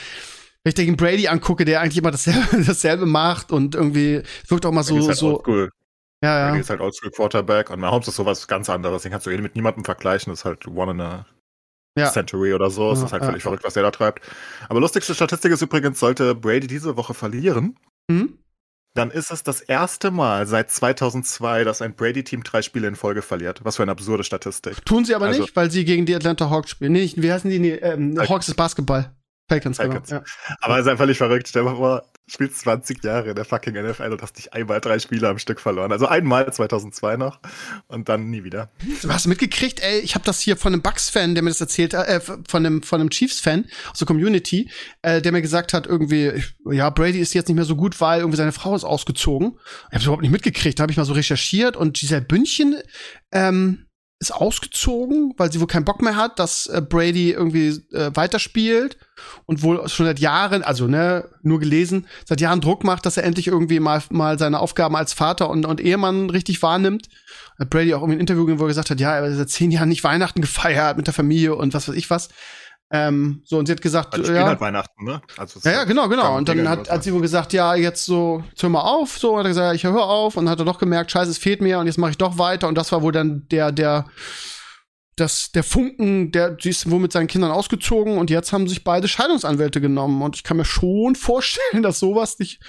[0.64, 4.72] wenn ich den Brady angucke, der eigentlich immer dasselbe, dasselbe macht und irgendwie wirkt auch
[4.72, 5.40] mal so, halt so.
[5.46, 5.70] Cool.
[6.20, 6.48] Ja, ja.
[6.48, 9.02] Brady ist halt Oldschool Quarterback und Mahomes ist sowas ganz anderes.
[9.02, 10.32] Den kannst du eh mit niemandem vergleichen.
[10.32, 11.26] Das ist halt one in a
[11.96, 12.10] ja.
[12.10, 12.92] Century oder so.
[12.92, 13.42] Es ja, ist halt völlig ja.
[13.42, 14.22] verrückt, was der da treibt.
[14.68, 17.76] Aber lustigste Statistik ist übrigens, sollte Brady diese Woche verlieren,
[18.08, 18.38] Mhm.
[18.94, 23.22] Dann ist es das erste Mal seit 2002, dass ein Brady-Team drei Spiele in Folge
[23.22, 23.60] verliert.
[23.64, 24.84] Was für eine absurde Statistik.
[24.84, 26.92] Tun sie aber also, nicht, weil sie gegen die Atlanta Hawks spielen.
[26.92, 27.58] Nee, wie heißen die?
[27.58, 29.10] Nee, ähm, Hawks ist Basketball.
[29.52, 30.08] Falcons, Falcons.
[30.08, 30.56] Genau, ja.
[30.60, 31.48] Aber es ist einfach völlig verrückt.
[31.48, 34.80] Stell dir mal vor, spielst 20 Jahre in der fucking NFL und hast dich einmal
[34.80, 35.92] drei Spiele am Stück verloren.
[35.92, 37.40] Also einmal 2002 noch
[37.88, 38.70] und dann nie wieder.
[39.02, 41.94] Du hast mitgekriegt, ey, ich habe das hier von einem Bucks-Fan, der mir das erzählt
[41.94, 44.70] hat, äh, von einem, von einem Chiefs-Fan aus der Community,
[45.02, 46.32] äh, der mir gesagt hat, irgendwie,
[46.70, 49.58] ja, Brady ist jetzt nicht mehr so gut, weil irgendwie seine Frau ist ausgezogen.
[49.88, 50.78] Ich habe überhaupt nicht mitgekriegt.
[50.78, 52.76] Da habe ich mal so recherchiert und Giselle Bündchen,
[53.32, 53.86] ähm,
[54.22, 58.96] ist ausgezogen, weil sie wohl keinen Bock mehr hat, dass äh, Brady irgendwie äh, weiterspielt
[59.46, 63.24] und wohl schon seit Jahren, also ne, nur gelesen, seit Jahren Druck macht, dass er
[63.24, 67.08] endlich irgendwie mal, mal seine Aufgaben als Vater und, und Ehemann richtig wahrnimmt.
[67.58, 69.70] Hat Brady auch irgendwie ein Interview, wo er gesagt hat, ja, er hat seit zehn
[69.70, 72.28] Jahren nicht Weihnachten gefeiert mit der Familie und was weiß ich was.
[72.94, 74.44] Ähm, so, und sie hat gesagt, also ja.
[74.44, 75.22] halt Weihnachten, ne?
[75.38, 76.36] Also ja, ja, genau, genau.
[76.36, 79.18] Und dann hat, hat sie wohl gesagt, ja, jetzt so, jetzt hör mal auf.
[79.18, 80.36] So, hat er gesagt, ja, ich höre auf.
[80.36, 82.36] Und dann hat er doch gemerkt, scheiße, es fehlt mir und jetzt mache ich doch
[82.36, 82.68] weiter.
[82.68, 84.04] Und das war wohl dann der, der,
[85.16, 88.84] das, der Funken, der, die ist wohl mit seinen Kindern ausgezogen und jetzt haben sich
[88.84, 90.20] beide Scheidungsanwälte genommen.
[90.20, 92.60] Und ich kann mir schon vorstellen, dass sowas nicht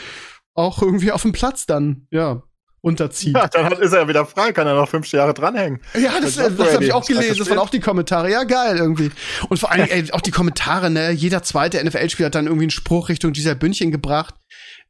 [0.53, 2.43] auch irgendwie auf dem Platz dann, ja,
[2.83, 3.35] unterzieht.
[3.35, 5.79] Ja, dann ist er ja wieder frei, kann er noch fünf Jahre dranhängen.
[5.93, 8.29] Ja, das, das, das habe ich auch gelesen, das waren auch die Kommentare.
[8.29, 9.09] Ja, geil irgendwie.
[9.47, 11.11] Und vor allem ey, auch die Kommentare, ne?
[11.11, 14.35] Jeder zweite NFL-Spieler hat dann irgendwie einen Spruch Richtung dieser Bündchen gebracht.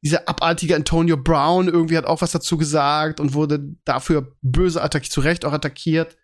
[0.01, 5.12] Dieser abartige Antonio Brown irgendwie hat auch was dazu gesagt und wurde dafür böse attackiert,
[5.12, 6.17] zu Recht auch attackiert.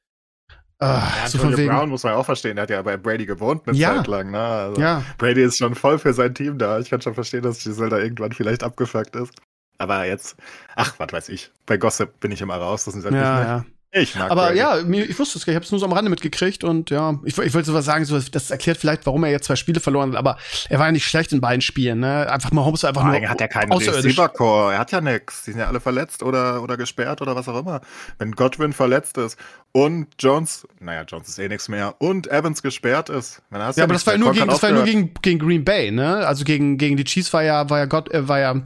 [0.79, 3.27] Ah, ja, so Antonio Brown muss man ja auch verstehen, der hat ja bei Brady
[3.27, 3.97] gewohnt eine ja.
[3.97, 4.32] Zeit lang.
[4.32, 4.39] Ne?
[4.39, 5.03] Also ja.
[5.19, 6.79] Brady ist schon voll für sein Team da.
[6.79, 9.34] Ich kann schon verstehen, dass Giselle da irgendwann vielleicht abgefuckt ist.
[9.80, 10.36] Aber jetzt,
[10.76, 11.50] ach, was weiß ich.
[11.65, 12.86] Bei Gossip bin ich immer raus.
[12.86, 13.65] Das sind halt ja, ja.
[13.92, 14.60] Ich mag Aber Brady.
[14.60, 17.36] ja, ich wusste es, ich habe es nur so am Rande mitgekriegt und ja, ich,
[17.39, 20.20] ich wollte sowas sagen, so, das erklärt vielleicht, warum er jetzt zwei Spiele verloren hat,
[20.20, 20.38] aber
[20.70, 22.32] er war ja nicht schlecht in beiden Spielen, ne?
[22.32, 23.32] Einfach mal Holmes einfach Nein, nur.
[23.32, 25.44] hat ja keinen Receiver-Core, er hat ja nix.
[25.46, 27.82] Die sind ja alle verletzt oder, oder gesperrt oder was auch immer.
[28.20, 29.39] Wenn Godwin verletzt ist
[29.72, 33.82] und Jones, naja, Jones ist eh nichts mehr, und Evans gesperrt ist, dann hast ja,
[33.82, 36.28] ja aber das war ja nur, gegen, das war nur gegen, gegen Green Bay, ne?
[36.28, 38.62] Also gegen, gegen die Chiefs war ja, war ja Gott, äh, war ja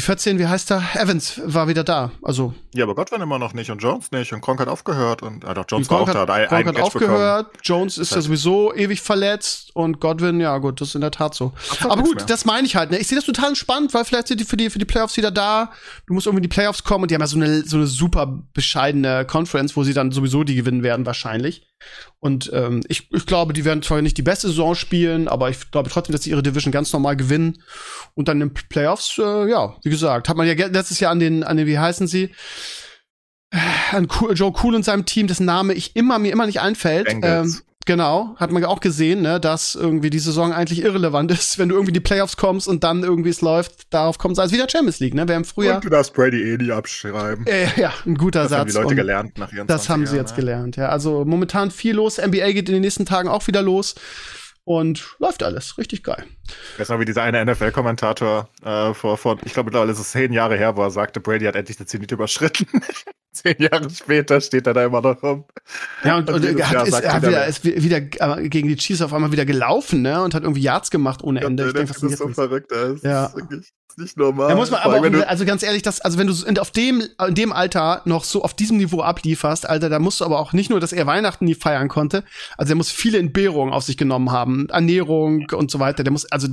[0.00, 0.82] die 14, wie heißt er?
[0.94, 2.10] Evans war wieder da.
[2.22, 2.54] Also.
[2.74, 4.32] Ja, aber Godwin immer noch nicht und Jones nicht.
[4.32, 6.26] Und Gronk hat aufgehört und ah, doch, Jones war auch da.
[6.26, 7.52] Hat, Gronk hat aufgehört.
[7.52, 7.62] Bekommen.
[7.62, 11.34] Jones ist ja sowieso ewig verletzt und Godwin, ja gut, das ist in der Tat
[11.34, 11.52] so.
[11.82, 12.24] Aber gut, mehr.
[12.24, 12.90] das meine ich halt.
[12.90, 12.98] Ne?
[12.98, 15.30] Ich sehe das total spannend, weil vielleicht sind die für die für die Playoffs wieder
[15.30, 15.70] da.
[16.06, 17.86] Du musst irgendwie in die Playoffs kommen und die haben ja so eine so eine
[17.86, 21.69] super bescheidene Conference, wo sie dann sowieso die gewinnen werden wahrscheinlich.
[22.18, 25.70] Und ähm, ich, ich glaube, die werden zwar nicht die beste Saison spielen, aber ich
[25.70, 27.62] glaube trotzdem, dass sie ihre Division ganz normal gewinnen.
[28.14, 31.20] Und dann in den Playoffs, äh, ja, wie gesagt, hat man ja letztes Jahr an
[31.20, 32.30] den, an den, wie heißen sie?
[33.90, 37.08] an Joe Cool und seinem Team, dessen Name ich immer mir immer nicht einfällt.
[37.22, 37.56] Ähm,
[37.86, 41.74] genau, hat man auch gesehen, ne, dass irgendwie die Saison eigentlich irrelevant ist, wenn du
[41.74, 44.68] irgendwie in die Playoffs kommst und dann irgendwie es läuft, darauf kommt es als wieder
[44.68, 45.26] Champions League, ne?
[45.26, 45.76] Wir haben früher.
[45.76, 47.46] Und du darfst Brady eh nie abschreiben.
[47.46, 48.58] Äh, ja, ein guter das Satz.
[48.60, 50.42] haben die Leute gelernt nach ihren Das haben sie Jahren, jetzt ne?
[50.42, 50.88] gelernt, ja.
[50.88, 52.18] Also momentan viel los.
[52.18, 53.94] NBA geht in den nächsten Tagen auch wieder los.
[54.64, 55.78] Und läuft alles.
[55.78, 56.24] Richtig geil.
[56.78, 60.32] Weiß noch, wie dieser eine NFL-Kommentator äh, vor, vor, ich glaube mittlerweile ist es zehn
[60.32, 62.66] Jahre her, wo er sagte, Brady hat endlich den Zenit überschritten.
[63.32, 65.44] zehn Jahre später steht er da immer noch rum.
[66.04, 69.12] Ja, und, und er hat, ist, er hat wieder, ist wieder gegen die Chiefs auf
[69.12, 70.22] einmal wieder gelaufen, ne?
[70.22, 71.66] Und hat irgendwie Yards gemacht ohne Ende.
[71.66, 73.32] Ich der denke, Typ ist so verrückt, das ist Ja.
[73.34, 74.48] wirklich ist nicht normal.
[74.48, 77.02] Da muss man aber auch, also ganz ehrlich, das, also wenn du in- auf dem,
[77.26, 80.52] in dem Alter noch so auf diesem Niveau ablieferst, Alter, da musst du aber auch
[80.52, 82.22] nicht nur, dass er Weihnachten nie feiern konnte,
[82.56, 86.04] also er muss viele Entbehrungen auf sich genommen haben, Ernährung und so weiter.
[86.04, 86.46] Der muss, also,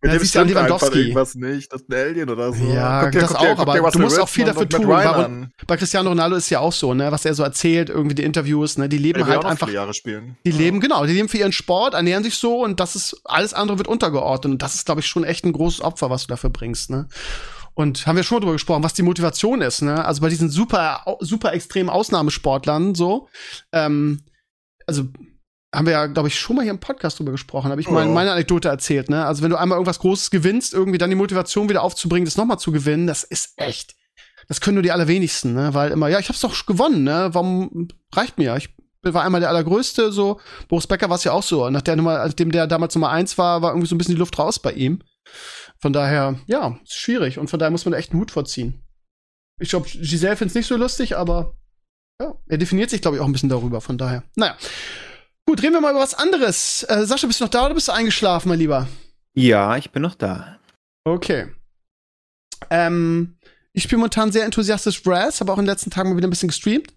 [0.00, 2.64] mit da dem stimmt einfach irgendwas nicht, das ist ein Alien oder so.
[2.64, 4.68] Ja, Guck dir- das guck dir- auch, guck dir aber du musst auch viel dafür
[4.68, 4.90] tun.
[4.92, 5.52] An.
[5.66, 8.78] bei Cristiano Ronaldo ist ja auch so, ne, was er so erzählt, irgendwie die Interviews,
[8.78, 10.36] ne, die leben halt auch noch einfach Jahre spielen.
[10.44, 13.54] Die leben, genau, die leben für ihren Sport, ernähren sich so und das ist, alles
[13.54, 14.52] andere wird untergeordnet.
[14.52, 17.08] Und das ist, glaube ich, schon echt ein großes Opfer, was du dafür bringst, ne?
[17.74, 20.04] Und haben wir schon mal drüber gesprochen, was die Motivation ist, ne?
[20.04, 23.28] Also bei diesen super, super extremen Ausnahmesportlern so,
[23.72, 24.22] ähm,
[24.86, 25.04] also
[25.74, 28.06] haben wir ja, glaube ich, schon mal hier im Podcast drüber gesprochen, habe ich mal
[28.06, 28.10] Ja.
[28.12, 29.26] meine Anekdote erzählt, ne?
[29.26, 32.58] Also wenn du einmal irgendwas Großes gewinnst, irgendwie dann die Motivation wieder aufzubringen, das nochmal
[32.58, 33.94] zu gewinnen, das ist echt.
[34.48, 35.74] Das können nur die allerwenigsten, ne?
[35.74, 37.28] Weil immer, ja, ich hab's doch gewonnen, ne?
[37.32, 38.56] Warum reicht mir?
[38.56, 38.70] Ich
[39.02, 40.40] war einmal der allergrößte, so.
[40.68, 41.68] Boris Becker war es ja auch so.
[41.68, 44.18] Nach der Nummer, nachdem der damals Nummer eins war, war irgendwie so ein bisschen die
[44.20, 45.02] Luft raus bei ihm.
[45.80, 47.38] Von daher, ja, ist schwierig.
[47.38, 48.82] Und von daher muss man da echt einen Hut vorziehen.
[49.60, 51.56] Ich glaube, Giselle find's nicht so lustig, aber
[52.20, 53.80] ja, er definiert sich, glaube ich, auch ein bisschen darüber.
[53.80, 54.56] Von daher, naja.
[55.48, 56.82] Gut, reden wir mal über was anderes.
[56.90, 58.86] Äh, Sascha, bist du noch da oder bist du eingeschlafen, mein Lieber?
[59.32, 60.58] Ja, ich bin noch da.
[61.04, 61.46] Okay.
[62.68, 63.38] Ähm,
[63.72, 66.30] ich spiele momentan sehr enthusiastisch Brass, habe auch in den letzten Tagen mal wieder ein
[66.30, 66.92] bisschen gestreamt.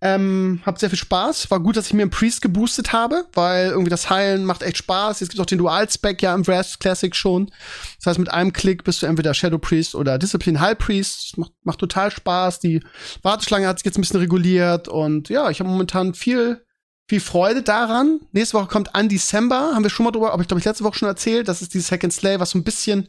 [0.00, 1.50] Ähm, hab sehr viel Spaß.
[1.50, 4.78] War gut, dass ich mir einen Priest geboostet habe, weil irgendwie das Heilen macht echt
[4.78, 5.20] Spaß.
[5.20, 7.50] Jetzt gibt auch den Dual-Spec ja im Brass Classic schon.
[7.98, 11.32] Das heißt, mit einem Klick bist du entweder Shadow Priest oder Discipline High Priest.
[11.32, 12.60] Das macht, macht total Spaß.
[12.60, 12.82] Die
[13.20, 16.64] Warteschlange hat sich jetzt ein bisschen reguliert und ja, ich habe momentan viel,
[17.08, 18.20] viel Freude daran.
[18.32, 20.84] Nächste Woche kommt an December, haben wir schon mal drüber, aber ich glaube, ich letzte
[20.84, 21.48] Woche schon erzählt.
[21.48, 23.08] Das ist dieses Hack and Slay, was so ein bisschen,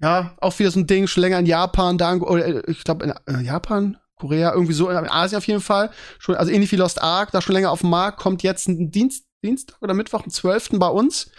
[0.00, 3.04] ja, auch wieder so ein Ding, schon länger in Japan, da, oder äh, ich glaube,
[3.04, 5.90] in äh, Japan, Korea, irgendwie so, in Asien auf jeden Fall.
[6.18, 8.90] Schon, also ähnlich wie Lost Ark, da schon länger auf dem Markt, kommt jetzt ein
[8.90, 10.70] Dienst, Dienstag oder Mittwoch, am 12.
[10.74, 11.30] bei uns.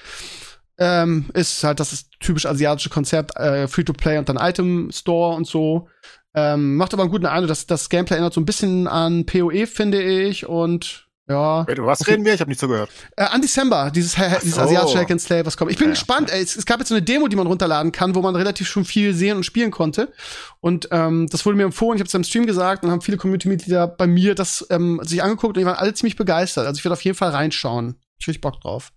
[0.77, 5.87] Ähm, ist halt das ist typisch asiatische Konzept, äh, Free-to-Play und dann Item-Store und so.
[6.33, 9.67] Ähm, macht aber einen guten Eindruck, dass das Gameplay erinnert so ein bisschen an PoE,
[9.67, 11.67] finde ich, und ja.
[11.67, 12.11] Wait, was Okay.
[12.11, 12.33] reden wir?
[12.33, 12.89] Ich habe nicht zugehört.
[13.15, 14.61] Äh, an December, dieses, ha dieses so.
[14.61, 15.71] asiatische Hack and Slay, was kommt.
[15.71, 16.31] Ich bin Ja, gespannt.
[16.31, 18.67] Ey, es, es gab jetzt so eine Demo, die man runterladen kann, wo man relativ
[18.67, 20.11] schon viel sehen und spielen konnte.
[20.59, 21.95] Und ähm, das wurde mir empfohlen.
[21.97, 25.23] Ich habe es im Stream gesagt und haben viele Community-Mitglieder bei mir das ähm, sich
[25.23, 26.67] angeguckt und die waren alle ziemlich begeistert.
[26.67, 27.95] Also ich werde auf jeden Fall reinschauen.
[28.19, 28.91] Ich hab richtig Bock drauf.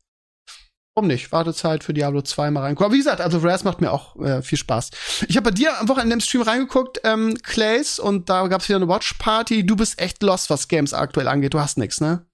[0.95, 1.33] Warum nicht?
[1.33, 2.87] Wartezeit für Diablo 2 mal reingucken.
[2.87, 4.91] Aber wie gesagt, also Raz macht mir auch äh, viel Spaß.
[5.27, 8.69] Ich habe bei dir am Wochenende im Stream reingeguckt, ähm, Clays, und da gab es
[8.69, 9.67] wieder eine Watch-Party.
[9.67, 11.53] Du bist echt lost, was Games aktuell angeht.
[11.53, 12.25] Du hast nix, ne?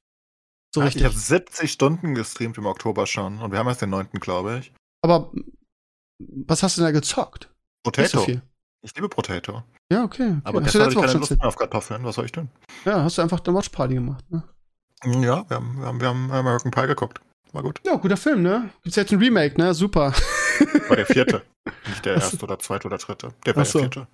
[0.74, 1.04] So ich richtig.
[1.04, 4.08] habe 70 Stunden gestreamt im Oktober schon und wir haben jetzt den 9.
[4.20, 4.72] glaube ich.
[5.02, 5.32] Aber
[6.18, 7.44] was hast du denn da gezockt?
[7.84, 8.20] So Potato.
[8.20, 8.42] viel.
[8.82, 9.62] Ich liebe Potato.
[9.90, 10.22] Ja, okay.
[10.22, 10.40] okay.
[10.44, 12.04] Aber hast du gestern hatte letzte ich keine Lust mehr auf Kartoffeln.
[12.04, 12.50] Was soll ich tun?
[12.84, 14.42] Ja, hast du einfach eine Watchparty gemacht, ne?
[15.04, 17.20] Ja, wir haben, wir haben, wir haben American Pie geguckt.
[17.52, 17.80] War gut.
[17.84, 18.70] Ja, guter Film, ne?
[18.82, 19.74] Gibt's jetzt ein Remake, ne?
[19.74, 20.12] Super.
[20.88, 21.42] War der vierte.
[21.88, 23.28] Nicht der erste oder zweite oder dritte.
[23.44, 23.80] Der war so.
[23.80, 24.00] der vierte.
[24.00, 24.08] Aber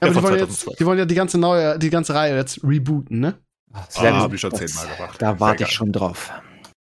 [0.00, 0.76] Der die von wollen, jetzt, 2012.
[0.78, 3.38] die wollen ja die ganze neue, die ganze Reihe jetzt rebooten, ne?
[3.72, 5.22] Das Ah, werden hab sie- ich schon zehnmal gemacht.
[5.22, 6.32] Da warte Sehr ich schon drauf.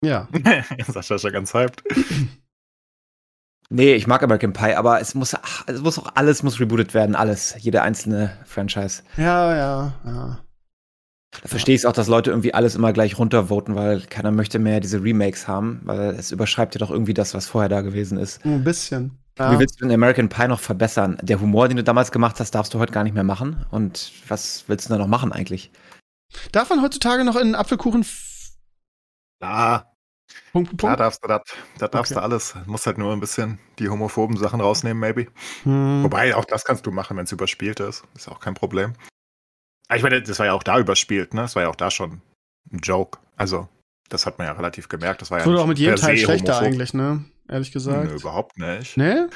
[0.04, 0.28] Ja.
[0.88, 1.82] Sascha ist ja ganz hyped.
[3.70, 6.94] Nee, ich mag American Pie, aber es muss, ach, es muss auch alles muss rebootet
[6.94, 9.02] werden, alles, jede einzelne Franchise.
[9.18, 10.40] Ja, ja, ja.
[11.42, 14.60] Da verstehe ich es auch, dass Leute irgendwie alles immer gleich runtervoten, weil keiner möchte
[14.60, 18.18] mehr diese Remakes haben, weil es überschreibt ja doch irgendwie das, was vorher da gewesen
[18.18, 18.44] ist.
[18.46, 19.18] Ein bisschen.
[19.38, 19.52] Ja.
[19.52, 21.18] Wie willst du den American Pie noch verbessern?
[21.22, 23.66] Der Humor, den du damals gemacht hast, darfst du heute gar nicht mehr machen.
[23.70, 25.72] Und was willst du da noch machen eigentlich?
[26.52, 28.06] Darf man heutzutage noch in Apfelkuchen
[29.42, 29.84] Ah,
[30.54, 31.42] Punkt, Punkt, da darfst du das.
[31.78, 32.20] Da darfst Okay.
[32.20, 32.56] du alles.
[32.66, 35.28] Musst halt nur ein bisschen die homophoben Sachen rausnehmen, maybe.
[35.64, 36.04] Hm.
[36.04, 38.04] Wobei, auch das kannst du machen, wenn es überspielt ist.
[38.16, 38.94] Ist auch kein Problem.
[39.88, 41.42] Aber ich meine, das war ja auch da überspielt, ne?
[41.42, 42.22] Das war ja auch da schon
[42.72, 43.20] ein Joke.
[43.36, 43.68] Also,
[44.10, 45.22] das hat man ja relativ gemerkt.
[45.22, 47.26] Das war Das ja wurde auch mit jedem Teil schlechter eigentlich, ne?
[47.48, 48.10] Ehrlich gesagt.
[48.10, 48.98] Nö, überhaupt nicht.
[48.98, 49.30] Ne?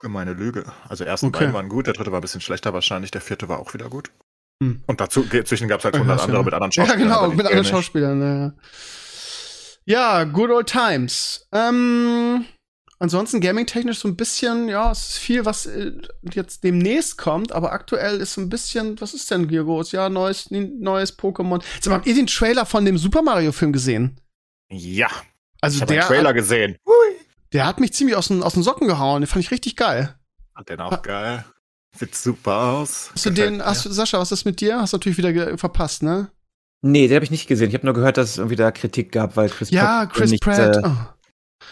[0.00, 0.64] Gemeine Lüge.
[0.88, 1.40] Also, ersten Okay.
[1.40, 3.88] beiden waren gut, der dritte war ein bisschen schlechter wahrscheinlich, der vierte war auch wieder
[3.88, 4.10] gut.
[4.62, 4.82] Hm.
[4.86, 6.24] Und dazu, zwischen gab es halt Ja, 100 ja.
[6.26, 7.08] andere mit anderen Ja, Schauspielern.
[7.08, 7.64] genau, aber die mit anderen.
[7.64, 8.20] Schauspielern.
[8.22, 8.52] Ja, ja.
[10.20, 11.48] ja, good old times.
[11.52, 12.44] Ähm,
[12.98, 15.92] ansonsten gaming-technisch so ein bisschen, ja, es ist viel, was äh,
[16.32, 19.92] jetzt demnächst kommt, aber aktuell ist so ein bisschen, was ist denn hier groß?
[19.92, 21.62] Ja, neues, neues Pokémon.
[21.80, 24.20] Sag mal, habt ihr den Trailer von dem Super Mario-Film gesehen?
[24.70, 25.08] Ja.
[25.60, 26.76] Also Ich habe der, den Trailer gesehen.
[27.52, 29.22] der hat mich ziemlich aus den, aus den Socken gehauen.
[29.22, 30.14] Den fand ich richtig geil.
[30.54, 31.44] Fand den auch geil.
[31.96, 33.10] Sieht super aus.
[33.14, 33.64] Hast du den, mir.
[33.64, 34.80] hast du, Sascha, was ist mit dir?
[34.80, 36.30] Hast du natürlich wieder verpasst, ne?
[36.82, 37.68] Nee, den habe ich nicht gesehen.
[37.68, 40.30] Ich habe nur gehört, dass es irgendwie da Kritik gab, weil Chris Ja, Pratt Chris
[40.32, 40.76] nicht, Pratt.
[40.76, 41.13] Äh, oh.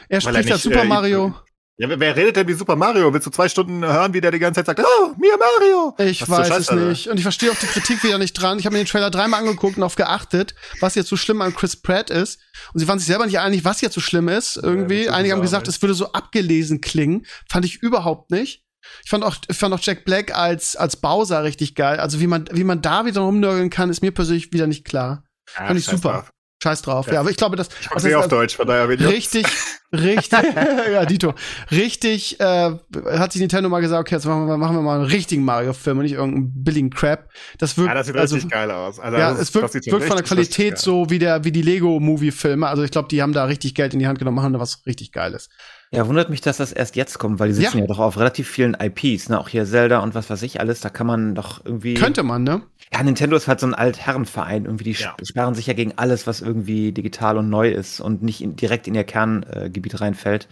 [0.09, 1.35] Er Weil er spricht als nicht, Super äh, Mario.
[1.79, 3.13] Ja, wer, redet denn wie Super Mario?
[3.13, 5.95] Willst du zwei Stunden hören, wie der die ganze Zeit sagt, oh, mir Mario?
[5.99, 7.09] Ich Was weiß es nicht.
[7.09, 8.59] Und ich verstehe auch die Kritik wieder nicht dran.
[8.59, 11.55] Ich habe mir den Trailer dreimal angeguckt und auf geachtet, was jetzt so schlimm an
[11.55, 12.41] Chris Pratt ist.
[12.75, 14.59] Und sie waren sich selber nicht einig, was jetzt so schlimm ist.
[14.59, 15.07] Irgendwie.
[15.07, 17.27] das Einige haben gesagt, es würde so abgelesen klingen.
[17.51, 18.65] Fand ich überhaupt nicht.
[19.05, 21.99] Ich fand auch, ich fand auch Jack Black als, als Bowser richtig geil.
[21.99, 25.25] Also wie man, wie man da wieder rumnörgeln kann, ist mir persönlich wieder nicht klar.
[25.57, 26.13] Ja, Fand ich super.
[26.13, 26.31] drauf.
[26.63, 27.09] Scheiß drauf.
[27.09, 27.15] Ja.
[27.15, 29.47] Ja, aber ich glaube, das, Ich guck das auf Deutsch, von daher bin ich Richtig,
[29.93, 30.39] richtig,
[30.93, 31.35] ja, Dito.
[31.73, 32.71] Richtig, äh,
[33.19, 35.45] hat sich Nintendo mal gesagt, okay, jetzt machen wir, mal- machen wir mal einen richtigen
[35.45, 37.29] Mario-Film und nicht irgendeinen billigen Crap.
[37.59, 39.01] Das wirkt, Ja, das sieht also, richtig geil aus.
[39.01, 42.69] Also, ja, es wirkt, wirkt von der Qualität so wie der, wie die Lego-Movie-Filme.
[42.69, 44.87] Also ich glaube, die haben da richtig Geld in die Hand genommen, machen da was
[44.87, 45.49] richtig Geiles.
[45.95, 47.83] Ja, wundert mich, dass das erst jetzt kommt, weil die sitzen Ja.
[47.83, 49.39] ja, doch auf relativ vielen IPs, ne?
[49.39, 50.81] Auch hier Zelda und was weiß ich alles.
[50.81, 51.95] Da kann man doch irgendwie.
[51.95, 52.63] Könnte man, ne?
[52.93, 54.65] Ja, Nintendo ist halt so ein Altherrenverein.
[54.65, 55.15] Irgendwie, die Ja.
[55.23, 58.89] sperren sich ja gegen alles, was irgendwie digital und neu ist und nicht in, direkt
[58.89, 60.49] in ihr Kerngebiet äh, reinfällt.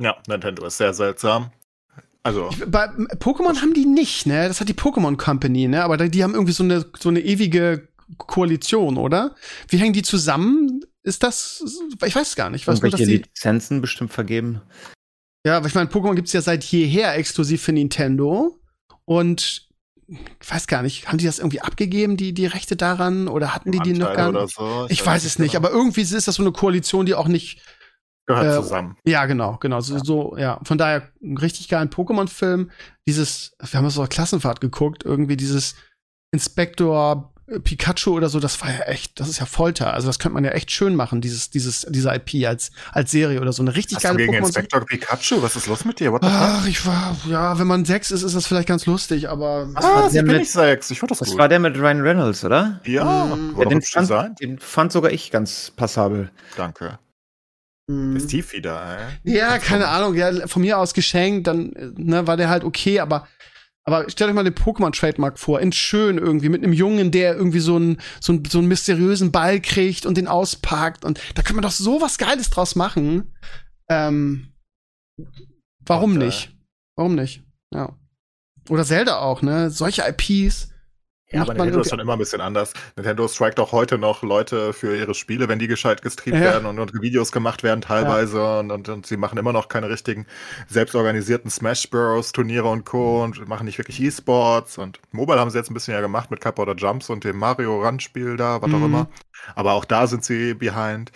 [0.00, 1.50] Ja, Nintendo ist sehr seltsam.
[2.24, 2.86] Also, Bei
[3.18, 4.48] Pokémon haben die nicht, ne?
[4.48, 5.84] Das hat die Pokémon Company, ne?
[5.84, 7.86] Aber die haben irgendwie so eine, so eine ewige
[8.16, 9.34] Koalition, oder?
[9.68, 10.80] Wie hängen die zusammen?
[11.04, 11.62] Ist das,
[12.04, 12.62] ich weiß es gar nicht.
[12.62, 14.62] Ich weiß nur, dass die, Lizenzen bestimmt vergeben.
[15.46, 18.58] Ja, aber ich meine, Pokémon gibt's ja seit jeher exklusiv für Nintendo.
[19.04, 19.68] Und
[20.06, 23.28] ich weiß gar nicht, haben die das irgendwie abgegeben, die, die Rechte daran?
[23.28, 24.56] Oder hatten die die noch gar Anteile nicht?
[24.56, 24.86] so.
[24.88, 25.66] Ich weiß es nicht, genau.
[25.66, 27.60] aber irgendwie ist das so eine Koalition, die auch nicht.
[28.26, 28.96] Gehört äh, zusammen.
[29.04, 29.82] Ja, genau, genau.
[29.82, 30.58] So, so ja.
[30.64, 32.70] Von daher einen richtig geilen Pokémon-Film.
[33.06, 35.74] Dieses, wir haben das auf Klassenfahrt geguckt, irgendwie dieses
[36.32, 39.92] Inspektor Pikachu oder so, das war ja echt, das ist ja Folter.
[39.92, 43.40] Also das könnte man ja echt schön machen, dieses, dieses, diese IP als, als Serie
[43.40, 43.62] oder so.
[43.62, 44.46] Eine richtig Hast du geile gegen Pokémon.
[44.46, 45.42] Inspektor Pikachu?
[45.42, 46.18] Was ist los mit dir?
[46.22, 49.68] Ach, ich war, ja, wenn man sechs ist, ist das vielleicht ganz lustig, aber.
[49.74, 50.90] Ah, sie bin ich sechs.
[50.90, 51.38] Ich fand das Das gut.
[51.38, 52.80] war der mit Ryan Reynolds, oder?
[52.86, 56.30] ja, war doch den, fand, den fand sogar ich ganz passabel.
[56.56, 56.98] Danke.
[57.88, 58.16] Mhm.
[58.16, 59.34] Ist tief wieder, ey.
[59.36, 63.00] Ja, keine Ahnung, ja, von mir aus geschenkt, dann äh, ne, war der halt okay,
[63.00, 63.28] aber
[63.86, 67.60] aber stellt euch mal den Pokémon-Trademark vor, in schön irgendwie, mit einem Jungen, der irgendwie
[67.60, 71.04] so einen so einen, so einen mysteriösen Ball kriegt und den auspackt.
[71.04, 73.34] Und da kann man doch so was Geiles draus machen.
[73.90, 74.54] Ähm,
[75.84, 76.56] warum Und, nicht?
[76.96, 77.42] Warum nicht?
[77.74, 77.96] Ja.
[78.70, 79.70] Oder Zelda auch, ne?
[79.70, 80.70] Solche IPs.
[81.34, 82.72] Ja, aber Nintendo ist schon immer ein bisschen anders.
[82.96, 86.44] Nintendo strikt auch heute noch Leute für ihre Spiele, wenn die gescheit gestreamt Ja.
[86.44, 89.88] werden und, und Videos gemacht werden teilweise und, und, und sie machen immer noch keine
[89.88, 90.26] richtigen
[90.68, 92.32] selbstorganisierten Smash Bros.
[92.32, 93.22] Turniere und Co.
[93.22, 96.40] und machen nicht wirklich E-Sports und Mobile haben sie jetzt ein bisschen ja gemacht mit
[96.40, 98.84] Cup oder Jumps und dem Mario Run Spiel da, was auch Mhm.
[98.84, 99.08] immer.
[99.54, 101.12] Aber auch da sind sie behind.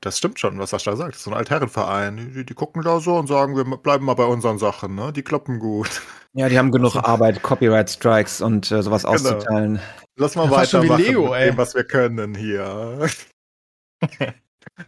[0.00, 1.12] Das stimmt schon, was Sascha sagt.
[1.12, 2.32] Das ist so ein Altherrenverein.
[2.34, 5.12] Die, die gucken da so und sagen, wir bleiben mal bei unseren Sachen, ne?
[5.12, 6.02] Die kloppen gut.
[6.34, 9.14] Ja, die haben genug Arbeit, Copyright Strikes und äh, sowas Genau.
[9.14, 9.80] auszuteilen.
[10.16, 13.08] Lass mal Ja, fast schon wie weitermachen mit dem, was wir können hier.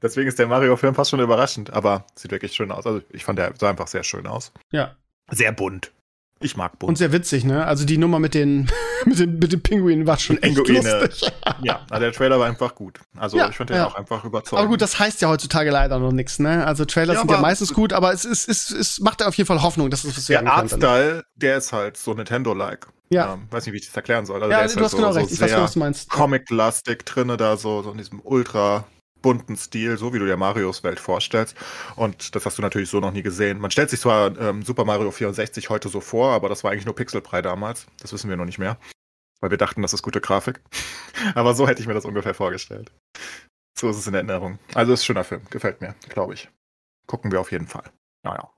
[0.02, 2.86] Deswegen ist der Mario-Film fast schon überraschend, aber sieht wirklich schön aus.
[2.86, 4.52] Also ich fand, der sah einfach sehr schön aus.
[4.70, 4.96] Ja.
[5.30, 5.92] Sehr bunt.
[6.40, 6.98] Ich mag Und bunt.
[6.98, 7.66] sehr witzig, ne?
[7.66, 8.70] Also die Nummer mit den,
[9.04, 11.00] mit den, mit den Pinguinen war schon echt Pinguine.
[11.00, 11.32] lustig.
[11.62, 13.00] ja, also der Trailer war einfach gut.
[13.16, 13.86] Also Ja, ich fand den ja.
[13.86, 14.60] auch einfach überzeugend.
[14.60, 16.64] Aber gut, das heißt ja heutzutage leider noch nichts, ne?
[16.66, 19.48] Also Trailer Ja, sind ja meistens gut, aber es ist, es, es macht auf jeden
[19.48, 20.86] Fall Hoffnung, dass es was der werden könnte.
[20.88, 22.86] Artstyle, der ist halt so Nintendo-like.
[23.10, 23.34] Ja.
[23.34, 24.36] Ähm, weiß nicht, wie ich das erklären soll.
[24.42, 25.32] Also Ja, der du halt hast so, genau so recht.
[25.32, 26.10] Ich weiß genau, was du meinst.
[26.10, 28.84] Comic-lastig drinne da, so, so in diesem ultra
[29.22, 31.56] bunten Stil, so wie du dir Marios Welt vorstellst.
[31.96, 33.58] Und das hast du natürlich so noch nie gesehen.
[33.58, 36.86] Man stellt sich zwar ähm, Super Mario 64 heute so vor, aber das war eigentlich
[36.86, 37.86] nur Pixelbrei damals.
[38.00, 38.78] Das wissen wir noch nicht mehr.
[39.40, 40.60] Weil wir dachten, das ist gute Grafik.
[41.34, 42.92] aber so hätte ich mir das ungefähr vorgestellt.
[43.78, 44.58] So ist es in Erinnerung.
[44.74, 45.42] Also ist ein schöner Film.
[45.50, 46.48] Gefällt mir, glaube ich.
[47.06, 47.84] Gucken wir auf jeden Fall.
[48.24, 48.50] Naja.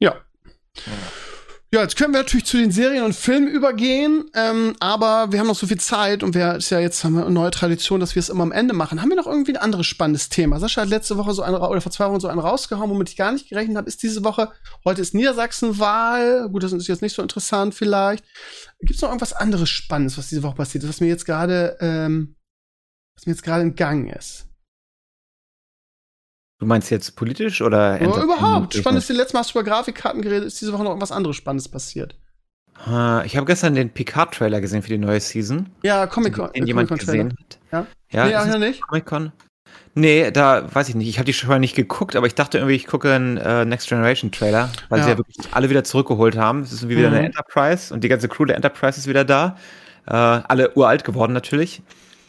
[0.00, 0.24] Ja.
[0.76, 0.92] Ja,
[1.82, 5.56] jetzt können wir natürlich zu den Serien und Filmen übergehen, ähm, aber wir haben noch
[5.56, 8.20] so viel Zeit und wir ist ja jetzt haben wir eine neue Tradition, dass wir
[8.20, 9.00] es immer am Ende machen.
[9.00, 10.60] Haben wir noch irgendwie ein anderes spannendes Thema?
[10.60, 13.16] Sascha hat letzte Woche so einen oder vor zwei Wochen so einen rausgehauen, womit ich
[13.16, 13.88] gar nicht gerechnet habe.
[13.88, 14.52] Ist diese Woche
[14.84, 16.50] heute ist Niedersachsen-Wahl.
[16.50, 18.24] Gut, das ist jetzt nicht so interessant vielleicht.
[18.80, 21.76] Gibt es noch irgendwas anderes Spannendes, was diese Woche passiert ist, was mir jetzt gerade
[21.80, 22.36] ähm,
[23.16, 24.48] was mir jetzt gerade entgangen ist?
[26.64, 28.66] Du meinst jetzt politisch oder Entertainment überhaupt.
[28.68, 28.80] Business?
[28.82, 31.12] Spannend ist, die letzte Mal hast du über Grafikkarten geredet, ist diese Woche noch irgendwas
[31.12, 32.16] anderes Spannendes passiert.
[33.24, 35.66] Ich habe gestern den Picard-Trailer gesehen für die neue Season.
[35.82, 36.52] Ja, Comic-Con.
[36.54, 37.24] Den jemand Comic-Con-Trailer.
[37.24, 37.38] gesehen
[37.70, 37.86] hat.
[38.10, 38.26] Ja?
[38.26, 38.80] Ja, nee, nicht.
[38.82, 39.32] Comic-Con?
[39.94, 41.08] Nee, da weiß ich nicht.
[41.08, 43.88] Ich habe die schon nicht geguckt, aber ich dachte irgendwie, ich gucke einen äh, Next
[43.88, 45.04] Generation Trailer, weil Ja.
[45.04, 46.60] sie ja wirklich alle wieder zurückgeholt haben.
[46.62, 47.14] Es ist irgendwie wieder Mhm.
[47.16, 49.56] eine Enterprise und die ganze Crew der Enterprise ist wieder da.
[50.06, 51.82] Äh, alle uralt geworden natürlich.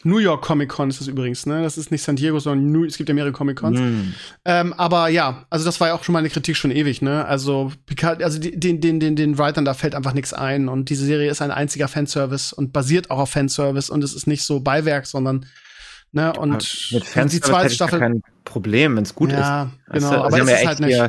[0.06, 1.62] New York Comic Con ist das übrigens, ne?
[1.62, 3.78] Das ist nicht San Diego, sondern New, es gibt ja mehrere Comic Cons.
[3.80, 4.14] Mhm.
[4.44, 7.24] Ähm, aber ja, also das war ja auch schon meine Kritik schon ewig, ne?
[7.26, 10.90] Also Picard, also die, den, den, den, den Writern da fällt einfach nichts ein und
[10.90, 14.44] diese Serie ist ein einziger Fanservice und basiert auch auf Fanservice und es ist nicht
[14.44, 15.46] so Beiwerk, sondern
[16.12, 17.98] ne und Mit die Fans zweite ja Staffel.
[17.98, 19.38] kein Problem, wenn es gut ist.
[19.40, 20.24] ja, Weißt genau, du?
[20.24, 20.94] aber es ja ist halt nicht.
[20.94, 21.08] hier-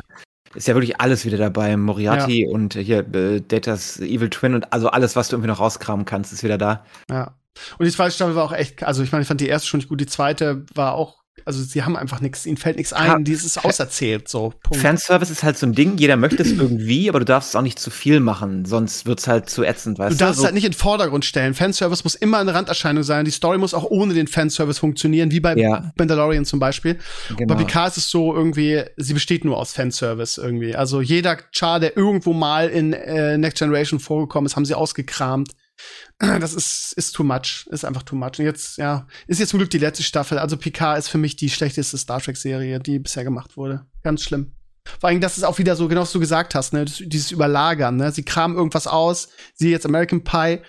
[0.54, 1.76] ist ja wirklich alles wieder dabei.
[1.76, 6.06] Moriarty und hier äh, Datas Evil Twin und also alles, was du irgendwie noch rauskramen
[6.06, 6.84] kannst, ist wieder da.
[7.10, 7.34] Ja.
[7.78, 9.78] Und die zweite Staffel war auch echt, also ich meine, ich fand die erste schon
[9.78, 13.06] nicht gut, die zweite war auch, also sie haben einfach nichts, ihnen fällt nichts ein,
[13.06, 13.18] Ja.
[13.20, 14.52] die ist auserzählt, so.
[14.62, 14.82] Punkt.
[14.82, 17.62] Fanservice ist halt so ein Ding, jeder möchte es irgendwie, aber du darfst es auch
[17.62, 20.24] nicht zu viel machen, sonst wird's halt zu ätzend, weißt Du du?
[20.24, 21.54] darfst es So- halt nicht in den Vordergrund stellen.
[21.54, 23.24] Fanservice muss immer eine Randerscheinung sein.
[23.24, 25.90] Die Story muss auch ohne den Fanservice funktionieren, wie bei Ja.
[25.96, 26.98] Mandalorian zum Beispiel.
[27.34, 27.54] Genau.
[27.54, 30.74] Bei Picard ist es so irgendwie, sie besteht nur aus Fanservice irgendwie.
[30.76, 35.52] Also jeder Char, der irgendwo mal in äh, Next Generation vorgekommen ist, haben sie ausgekramt.
[36.18, 37.66] Das ist, ist too much.
[37.70, 38.38] Ist einfach too much.
[38.38, 40.38] Und jetzt, ja, ist jetzt zum Glück die letzte Staffel.
[40.38, 43.86] Also Picard ist für mich die schlechteste Star Trek-Serie, die bisher gemacht wurde.
[44.02, 44.52] Ganz schlimm.
[45.00, 46.84] Vor allem, das ist auch wieder so, genau was du gesagt hast, ne?
[46.84, 48.10] Dieses Überlagern, ne?
[48.10, 50.60] Sie kramen irgendwas aus, sie jetzt American Pie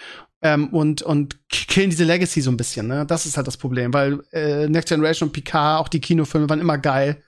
[0.42, 3.06] ähm, und, und killen diese Legacy so ein bisschen, ne?
[3.06, 6.60] Das ist halt das Problem, weil äh, Next Generation und Picard, auch die Kinofilme waren
[6.60, 7.24] immer geil.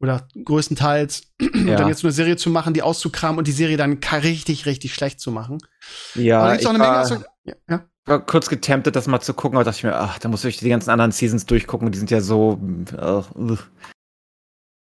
[0.00, 1.22] Oder größtenteils.
[1.54, 1.76] Ja.
[1.76, 5.20] dann jetzt eine Serie zu machen, die auszukramen und die Serie dann richtig, richtig schlecht
[5.20, 5.58] zu machen.
[6.14, 6.92] ja, Aber da gibt's auch eine Menge.
[6.92, 7.84] war, ja, ja.
[8.06, 10.56] war kurz getemptet, das mal zu gucken, aber dachte ich mir, ach, da muss ich
[10.58, 12.60] die ganzen anderen Seasons durchgucken, die sind ja so.
[12.96, 13.58] Äh, ugh.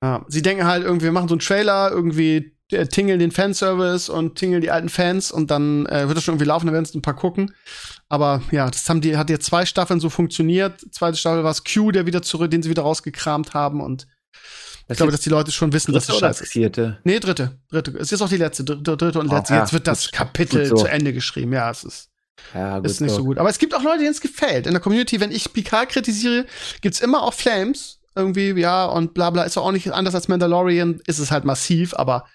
[0.04, 4.10] Ja, sie denken halt irgendwie, wir machen so einen Trailer, irgendwie äh, tingeln den Fanservice
[4.10, 6.86] und tingeln die alten Fans und dann äh, wird das schon irgendwie laufen, dann werden
[6.86, 7.54] es ein paar gucken.
[8.08, 10.86] Aber ja, das haben die, hat jetzt zwei Staffeln so funktioniert.
[10.91, 14.08] Zweite Staffel war es Q, der wieder zurück, den sie wieder rausgekramt haben und
[14.90, 16.52] ich glaube, dass die Leute schon wissen, dass oder scheiße ist.
[16.52, 17.00] vierte.
[17.04, 17.58] Nee, dritte.
[17.70, 17.92] Dritte.
[17.92, 18.64] Es ist jetzt auch die letzte.
[18.64, 19.54] Dritte, dritte und Oh, letzte.
[19.54, 20.14] ja, jetzt wird das gut.
[20.14, 20.84] Kapitel Gut so.
[20.86, 21.54] zu Ende geschrieben.
[21.54, 22.10] Ja, es ist,
[22.54, 22.88] Ja, gut.
[22.90, 23.38] ist nicht so gut.
[23.38, 24.66] Aber es gibt auch Leute, denen es gefällt.
[24.68, 26.46] In der Community, wenn ich Picard kritisiere,
[26.82, 27.99] gibt's immer auch Flames.
[28.20, 29.43] Irgendwie, ja, und bla bla.
[29.43, 30.99] Ist auch nicht anders als Mandalorian.
[31.07, 32.26] Ist es halt massiv, aber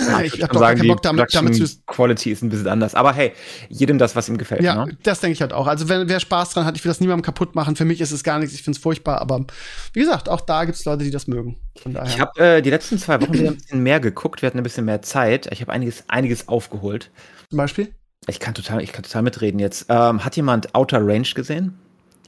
[0.00, 1.64] Ja, ich würd hab doch gar keinen Bock damit, damit zu.
[1.86, 2.94] Quality ist ein bisschen anders.
[2.94, 3.32] Aber hey,
[3.68, 4.62] jedem das, was ihm gefällt.
[4.62, 4.96] Ja, Ne?
[5.02, 5.66] das denke ich halt auch.
[5.66, 7.76] Also, wenn wer Spaß dran hat, ich will das niemandem kaputt machen.
[7.76, 8.54] Für mich ist es gar nichts.
[8.54, 9.20] Ich finde es furchtbar.
[9.20, 9.46] Aber
[9.92, 11.56] wie gesagt, auch da gibt's Leute, die das mögen.
[11.80, 12.08] Von daher.
[12.08, 14.42] Ich habe äh, die letzten zwei Wochen wieder ein bisschen mehr geguckt.
[14.42, 15.48] Wir hatten ein bisschen mehr Zeit.
[15.52, 17.10] Ich habe einiges, einiges aufgeholt.
[17.48, 17.94] zum Beispiel.
[18.26, 19.86] Ich kann total, ich kann total mitreden jetzt.
[19.88, 21.78] Ähm, hat jemand Outer Range gesehen?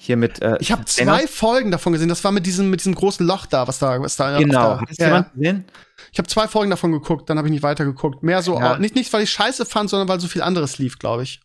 [0.05, 0.43] Hier mit.
[0.43, 2.09] Äh, Ich habe zwei Folgen davon gesehen.
[2.09, 4.37] Das war mit diesem, mit diesem großen Loch da, was da, was da.
[4.37, 4.81] Genau.
[4.81, 5.65] Hat der, es ja, jemand gesehen?
[6.11, 8.25] Ich habe zwei Folgen davon geguckt, dann habe ich nicht weitergeguckt.
[8.25, 8.79] Mehr so, Ja.
[8.79, 11.41] nicht, nicht, weil ich scheiße fand, sondern weil so viel anderes lief, glaube ich.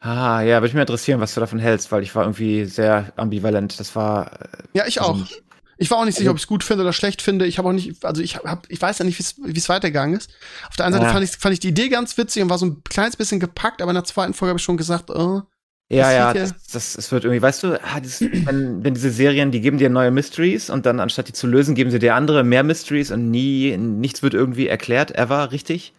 [0.00, 3.12] Ah, ja, würde mich mal interessieren, was du davon hältst, weil ich war irgendwie sehr
[3.14, 3.78] ambivalent.
[3.78, 4.32] Das war.
[4.42, 5.16] äh, Ja, ich Also auch.
[5.18, 5.42] nicht-
[5.78, 7.46] Ich war auch nicht sicher, Also- ob ich es gut finde oder schlecht finde.
[7.46, 10.30] Ich habe auch nicht, also ich hab, ich weiß ja nicht, wie es weitergegangen ist.
[10.68, 11.12] Auf der einen Seite Ja.
[11.12, 13.80] fand ich, fand ich die Idee ganz witzig und war so ein kleines bisschen gepackt,
[13.80, 15.42] aber in der zweiten Folge habe ich schon gesagt, oh,
[15.90, 19.10] Ja, Das ja, das, das, es wird irgendwie, weißt du, ah, das, wenn, wenn diese
[19.10, 22.14] Serien, die geben dir neue Mysteries und dann anstatt die zu lösen, geben sie dir
[22.14, 25.92] andere mehr Mysteries und nie, nichts wird irgendwie erklärt, ever, richtig?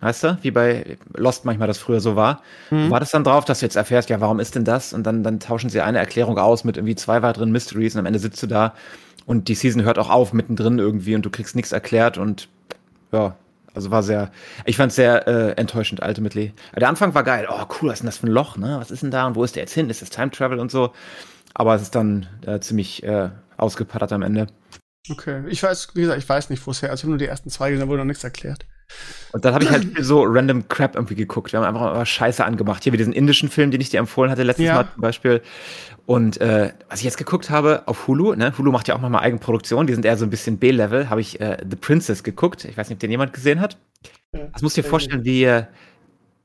[0.00, 2.42] Weißt du, wie bei Lost manchmal das früher so war.
[2.70, 2.90] Mhm.
[2.90, 4.92] War das dann drauf, dass du jetzt erfährst, ja, warum ist denn das?
[4.92, 8.06] Und dann, dann tauschen sie eine Erklärung aus mit irgendwie zwei weiteren Mysteries und am
[8.06, 8.74] Ende sitzt du da
[9.24, 12.48] und die Season hört auch auf mittendrin irgendwie und du kriegst nichts erklärt und
[13.10, 13.34] ja,
[13.76, 14.32] also war sehr,
[14.64, 16.52] ich fand es sehr äh, enttäuschend, ultimately.
[16.74, 18.76] Der Anfang war geil, oh cool, was ist denn das für ein Loch, ne?
[18.80, 19.90] Was ist denn da und wo ist der jetzt hin?
[19.90, 20.92] Ist das Time Travel und so?
[21.54, 24.46] Aber es ist dann äh, ziemlich äh, ausgepattert am Ende.
[25.10, 25.44] okay.
[25.48, 27.00] Ich weiß, wie gesagt, ich weiß nicht, wo es her ist.
[27.00, 28.66] Ich habe nur die ersten zwei gesehen, da wurde noch nichts erklärt.
[29.32, 31.52] Und dann habe ich halt so random Crap irgendwie geguckt.
[31.52, 32.84] Wir haben einfach mal Scheiße angemacht.
[32.84, 34.74] Hier wie diesen indischen Film, den ich dir empfohlen hatte letztes Ja.
[34.74, 35.42] Mal zum Beispiel.
[36.06, 38.52] Und äh, was ich jetzt geguckt habe auf Hulu, ne?
[38.56, 41.40] Hulu macht ja auch nochmal Eigenproduktion, die sind eher so ein bisschen B-Level, habe ich
[41.40, 42.64] äh, The Princess geguckt.
[42.64, 43.76] Ich weiß nicht, ob den jemand gesehen hat.
[44.52, 45.64] Das musst du dir vorstellen wie äh,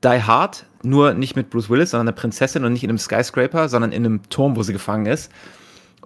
[0.02, 3.68] Die Hard, nur nicht mit Bruce Willis, sondern eine Prinzessin und nicht in einem Skyscraper,
[3.68, 5.30] sondern in einem Turm, wo sie gefangen ist.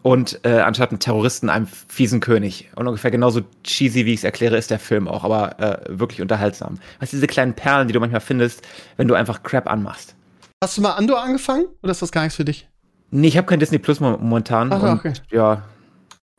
[0.03, 2.71] Und äh, anstatt einem Terroristen einem fiesen König.
[2.77, 6.23] Und ungefähr genauso cheesy, wie ich es erkläre, ist der Film auch, aber äh, wirklich
[6.23, 6.79] unterhaltsam.
[7.01, 8.63] Weißt du, diese kleinen Perlen, die du manchmal findest,
[8.97, 10.15] wenn du einfach Crap anmachst.
[10.63, 12.69] Hast du mal Andor angefangen oder ist das gar nichts für dich?
[13.11, 14.73] Nee, ich habe kein Disney Plus mo- momentan.
[14.73, 15.13] Ach, und, okay.
[15.31, 15.65] Ja.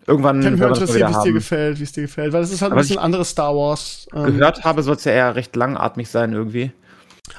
[0.06, 2.32] Irgendwann Ich hätte mich mal wieder wie es dir gefällt, wie es dir gefällt.
[2.32, 4.08] Weil es ist halt ein bisschen anderes Star Wars.
[4.14, 6.72] Ähm, Gehört habe, soll es ja eher recht langatmig sein irgendwie.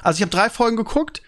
[0.03, 1.23] Also ich habe drei Folgen geguckt.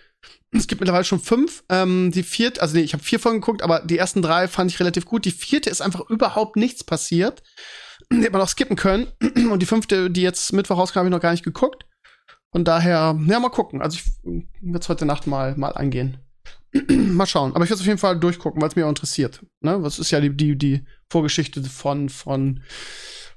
[0.53, 1.63] Es gibt mittlerweile schon fünf.
[1.69, 4.69] Ähm, die vierte, also nee, ich habe vier Folgen geguckt, aber die ersten drei fand
[4.69, 5.23] ich relativ gut.
[5.25, 7.41] Die vierte ist einfach überhaupt nichts passiert.
[8.11, 9.07] Die hätte man auch skippen können.
[9.51, 11.85] Und die fünfte, die jetzt Mittwoch rauskam, habe ich noch gar nicht geguckt.
[12.51, 13.81] Von daher, ja, mal gucken.
[13.81, 14.03] Also ich
[14.61, 16.17] werde es heute Nacht mal, mal angehen.
[16.89, 17.55] mal schauen.
[17.55, 19.45] Aber ich werde es auf jeden Fall durchgucken, weil es mich auch interessiert.
[19.61, 19.81] Ne?
[19.81, 22.61] Was ist ja die, die, die Vorgeschichte von, von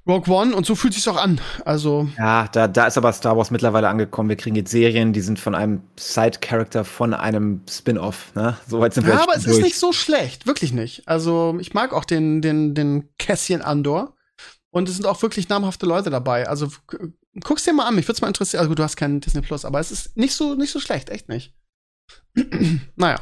[0.07, 1.41] Rogue One und so fühlt sich auch an.
[1.65, 4.29] Also ja, da, da ist aber Star Wars mittlerweile angekommen.
[4.29, 8.35] Wir kriegen jetzt Serien, die sind von einem Side-Character von einem Spin-off.
[8.35, 8.57] Ne?
[8.69, 9.57] So weit sind wir Ja, aber es durch.
[9.59, 11.09] ist nicht so schlecht, wirklich nicht.
[11.09, 14.15] Also ich mag auch den, den, den Cassian Andor.
[14.71, 16.49] Und es sind auch wirklich namhafte Leute dabei.
[16.49, 18.59] Also gu- guck's dir mal an, mich würde es mal interessieren.
[18.59, 21.09] Also gut, du hast keinen Disney Plus, aber es ist nicht so, nicht so schlecht,
[21.11, 21.55] echt nicht.
[22.97, 23.21] naja.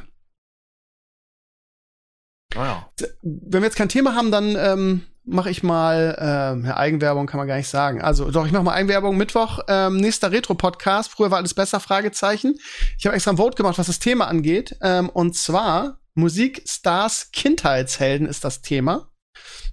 [2.55, 2.91] Naja.
[3.23, 7.39] wenn wir jetzt kein Thema haben, dann ähm, mache ich mal ähm, ja, Eigenwerbung, kann
[7.39, 8.03] man gar nicht sagen.
[8.03, 9.17] Also doch, ich mache mal Eigenwerbung.
[9.17, 11.11] Mittwoch, ähm, nächster Retro-Podcast.
[11.11, 12.57] Früher war alles besser, Fragezeichen.
[12.99, 14.77] Ich habe extra ein Vote gemacht, was das Thema angeht.
[14.83, 19.09] Ähm, und zwar Musikstars Kindheitshelden ist das Thema.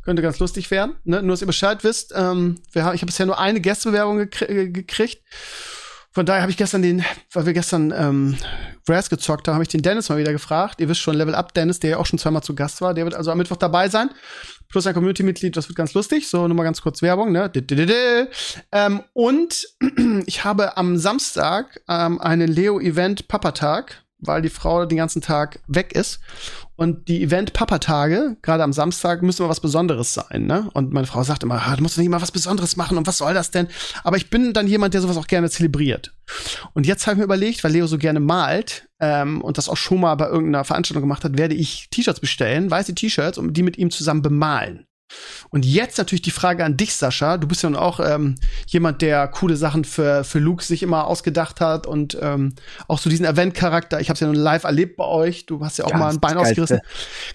[0.04, 0.96] Könnte ganz lustig werden.
[1.04, 1.22] Ne?
[1.22, 2.14] Nur, dass ihr Bescheid wisst.
[2.16, 5.24] Ähm, wir ich habe bisher nur eine Gästebewerbung gekri äh, gekriegt.
[6.12, 8.38] Von daher habe ich gestern den, weil wir gestern ähm,
[8.86, 10.82] Brass gezockt haben, habe ich den Dennis mal wieder gefragt.
[10.82, 12.96] Ihr wisst schon, Level Up Dennis, der ja auch schon zweimal zu Gast war.
[12.96, 14.10] Der wird also am Mittwoch dabei sein.
[14.70, 16.28] Plus ein Community-Mitglied, das wird ganz lustig.
[16.28, 17.50] So, nur mal ganz kurz Werbung, ne?
[18.72, 19.68] Ähm, und
[20.28, 25.94] ich habe am Samstag ähm, einen Leo-Event Papatag, weil die Frau den ganzen Tag weg
[25.94, 26.20] ist.
[26.76, 30.70] Und die Event-Papa-Tage, gerade am Samstag, müssen immer was Besonderes sein, ne?
[30.74, 33.06] Und meine Frau sagt immer, ah, du musst doch nicht immer was Besonderes machen und
[33.06, 33.68] was soll das denn?
[34.04, 36.14] Aber ich bin dann jemand, der sowas auch gerne zelebriert.
[36.74, 39.78] Und jetzt habe ich mir überlegt, weil Leo so gerne malt ähm, und das auch
[39.78, 43.64] schon mal bei irgendeiner Veranstaltung gemacht hat, werde ich T-Shirts bestellen, weiße T-Shirts und die
[43.64, 44.86] mit ihm zusammen bemalen.
[45.50, 47.38] Und jetzt natürlich die Frage an dich, Sascha.
[47.38, 48.36] Du bist ja nun auch ähm,
[48.68, 52.54] jemand, der coole Sachen für, für Luke sich immer ausgedacht hat und ähm,
[52.88, 54.00] auch so diesen Event-Charakter.
[54.00, 55.46] Ich habe es ja nun live erlebt bei euch.
[55.46, 56.80] Du hast ja auch Ja, mal ein das Bein ausgerissen.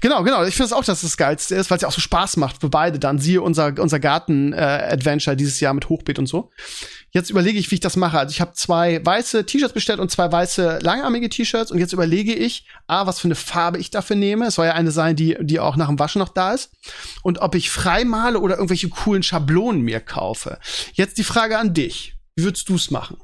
[0.00, 0.44] Genau, genau.
[0.44, 2.36] Ich finde es auch, dass es das Geilste ist, weil es ja auch so Spaß
[2.36, 3.18] macht für beide dann.
[3.18, 6.50] Siehe unser, unser Garten-Adventure dieses Jahr mit Hochbeet und so.
[7.14, 8.18] Jetzt überlege ich, wie ich das mache.
[8.18, 12.34] Also ich habe zwei weiße T-Shirts bestellt und zwei weiße langarmige T-Shirts und jetzt überlege
[12.34, 14.46] ich, a, was für eine Farbe ich dafür nehme.
[14.46, 16.72] Es soll ja eine sein, die, die auch nach dem Waschen noch da ist.
[17.22, 20.58] Und ob ich freimale oder irgendwelche coolen Schablonen mir kaufe.
[20.94, 22.16] Jetzt die Frage an dich.
[22.34, 23.18] Wie würdest du es machen?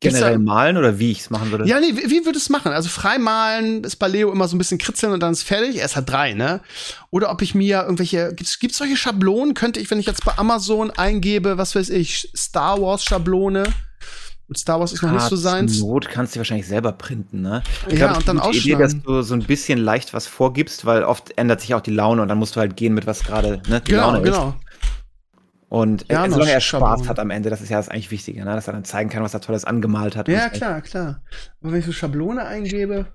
[0.00, 1.66] Generell da- malen oder wie ich es machen würde?
[1.66, 2.72] Ja, nee, wie, wie würdest du es machen?
[2.72, 5.76] Also freimalen ist bei Leo immer so ein bisschen kritzeln und dann ist fertig.
[5.78, 6.60] Er ist halt drei, ne?
[7.10, 9.54] Oder ob ich mir irgendwelche, gibt's, gibt's solche Schablonen?
[9.54, 13.64] Könnte ich, wenn ich jetzt bei Amazon eingebe, was weiß ich, Star Wars Schablone?
[14.48, 15.78] Und Star Wars ist noch nicht so seins.
[15.80, 17.62] Not kannst du wahrscheinlich selber printen, ne?
[17.90, 21.02] Ja, glaub, und dann gute Idee, dass du so ein bisschen leicht was vorgibst, weil
[21.02, 23.60] oft ändert sich auch die Laune und dann musst du halt gehen mit was gerade,
[23.68, 23.82] ne?
[23.82, 24.48] Die Genau, Laune genau.
[24.48, 24.87] ist.
[25.68, 26.98] Und Ja, solange er Schablonen.
[26.98, 28.54] Spaß hat am Ende, das ist ja das eigentlich Wichtige, ne?
[28.54, 30.26] Dass er dann zeigen kann, was er Tolles angemalt hat.
[30.28, 31.22] Ja, klar, klar.
[31.60, 33.06] Aber wenn ich so Schablone eingebe,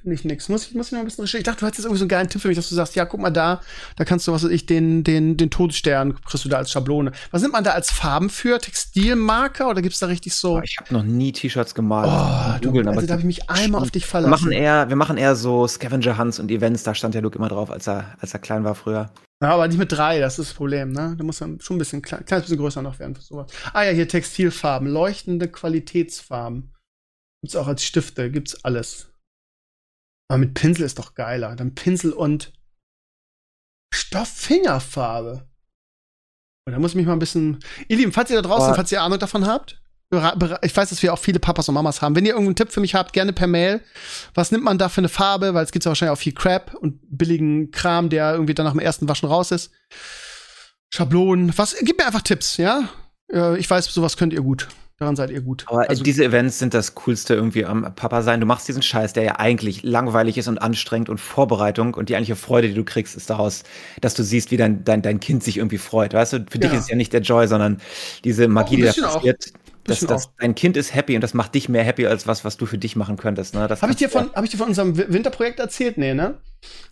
[0.00, 0.48] finde ich nix.
[0.48, 1.40] Muss ich, muss ich noch ein bisschen recherchieren.
[1.42, 2.96] Ich dachte, du hättest jetzt irgendwie so einen geilen Tipp für mich, dass du sagst,
[2.96, 3.60] ja, guck mal da,
[3.96, 7.12] da kannst du, was weiß ich, den, den, den Todesstern kriegst du da als Schablone.
[7.30, 8.58] Was nimmt man da als Farben für?
[8.58, 10.60] Textilmarker oder gibt's da richtig so?
[10.62, 12.08] Ich habe noch nie T-Shirts gemalt.
[12.10, 14.30] Oh, du, Googeln, also aber da habe ich mich einmal auf dich wir verlassen.
[14.30, 17.48] machen eher, wir machen eher so Scavenger Hunts und Events, da stand der Luke immer
[17.48, 19.10] drauf, als er, als er klein war früher.
[19.42, 21.16] Ja, aber nicht mit drei, das ist das Problem, ne?
[21.18, 23.50] Da muss dann schon ein bisschen klein, kleines bisschen größer noch werden für sowas.
[23.72, 26.72] Ah ja, hier Textilfarben, leuchtende Qualitätsfarben.
[27.42, 29.12] Gibt's auch als Stifte, gibt's alles.
[30.30, 31.56] Aber mit Pinsel ist doch geiler.
[31.56, 32.52] Dann Pinsel und
[33.92, 35.48] Stofffingerfarbe.
[36.66, 37.58] Und da muss ich mich mal ein bisschen.
[37.88, 39.81] Ihr Lieben, falls ihr da draußen, Aber- falls ihr Ahnung davon habt,
[40.62, 42.14] ich weiß, dass wir auch viele Papas und Mamas haben.
[42.14, 43.80] Wenn ihr irgendeinen Tipp für mich habt, gerne per Mail.
[44.34, 45.54] Was nimmt man da für eine Farbe?
[45.54, 48.72] Weil es gibt ja wahrscheinlich auch viel Crap und billigen Kram, der irgendwie dann nach
[48.72, 49.70] dem ersten Waschen raus ist.
[50.90, 51.52] Schablonen.
[51.56, 51.74] Was?
[51.80, 52.88] Gib mir einfach Tipps, ja?
[53.32, 54.68] Äh, Ich weiß, sowas könnt ihr gut.
[54.98, 55.64] Daran seid ihr gut.
[55.66, 58.38] Aber Also- diese Events sind das Coolste irgendwie am Papa sein.
[58.40, 62.14] Du machst diesen Scheiß, der ja eigentlich langweilig ist und anstrengend und Vorbereitung und die
[62.14, 63.64] eigentliche Freude, die du kriegst, ist daraus,
[64.00, 66.12] dass du siehst, wie dein, dein, dein Kind sich irgendwie freut.
[66.14, 66.76] Weißt du, für dich Ja.
[66.76, 67.80] ist es ja nicht der Joy, sondern
[68.22, 69.24] diese Magie, die da bisschen auch.
[69.84, 72.56] Dass, dass dein Kind ist happy und das macht dich mehr happy als was, was
[72.56, 73.54] du für dich machen könntest.
[73.54, 73.66] Ne?
[73.66, 75.98] Das Habe ich, dir von, hab ich dir von unserem Wi- Winterprojekt erzählt?
[75.98, 76.38] Nee, ne?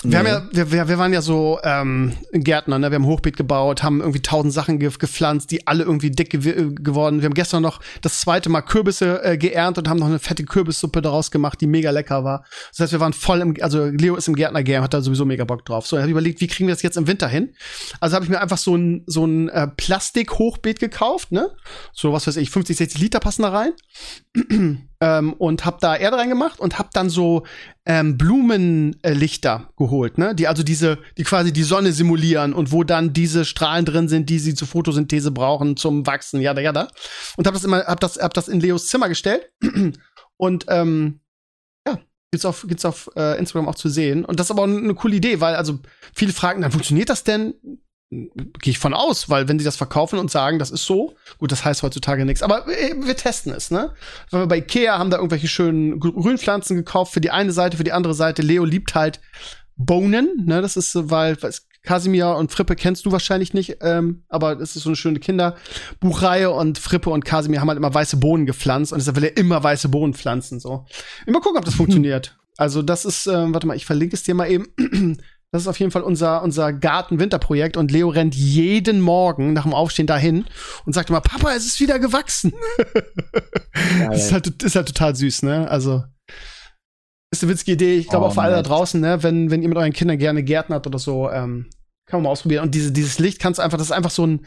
[0.02, 2.90] Wir, haben ja, wir, wir, wir waren ja so ähm, Gärtner, ne?
[2.90, 6.48] Wir haben Hochbeet gebaut, haben irgendwie tausend Sachen ge gepflanzt, die alle irgendwie dick gew
[6.48, 7.20] äh, geworden.
[7.20, 10.44] Wir haben gestern noch das zweite Mal Kürbisse äh, geerntet und haben noch eine fette
[10.44, 12.44] Kürbissuppe daraus gemacht, die mega lecker war.
[12.70, 15.44] Das heißt, wir waren voll im, also Leo ist im Gärtner-Game, hat da sowieso mega
[15.44, 15.86] Bock drauf.
[15.86, 17.54] So, ich habe überlegt, wie kriegen wir das jetzt im Winter hin?
[18.00, 21.50] Also habe ich mir einfach so ein, so ein äh, Plastik-Hochbeet gekauft, ne?
[21.92, 23.72] So, was weiß ich, 50, 60 Liter passen da rein
[25.00, 27.44] ähm, und hab da Erde reingemacht und hab dann so
[27.86, 30.34] ähm, Blumenlichter geholt, ne?
[30.34, 34.28] Die also diese, die quasi die Sonne simulieren und wo dann diese Strahlen drin sind,
[34.28, 36.88] die sie zur Photosynthese brauchen, zum Wachsen, jada jada.
[37.36, 39.50] Und hab das immer, hab das, hab das in Leos Zimmer gestellt
[40.36, 41.20] und ähm,
[41.86, 41.98] ja,
[42.30, 44.26] gibt's auf, gibt's auf äh, Instagram auch zu sehen.
[44.26, 45.78] Und das ist aber auch eine coole Idee, weil also
[46.14, 47.54] viele fragen, dann funktioniert das denn?
[48.10, 51.52] Gehe ich von aus, weil wenn sie das verkaufen und sagen, das ist so, gut,
[51.52, 53.92] das heißt heutzutage nichts, aber äh, wir testen es, ne?
[54.30, 57.84] Weil wir bei Ikea haben da irgendwelche schönen Grünpflanzen gekauft für die eine Seite, für
[57.84, 58.42] die andere Seite.
[58.42, 59.20] Leo liebt halt
[59.76, 60.60] Bohnen, ne?
[60.60, 61.36] Das ist, weil,
[61.82, 66.50] Kasimir und Frippe kennst du wahrscheinlich nicht, ähm, aber es ist so eine schöne Kinderbuchreihe
[66.50, 69.62] und Frippe und Kasimir haben halt immer weiße Bohnen gepflanzt und deshalb will er immer
[69.62, 70.84] weiße Bohnen pflanzen, so.
[71.26, 72.36] Mal gucken, ob das funktioniert.
[72.56, 74.66] Also, das ist, ähm, warte mal, ich verlinke es dir mal eben.
[75.52, 79.74] Das ist auf jeden Fall unser, unser Garten-Winterprojekt und Leo rennt jeden Morgen nach dem
[79.74, 80.44] Aufstehen dahin
[80.86, 82.52] und sagt immer, Papa, es ist wieder gewachsen.
[84.08, 85.68] das ist halt, ist halt total süß, ne?
[85.68, 86.04] Also,
[87.32, 87.96] ist eine witzige Idee.
[87.96, 89.24] Ich glaube oh, auch für alle da draußen, ne?
[89.24, 91.68] Wenn, wenn ihr mit euren Kindern gerne Gärten habt oder so, ähm,
[92.06, 92.64] kann man mal ausprobieren.
[92.64, 94.46] Und diese, dieses Licht kannst du einfach, das ist einfach so ein,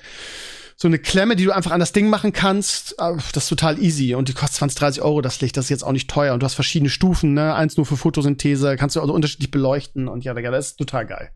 [0.75, 2.99] so eine Klemme, die du einfach an das Ding machen kannst.
[2.99, 5.57] Ah, das ist total easy und die kostet 20, 30 Euro das Licht.
[5.57, 7.55] Das ist jetzt auch nicht teuer und du hast verschiedene Stufen, ne?
[7.55, 11.31] Eins nur für Photosynthese, kannst du also unterschiedlich beleuchten und ja, das ist total geil.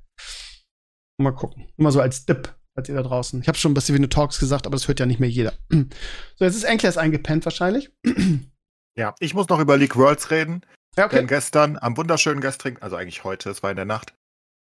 [1.20, 1.68] Mal gucken.
[1.78, 3.42] Immer so als Dip, als ihr da draußen.
[3.42, 5.30] Ich habe schon ein bisschen wie eine Talks gesagt, aber das hört ja nicht mehr
[5.30, 5.54] jeder.
[6.36, 7.92] So, jetzt ist Enkles eingepennt wahrscheinlich.
[8.96, 10.62] Ja, ich muss noch über League Worlds reden.
[10.96, 11.18] Ja, okay.
[11.18, 14.16] Denn gestern, am wunderschönen gestrigen, also eigentlich heute, es war in der Nacht,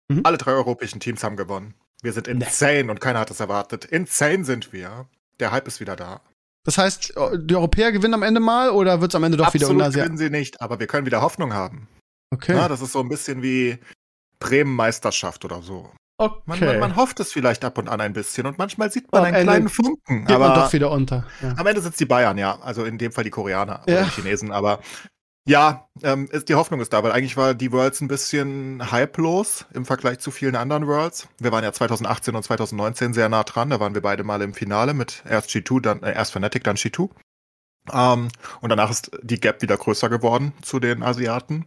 [0.09, 0.21] mhm.
[0.23, 1.73] alle drei europäischen Teams haben gewonnen.
[2.01, 2.91] Wir sind insane nee.
[2.91, 3.85] und keiner hat es erwartet.
[3.85, 5.07] Insane sind wir.
[5.39, 6.21] Der Hype ist wieder da.
[6.63, 9.69] Das heißt, die Europäer gewinnen am Ende mal oder wird es am Ende doch Absolut
[9.69, 11.87] wieder Absolut gewinnen sie nicht, aber wir können wieder Hoffnung haben.
[12.33, 12.53] Okay.
[12.55, 13.77] Na, das ist so ein bisschen wie
[14.39, 15.91] Bremen-Meisterschaft oder so.
[16.19, 16.41] Okay.
[16.45, 19.21] Man, man, man, hofft es vielleicht ab und an ein bisschen und manchmal sieht man
[19.21, 20.25] oh, einen kleinen Funken.
[20.25, 21.25] Geht aber man doch wieder unter.
[21.41, 21.53] Ja.
[21.57, 22.59] Am Ende sind es die Bayern, ja.
[22.59, 23.97] Also in dem Fall die Koreaner ja.
[23.97, 24.51] oder die Chinesen.
[24.51, 24.81] Aber
[25.47, 29.65] ja, ähm, ist, die Hoffnung ist da, weil eigentlich war die Worlds ein bisschen hypelos
[29.73, 31.29] im Vergleich zu vielen anderen Worlds.
[31.39, 34.53] Wir waren ja 2018 und 2019 sehr nah dran, da waren wir beide mal im
[34.53, 37.09] Finale mit erst G2, dann äh, erst Fnatic, dann G2.
[37.93, 38.27] Ähm,
[38.59, 41.65] und danach ist die Gap wieder größer geworden zu den Asiaten.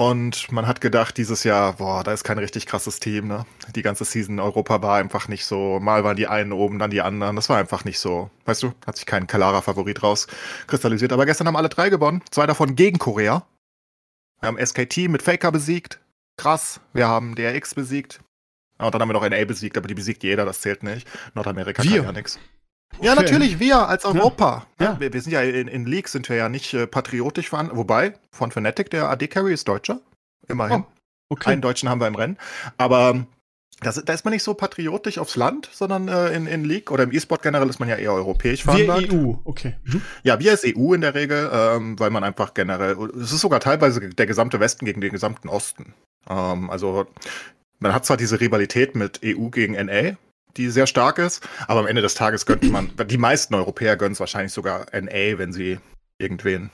[0.00, 3.44] Und man hat gedacht, dieses Jahr, boah, da ist kein richtig krasses Team, ne?
[3.74, 7.02] Die ganze Season Europa war einfach nicht so, mal waren die einen oben, dann die
[7.02, 7.36] anderen.
[7.36, 8.30] Das war einfach nicht so.
[8.46, 11.12] Weißt du, hat sich kein klarer Favorit rauskristallisiert.
[11.12, 12.22] Aber gestern haben alle drei gewonnen.
[12.30, 13.46] Zwei davon gegen Korea.
[14.40, 16.00] Wir haben SKT mit Faker besiegt.
[16.38, 16.80] Krass.
[16.94, 18.20] Wir haben DRX besiegt.
[18.78, 21.06] Und dann haben wir noch NA besiegt, aber die besiegt jeder, das zählt nicht.
[21.34, 21.96] Nordamerika wir.
[21.96, 22.38] kann ja nichts.
[22.98, 23.06] Okay.
[23.06, 24.66] Ja, natürlich, wir als Europa.
[24.78, 24.86] Ja.
[24.86, 25.00] ja.
[25.00, 27.70] Wir, wir, sind ja in, in League sind wir ja nicht äh, patriotisch voran.
[27.72, 30.00] Wobei, von Fnatic, der AD-Carry ist Deutscher.
[30.48, 30.80] Immerhin.
[30.80, 30.86] Oh,
[31.30, 31.50] okay.
[31.50, 32.36] Einen Deutschen haben wir im Rennen.
[32.76, 33.26] Aber
[33.80, 37.04] das, da ist man nicht so patriotisch aufs Land, sondern äh, in, in League oder
[37.04, 39.10] im E-Sport generell ist man ja eher europäisch veranlagt.
[39.10, 39.76] Wir EU, okay.
[39.84, 40.02] Mhm.
[40.22, 43.60] Ja, wir als EU in der Regel, ähm, weil man einfach generell, es ist sogar
[43.60, 45.94] teilweise der gesamte Westen gegen den gesamten Osten.
[46.28, 47.06] Ähm, also
[47.78, 50.16] man hat zwar diese Rivalität mit EU gegen NA,
[50.56, 51.46] die sehr stark ist.
[51.66, 55.38] Aber am Ende des Tages gönnt man, die meisten Europäer gönnen es wahrscheinlich sogar NA,
[55.38, 55.78] wenn sie
[56.18, 56.70] irgendwen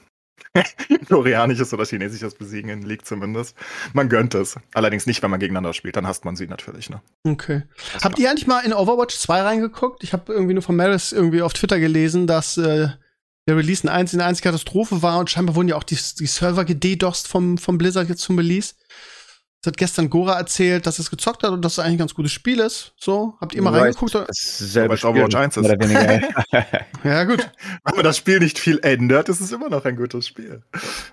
[1.08, 3.56] Koreanisches oder Chinesisches besiegen in League zumindest.
[3.92, 4.56] Man gönnt es.
[4.74, 6.90] Allerdings nicht, wenn man gegeneinander spielt, dann hasst man sie natürlich.
[6.90, 7.00] Ne?
[7.24, 7.62] Okay.
[7.94, 10.02] Das Habt ihr eigentlich mal in Overwatch 2 reingeguckt?
[10.02, 12.88] Ich habe irgendwie nur von Maris irgendwie auf Twitter gelesen, dass äh,
[13.48, 16.26] der Release eine einzige, eine einzige Katastrophe war und scheinbar wurden ja auch die, die
[16.26, 18.74] Server gededost vom, vom Blizzard jetzt zum Release.
[19.62, 22.14] Das hat gestern Gora erzählt, dass es gezockt hat und dass es eigentlich ein ganz
[22.14, 22.92] gutes Spiel ist.
[22.96, 23.82] So, habt ihr mal right.
[23.84, 24.14] reingeguckt?
[24.14, 25.68] Das selber Spiel, Overwatch 1 ist.
[27.04, 27.50] ja, gut.
[27.84, 30.62] Wenn man das Spiel nicht viel ändert, ist es immer noch ein gutes Spiel.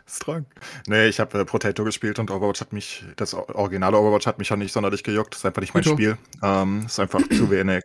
[0.05, 0.45] Strong.
[0.87, 4.49] Nee, ich habe äh, Potato gespielt und Overwatch hat mich, das originale Overwatch hat mich
[4.49, 5.33] ja nicht sonderlich gejuckt.
[5.33, 5.95] Das ist einfach nicht mein Kuto.
[5.95, 6.17] Spiel.
[6.43, 7.83] Ähm, ist einfach zu wenig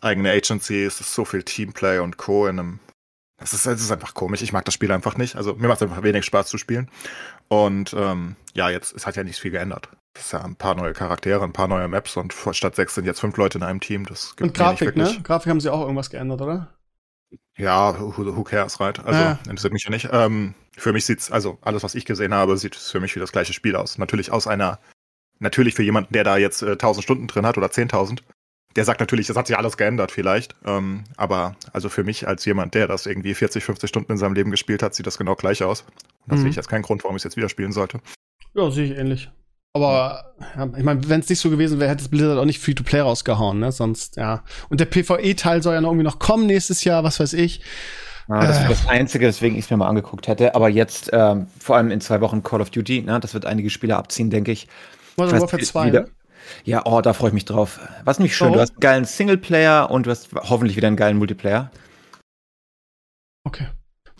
[0.00, 2.46] eigene Agency, es ist so viel Teamplay und Co.
[2.46, 2.80] in einem
[3.38, 4.42] es ist, es ist einfach komisch.
[4.42, 5.36] Ich mag das Spiel einfach nicht.
[5.36, 6.88] Also mir macht es einfach wenig Spaß zu spielen.
[7.48, 9.88] Und ähm, ja, jetzt, es hat ja nicht viel geändert.
[10.14, 13.04] Es ist ja ein paar neue Charaktere, ein paar neue Maps und statt sechs sind
[13.04, 14.06] jetzt fünf Leute in einem Team.
[14.06, 15.18] Das gibt und Grafik, ne?
[15.24, 16.72] Grafik haben sie auch irgendwas geändert, oder?
[17.56, 19.04] Ja, who, who cares, right?
[19.04, 19.38] Also, ja.
[19.48, 20.08] interessiert mich ja nicht.
[20.12, 23.32] Ähm, für mich sieht's, also alles, was ich gesehen habe, sieht für mich wie das
[23.32, 23.98] gleiche Spiel aus.
[23.98, 24.78] Natürlich aus einer,
[25.40, 28.20] natürlich für jemanden, der da jetzt äh, 1000 Stunden drin hat oder 10.000,
[28.76, 30.54] der sagt natürlich, das hat sich alles geändert vielleicht.
[30.64, 34.34] Ähm, aber also für mich als jemand, der das irgendwie 40, 50 Stunden in seinem
[34.34, 35.82] Leben gespielt hat, sieht das genau gleich aus.
[35.82, 35.92] Und
[36.26, 36.42] das mhm.
[36.42, 38.00] sehe ich jetzt keinen Grund, warum ich es jetzt wieder spielen sollte.
[38.54, 39.30] Ja, sehe ich ähnlich.
[39.76, 42.60] Aber ja, ich meine, wenn es nicht so gewesen wäre, hätte es Blizzard auch nicht
[42.60, 43.72] Free-to-Play rausgehauen, ne?
[43.72, 44.44] Sonst, ja.
[44.68, 47.60] Und der PvE-Teil soll ja noch irgendwie noch kommen nächstes Jahr, was weiß ich.
[48.28, 50.54] Ja, das ist das Einzige, weswegen ich es mir mal angeguckt hätte.
[50.54, 53.18] Aber jetzt, ähm, vor allem in zwei Wochen Call of Duty, ne?
[53.20, 54.68] das wird einige Spieler abziehen, denke ich.
[55.16, 55.86] Modern Warfare 2.
[55.88, 56.06] Wieder,
[56.64, 57.80] ja, oh, da freue ich mich drauf.
[58.04, 58.54] Was nämlich schön, oh.
[58.54, 61.70] du hast einen geilen Singleplayer und du hast hoffentlich wieder einen geilen Multiplayer.
[63.44, 63.66] Okay.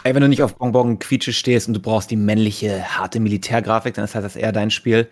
[0.02, 3.94] Ey, wenn du nicht auf Bonbon Quietsche stehst und du brauchst die männliche, harte Militärgrafik,
[3.94, 5.08] dann ist das eher dein Spiel.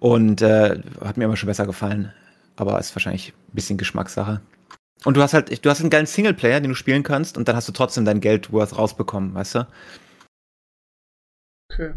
[0.00, 2.12] Und äh, hat mir immer schon besser gefallen.
[2.56, 4.40] Aber ist wahrscheinlich ein bisschen Geschmackssache.
[5.04, 7.56] Und du hast halt, du hast einen geilen Singleplayer, den du spielen kannst, und dann
[7.56, 9.66] hast du trotzdem dein Geld worth rausbekommen, weißt du?
[11.70, 11.94] Okay.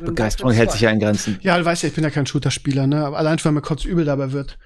[0.00, 1.38] Begeisterung hält sich ja in Grenzen.
[1.42, 3.04] Ja, du weißt ja, ich bin ja kein Shooter-Spieler, ne?
[3.04, 4.58] Aber allein schon, weil mir kurz übel dabei wird.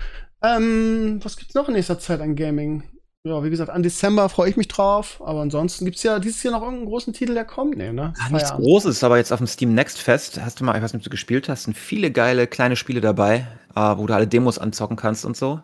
[0.43, 2.85] Ähm, was gibt's noch in nächster Zeit an Gaming?
[3.25, 6.53] Ja, wie gesagt, an Dezember freue ich mich drauf, aber ansonsten gibt's ja dieses Jahr
[6.53, 8.15] noch irgendeinen großen Titel, der kommt, nee, ne?
[8.19, 10.93] Ja, nichts Großes, aber jetzt auf dem Steam Next Fest, hast du mal, ich weiß
[10.93, 14.29] nicht, ob du gespielt hast, sind viele geile kleine Spiele dabei, äh, wo du alle
[14.29, 15.61] Demos anzocken kannst und so.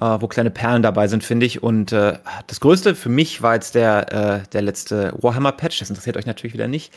[0.00, 1.64] Äh, wo kleine Perlen dabei sind, finde ich.
[1.64, 4.12] Und äh, das Größte für mich war jetzt der,
[4.44, 5.80] äh, der letzte Warhammer-Patch.
[5.80, 6.92] Das interessiert euch natürlich wieder nicht.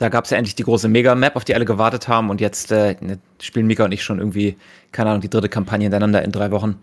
[0.00, 2.30] Da gab es ja endlich die große Mega-Map, auf die alle gewartet haben.
[2.30, 4.56] Und jetzt äh, ne, spielen Mika und ich schon irgendwie,
[4.92, 6.80] keine Ahnung, die dritte Kampagne hintereinander in drei Wochen.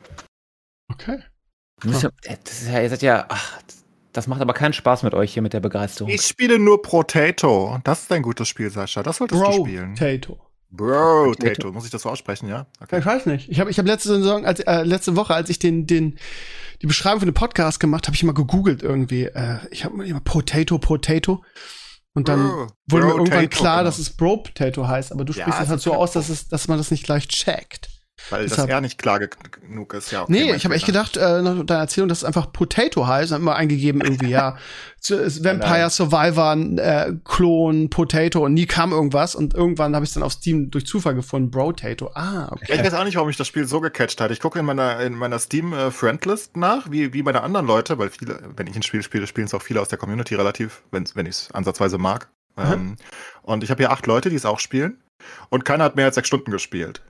[0.88, 1.18] Okay.
[1.84, 2.10] Ja,
[2.44, 3.60] das ist ja, ihr seid ja, ach,
[4.14, 6.12] das macht aber keinen Spaß mit euch hier mit der Begeisterung.
[6.12, 7.80] Ich spiele nur Potato.
[7.84, 9.02] Das ist ein gutes Spiel, Sascha.
[9.02, 9.96] Das solltest Bro du spielen.
[9.96, 10.40] Potato.
[10.70, 11.72] Bro, Potato.
[11.72, 12.68] Muss ich das so aussprechen, ja?
[12.92, 13.50] Ich weiß nicht.
[13.50, 16.20] Ich habe ich hab letzte Saison, als, äh, letzte Woche, als ich den, den,
[16.84, 19.24] die Beschreibung für den Podcast gemacht habe, ich immer gegoogelt irgendwie.
[19.24, 21.44] Äh, ich habe immer Potato, Potato.
[22.18, 25.60] Und dann wurde mir irgendwann klar, dass es Bro Potato heißt, aber du Ja, sprichst
[25.60, 27.90] es es halt so kein aus, dass, es, dass man das nicht gleich checkt.
[28.30, 29.30] Weil das Deshalb- R nicht klar ge-
[29.62, 30.24] genug ist, ja.
[30.24, 33.32] Okay, nee, ich habe echt gedacht, äh, nach deiner Erzählung, dass es einfach Potato heißt.
[33.32, 34.58] Hab immer eingegeben irgendwie, ja,
[35.10, 35.90] Vampire.
[35.90, 40.34] Survivor, äh, Klon, Potato und nie kam irgendwas und irgendwann habe ich es dann auf
[40.34, 42.12] Steam durch Zufall gefunden, Brotato.
[42.16, 42.74] Ah, okay.
[42.74, 44.32] Ich weiß auch nicht, warum mich das Spiel so gecatcht hat.
[44.32, 48.40] Ich gucke in meiner, in meiner Steam-Friendlist nach, wie, wie meine anderen Leute, weil viele,
[48.56, 51.26] wenn ich ein Spiel spiele, spielen es auch viele aus der Community relativ, wenn, wenn
[51.26, 52.30] ich es ansatzweise mag.
[52.58, 52.64] Mhm.
[52.74, 52.96] Ähm,
[53.44, 54.98] und ich habe hier acht Leute, die es auch spielen.
[55.50, 57.02] Und keiner hat mehr als sechs Stunden gespielt.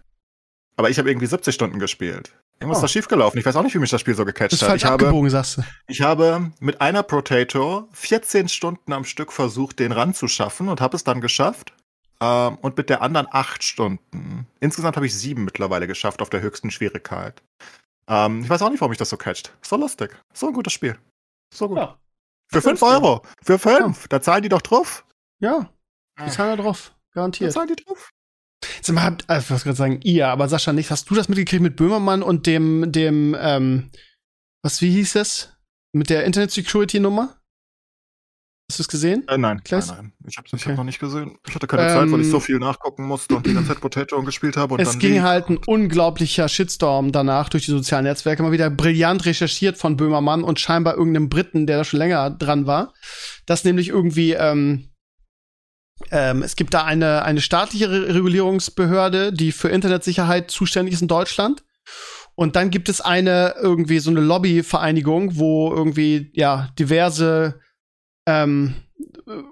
[0.78, 2.32] Aber ich habe irgendwie 70 Stunden gespielt.
[2.59, 2.80] Irgendwas Oh.
[2.80, 3.39] ist da schiefgelaufen.
[3.39, 4.67] Ich weiß auch nicht, wie mich das Spiel so gecatcht hat.
[4.69, 5.61] falsch Ich habe, abgebogen, sagst du.
[5.88, 11.03] ich habe mit einer Potato 14 Stunden am Stück versucht, den ranzuschaffen und habe es
[11.03, 11.73] dann geschafft.
[12.19, 14.47] Ähm, und mit der anderen acht Stunden.
[14.59, 17.43] Insgesamt habe ich sieben mittlerweile geschafft auf der höchsten Schwierigkeit.
[18.07, 19.51] Ähm, ich weiß auch nicht, warum mich das so catcht.
[19.61, 20.15] So lustig.
[20.34, 20.97] So ein gutes Spiel.
[21.53, 21.78] So gut.
[21.78, 21.99] Ja.
[22.49, 23.21] Für fünf Euro.
[23.43, 24.07] Für fünf.
[24.07, 25.05] Da zahlen die doch drauf.
[25.39, 25.69] Ja,
[26.19, 26.30] die Ja.
[26.30, 26.91] zahlen da drauf.
[27.13, 27.51] Da Garantiert.
[27.53, 28.09] zahlen die drauf.
[28.81, 30.91] Sag mal, habt, äh, ich wollte gerade sagen, ihr, aber Sascha nicht.
[30.91, 33.89] Hast du das mitgekriegt mit Böhmermann und dem, dem, ähm,
[34.63, 35.53] was, wie hieß es?
[35.93, 37.35] Mit der Internet Security Nummer?
[38.69, 39.25] Hast du es gesehen?
[39.29, 40.13] Äh, nein, nein, nein.
[40.27, 40.71] Ich habe Okay.
[40.71, 41.37] hab noch nicht gesehen.
[41.47, 43.79] Ich hatte keine Zeit, weil ich Ähm, so viel nachgucken musste und die ganze Zeit
[43.79, 44.73] Potato gespielt habe.
[44.73, 48.43] Und es dann ging halt ein unglaublicher Shitstorm danach durch die sozialen Netzwerke.
[48.43, 52.67] Mal wieder brillant recherchiert von Böhmermann und scheinbar irgendeinem Briten, der da schon länger dran
[52.67, 52.93] war.
[53.45, 54.89] Dass nämlich irgendwie, ähm,
[56.11, 61.07] ähm, es gibt da eine, eine staatliche Re Regulierungsbehörde, die für Internetsicherheit zuständig ist in
[61.07, 61.63] Deutschland.
[62.35, 67.59] Und dann gibt es eine irgendwie so eine Lobbyvereinigung, wo irgendwie ja diverse
[68.27, 68.75] ähm,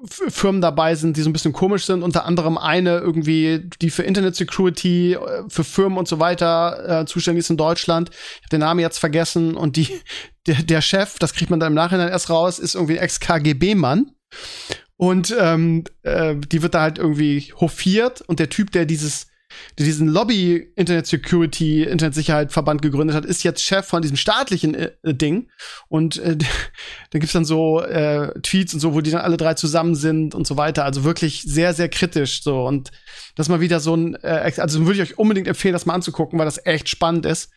[0.05, 2.03] Firmen dabei sind, die so ein bisschen komisch sind.
[2.03, 7.05] Unter anderem eine irgendwie, die für Internet Security, äh, für Firmen und so weiter äh,
[7.05, 8.09] zuständig ist in Deutschland.
[8.11, 9.55] Ich habe den Namen jetzt vergessen.
[9.55, 9.89] Und die,
[10.47, 14.11] der, der Chef, das kriegt man dann im Nachhinein erst raus, ist irgendwie ein Ex-KGB-Mann.
[14.97, 18.21] Und ähm, äh, die wird da halt irgendwie hofiert.
[18.21, 19.27] Und der Typ, der dieses
[19.77, 24.75] der diesen Lobby Internet Security, Internetsicherheit Verband gegründet hat, ist jetzt Chef von diesem staatlichen
[24.75, 25.49] äh, Ding.
[25.87, 26.35] Und äh,
[27.11, 30.35] da gibt's dann so äh, Tweets und so, wo die dann alle drei zusammen sind
[30.35, 30.85] und so weiter.
[30.85, 32.65] Also wirklich sehr, sehr kritisch so.
[32.65, 32.91] Und
[33.35, 36.39] das mal wieder so ein, äh, also würde ich euch unbedingt empfehlen, das mal anzugucken,
[36.39, 37.51] weil das echt spannend ist.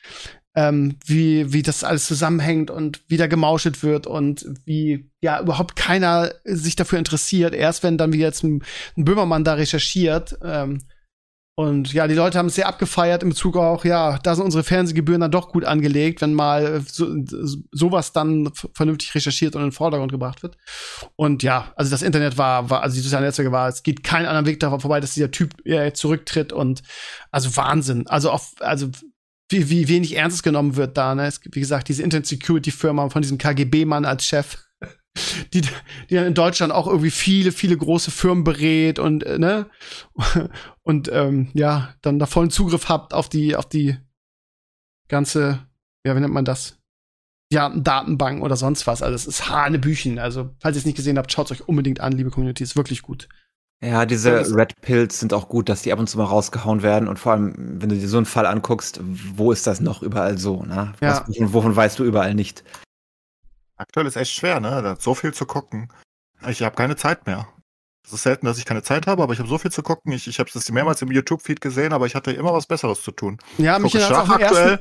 [0.56, 5.76] Ähm, wie, wie das alles zusammenhängt und wie da gemauschelt wird und wie ja überhaupt
[5.76, 7.54] keiner sich dafür interessiert.
[7.54, 8.64] Erst wenn dann wie jetzt ein,
[8.96, 10.36] ein Böhmermann da recherchiert.
[10.42, 10.80] Ähm,
[11.58, 14.62] und ja, die Leute haben es sehr abgefeiert im Bezug auch, ja, da sind unsere
[14.62, 17.12] Fernsehgebühren dann doch gut angelegt, wenn mal so,
[17.72, 20.56] sowas dann vernünftig recherchiert und in den Vordergrund gebracht wird.
[21.16, 24.26] Und ja, also das Internet war, war also die sozialen Netzwerke war, es geht keinen
[24.26, 26.84] anderen Weg davon vorbei, dass dieser Typ jetzt zurücktritt und
[27.32, 28.06] also Wahnsinn.
[28.06, 28.90] Also auf, also
[29.48, 31.26] wie, wie wenig ernst genommen wird da, ne?
[31.26, 34.58] Es gibt, wie gesagt, diese Internet Security Firma von diesem KGB-Mann als Chef.
[35.52, 39.68] Die, die dann in Deutschland auch irgendwie viele, viele große Firmen berät und, äh, ne?
[40.84, 43.96] Und ähm, ja, dann da vollen Zugriff habt auf die, auf die
[45.08, 45.66] ganze,
[46.04, 46.78] ja, wie nennt man das?
[47.52, 49.02] Ja, Datenbank oder sonst was.
[49.02, 50.18] Also es ist Hanebüchen.
[50.18, 52.62] Also, falls ihr es nicht gesehen habt, schaut es euch unbedingt an, liebe Community.
[52.62, 53.28] Ist wirklich gut.
[53.80, 56.24] Ja, diese Ja, das- Red Pills sind auch gut, dass die ab und zu mal
[56.24, 57.08] rausgehauen werden.
[57.08, 60.36] Und vor allem, wenn du dir so einen Fall anguckst, wo ist das noch überall
[60.38, 60.62] so?
[60.64, 60.94] Ne?
[61.00, 61.24] Ja.
[61.28, 62.64] Was, wovon, weißt du überall nicht?
[63.76, 64.82] Aktuell ist echt schwer, ne?
[64.82, 65.92] Da hat so viel zu gucken.
[66.48, 67.46] Ich habe keine Zeit mehr.
[68.04, 70.12] Es ist selten, dass ich keine Zeit habe, aber ich habe so viel zu gucken.
[70.12, 73.12] Ich, ich habe es mehrmals im YouTube-Feed gesehen, aber ich hatte immer was Besseres zu
[73.12, 73.38] tun.
[73.58, 74.80] Ja, Ich mich auch im ersten, aktuell,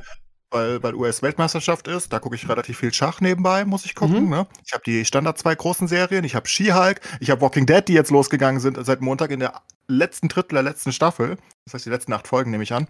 [0.50, 2.12] weil, weil US-Weltmeisterschaft ist.
[2.12, 4.24] Da gucke ich relativ viel Schach nebenbei, muss ich gucken.
[4.24, 4.30] Mhm.
[4.30, 4.46] Ne?
[4.64, 6.24] Ich habe die Standard zwei großen Serien.
[6.24, 7.00] Ich habe She-Hulk.
[7.20, 10.62] Ich habe Walking Dead, die jetzt losgegangen sind seit Montag in der letzten Drittel der
[10.62, 11.36] letzten Staffel.
[11.64, 12.88] Das heißt, die letzten acht Folgen nehme ich an.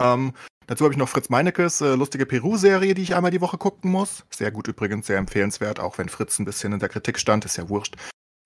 [0.00, 0.32] Ähm,
[0.66, 3.90] dazu habe ich noch Fritz Meinekes äh, lustige Peru-Serie, die ich einmal die Woche gucken
[3.90, 4.24] muss.
[4.30, 7.56] Sehr gut übrigens, sehr empfehlenswert, auch wenn Fritz ein bisschen in der Kritik stand, ist
[7.56, 7.96] ja wurscht.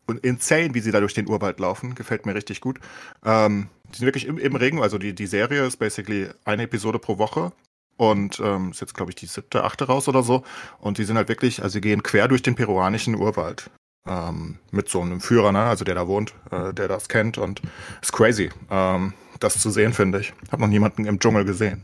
[0.06, 2.80] Und insane, wie sie da durch den Urwald laufen, gefällt mir richtig gut.
[3.24, 6.98] Ähm, die sind wirklich im, im Regen, also die, die Serie ist basically eine Episode
[6.98, 7.52] pro Woche.
[8.00, 10.42] Und ähm, ist jetzt, glaube ich, die siebte, achte raus oder so.
[10.78, 13.70] Und die sind halt wirklich, also sie gehen quer durch den peruanischen Urwald.
[14.08, 15.64] Ähm, mit so einem Führer, ne?
[15.64, 17.60] also der da wohnt, äh, der das kennt und
[18.00, 20.32] ist crazy, ähm, das zu sehen, finde ich.
[20.50, 21.82] Hab noch niemanden im Dschungel gesehen.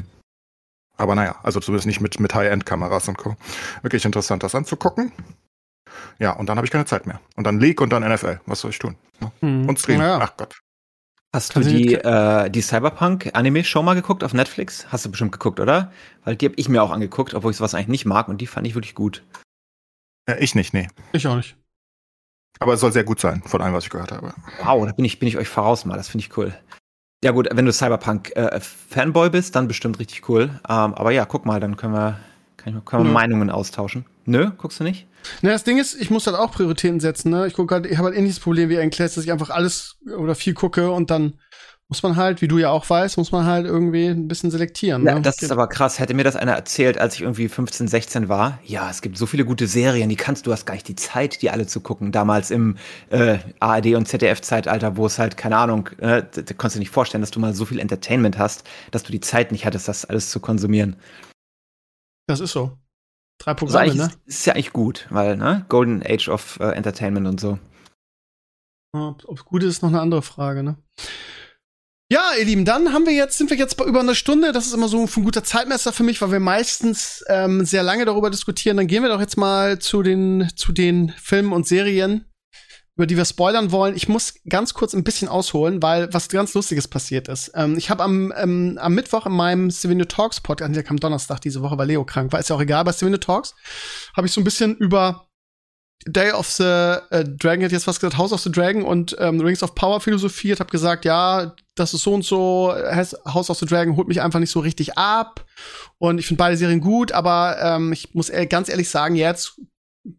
[0.97, 3.37] Aber naja, also zumindest nicht mit, mit High-End-Kameras und Co.
[3.83, 5.13] Wirklich interessant, das anzugucken.
[6.19, 7.21] Ja, und dann habe ich keine Zeit mehr.
[7.37, 8.41] Und dann League und dann NFL.
[8.47, 8.97] Was soll ich tun?
[9.41, 9.69] Hm.
[9.69, 10.01] Und Stream.
[10.01, 10.19] Ja.
[10.19, 10.59] Ach Gott.
[11.35, 14.87] Hast du die, äh, die Cyberpunk-Anime-Show mal geguckt auf Netflix?
[14.91, 15.93] Hast du bestimmt geguckt, oder?
[16.25, 18.47] Weil die habe ich mir auch angeguckt, obwohl ich sowas eigentlich nicht mag und die
[18.47, 19.23] fand ich wirklich gut.
[20.27, 20.89] Äh, ich nicht, nee.
[21.13, 21.57] Ich auch nicht.
[22.59, 24.33] Aber es soll sehr gut sein, von allem, was ich gehört habe.
[24.63, 26.55] Wow, da bin ich, bin ich euch voraus mal, das finde ich cool.
[27.23, 30.45] Ja gut, wenn du Cyberpunk-Fanboy bist, dann bestimmt richtig cool.
[30.69, 32.21] Ähm, aber ja, guck mal, dann können wir,
[32.57, 33.15] können wir, können wir Nö.
[33.15, 34.07] Meinungen austauschen.
[34.27, 35.07] Nö, guckst du nicht?
[35.43, 37.47] Na, das Ding ist, ich muss halt auch Prioritäten setzen, ne?
[37.47, 40.35] Ich gucke halt, ich habe halt ähnliches Problem wie Enkles, dass ich einfach alles oder
[40.35, 41.35] viel gucke und dann
[41.89, 45.07] muss man halt, wie du ja auch weißt, muss man halt irgendwie ein bisschen selektieren.
[45.07, 45.21] Ja, ne?
[45.23, 46.01] das ist aber krass.
[46.01, 48.59] Hätte mir das einer erzählt, als ich irgendwie 15, 16 war.
[48.65, 51.43] Ja, es gibt so viele gute Serien, die kannst du hast gar nicht die Zeit,
[51.43, 52.11] die alle zu gucken.
[52.11, 52.77] Damals im
[53.11, 56.91] äh, ARD und ZDF-Zeitalter, wo es halt, keine Ahnung, äh, da, da konntest du nicht
[56.91, 60.05] vorstellen, dass du mal so viel Entertainment hast, dass du die Zeit nicht hattest, das
[60.05, 60.97] alles zu konsumieren.
[62.27, 62.77] das ist so.
[63.39, 64.11] Drei Also Programme, eigentlich ne?
[64.27, 65.65] ist, ist ja eigentlich gut, weil, ne?
[65.69, 67.59] Golden Age of äh, Entertainment und so.
[68.93, 70.77] Ob es gut ist, ist noch eine andere Frage, ne?
[72.11, 74.53] Ja, ihr Lieben, dann haben wir jetzt, sind wir jetzt bei über einer Stunde.
[74.53, 78.05] Das ist immer so ein guter Zeitmesser für mich, weil wir meistens ähm, sehr lange
[78.05, 78.77] darüber diskutieren.
[78.77, 82.25] Dann gehen wir doch jetzt mal zu den, zu den Filmen und Serien,
[82.97, 83.95] über die wir spoilern wollen.
[83.95, 87.53] Ich muss ganz kurz ein bisschen ausholen, weil was ganz Lustiges passiert ist.
[87.55, 91.41] Ähm, ich habe am, ähm, am Mittwoch in meinem Stevenio Talks Podcast, der kam Donnerstag
[91.41, 93.55] diese Woche, weil Leo krank war, ist ja auch egal, bei Stevenio Talks,
[94.17, 95.29] habe ich so ein bisschen über
[96.07, 99.41] Day of the äh, Dragon, hätte jetzt was gesagt, House of the Dragon und ähm,
[99.41, 103.67] Rings of Power philosophiert, habe gesagt, ja, das ist so und so, House of the
[103.67, 105.45] Dragon holt mich einfach nicht so richtig ab
[105.99, 109.61] und ich finde beide Serien gut, aber ähm, ich muss ehr- ganz ehrlich sagen, jetzt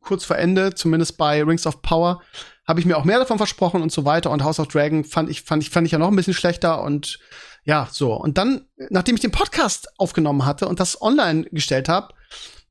[0.01, 2.21] kurz vor Ende, zumindest bei Rings of Power,
[2.67, 5.29] habe ich mir auch mehr davon versprochen und so weiter und House of Dragon fand
[5.29, 7.19] ich fand ich fand ich ja noch ein bisschen schlechter und
[7.63, 12.13] ja, so und dann nachdem ich den Podcast aufgenommen hatte und das online gestellt habe,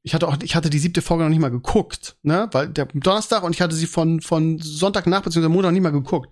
[0.07, 2.85] ich hatte auch, ich hatte die siebte Folge noch nicht mal geguckt, ne, weil der
[2.85, 5.49] Donnerstag und ich hatte sie von von Sonntag nach bzw.
[5.49, 6.29] Montag noch nicht mal geguckt.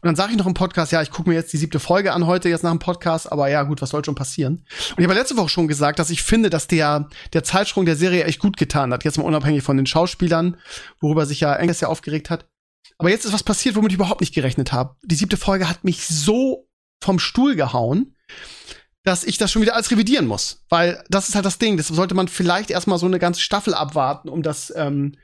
[0.00, 2.12] Und dann sage ich noch im Podcast, ja, ich gucke mir jetzt die siebte Folge
[2.12, 4.64] an heute jetzt nach dem Podcast, aber ja, gut, was soll schon passieren?
[4.90, 7.96] Und ich habe letzte Woche schon gesagt, dass ich finde, dass der der Zeitsprung der
[7.96, 10.56] Serie echt gut getan hat, jetzt mal unabhängig von den Schauspielern,
[11.00, 12.46] worüber sich ja Engels ja aufgeregt hat.
[12.98, 14.96] Aber jetzt ist was passiert, womit ich überhaupt nicht gerechnet habe.
[15.02, 16.68] Die siebte Folge hat mich so
[17.00, 18.16] vom Stuhl gehauen,
[19.04, 20.64] dass ich das schon wieder alles revidieren muss.
[20.68, 21.76] Weil das ist halt das Ding.
[21.76, 25.16] Deshalb sollte man vielleicht erstmal so eine ganze Staffel abwarten, um das, ähm,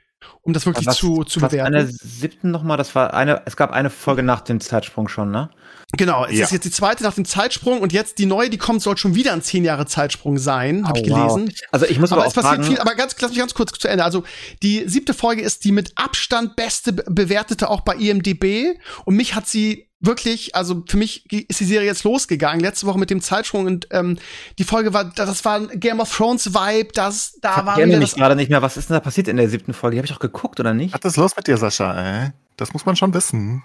[0.42, 1.74] um das wirklich Was- zu, zu was bewerten.
[1.74, 5.50] Eine siebten nochmal, das war eine, es gab eine Folge nach dem Zeitsprung schon, ne?
[5.96, 6.44] Genau, es Ja.
[6.46, 9.14] ist jetzt die zweite nach dem Zeitsprung und jetzt die neue, die kommt, soll schon
[9.14, 11.34] wieder ein zehn Jahre Zeitsprung sein, habe ich Oh, wow.
[11.34, 11.54] gelesen.
[11.70, 13.54] Also ich muss aber, Aber auch es passiert fragen, viel, aber ganz, lass mich ganz
[13.54, 14.02] kurz zu Ende.
[14.04, 14.24] Also,
[14.62, 18.76] die siebte Folge ist die mit Abstand beste be- bewertete auch bei IMDB.
[19.04, 22.98] Und mich hat sie wirklich, also für mich ist die Serie jetzt losgegangen, letzte Woche
[22.98, 24.18] mit dem Zeitsprung und ähm,
[24.58, 27.88] die Folge war, das war ein Game of Thrones Vibe, das, da ich war erinnere
[27.88, 29.94] wieder mich das, gerade nicht mehr, was ist denn da passiert in der siebten Folge?
[29.94, 30.94] Die habe ich auch geguckt, oder nicht?
[30.94, 32.30] Was ist los mit dir, Sascha, ey?
[32.56, 33.64] Das muss man schon wissen.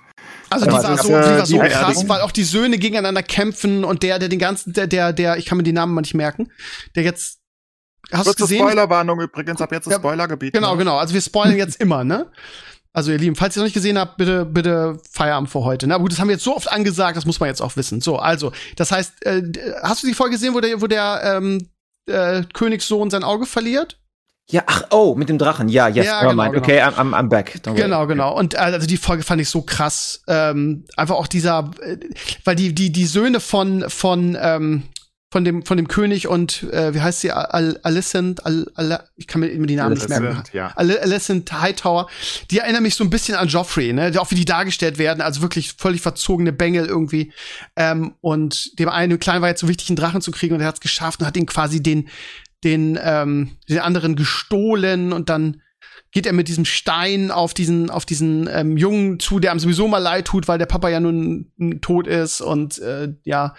[0.50, 3.22] also die war das, so, die war so die krass, weil auch die Söhne gegeneinander
[3.22, 6.02] kämpfen und der, der den ganzen, der, der, der, ich kann mir die Namen mal
[6.02, 6.52] nicht merken,
[6.96, 7.40] der jetzt,
[8.12, 8.60] hast du Kurze gesehen?
[8.60, 10.54] Spoilerwarnung übrigens, ab jetzt ist Ja, Spoilergebiet.
[10.54, 10.80] Genau, ne?
[10.80, 10.98] genau.
[10.98, 12.32] Also wir spoilern jetzt immer, ne?
[13.00, 15.88] Also ihr Lieben, falls ihr noch nicht gesehen habt, bitte, bitte Feierabend für heute.
[15.88, 18.02] Na gut, das haben wir jetzt so oft angesagt, das muss man jetzt auch wissen.
[18.02, 19.42] So, also, das heißt, äh,
[19.82, 21.70] hast du die Folge gesehen, wo der, wo der ähm,
[22.08, 23.98] äh, Königssohn sein Auge verliert?
[24.52, 25.70] Ja, ach, oh, mit dem Drachen.
[25.70, 26.54] Ja, yes, Ja, never genau, mind.
[26.56, 26.66] genau.
[26.66, 27.62] Okay, I'm, I'm, I'm back.
[27.64, 27.84] Don't worry.
[27.84, 28.38] Genau, genau.
[28.38, 30.22] Und äh, also die Folge fand ich so krass.
[30.28, 31.96] Ähm, einfach auch dieser, äh,
[32.44, 34.84] weil die die die Söhne von von ähm,
[35.32, 39.28] von dem von dem König und äh, wie heißt sie Al Alicent Al, Al ich
[39.28, 40.26] kann mir immer die Namen nicht merken.
[40.26, 40.72] Alicent, ja.
[40.76, 42.08] Al Alicent Hightower,
[42.50, 44.12] die erinnern mich so ein bisschen an Joffrey, ne?
[44.18, 47.32] Auch wie die dargestellt werden, also wirklich völlig verzogene Bengel irgendwie.
[47.76, 50.68] Ähm, und dem einen Kleinen war jetzt so wichtig, einen Drachen zu kriegen und er
[50.68, 52.10] hat es geschafft und hat ihn quasi den
[52.64, 55.62] den ähm, den anderen gestohlen und dann
[56.12, 59.88] geht er mit diesem Stein auf diesen auf diesen ähm, Jungen zu, der ihm sowieso
[59.88, 61.52] mal leid tut, weil der Papa ja nun
[61.82, 63.54] tot ist und äh, ja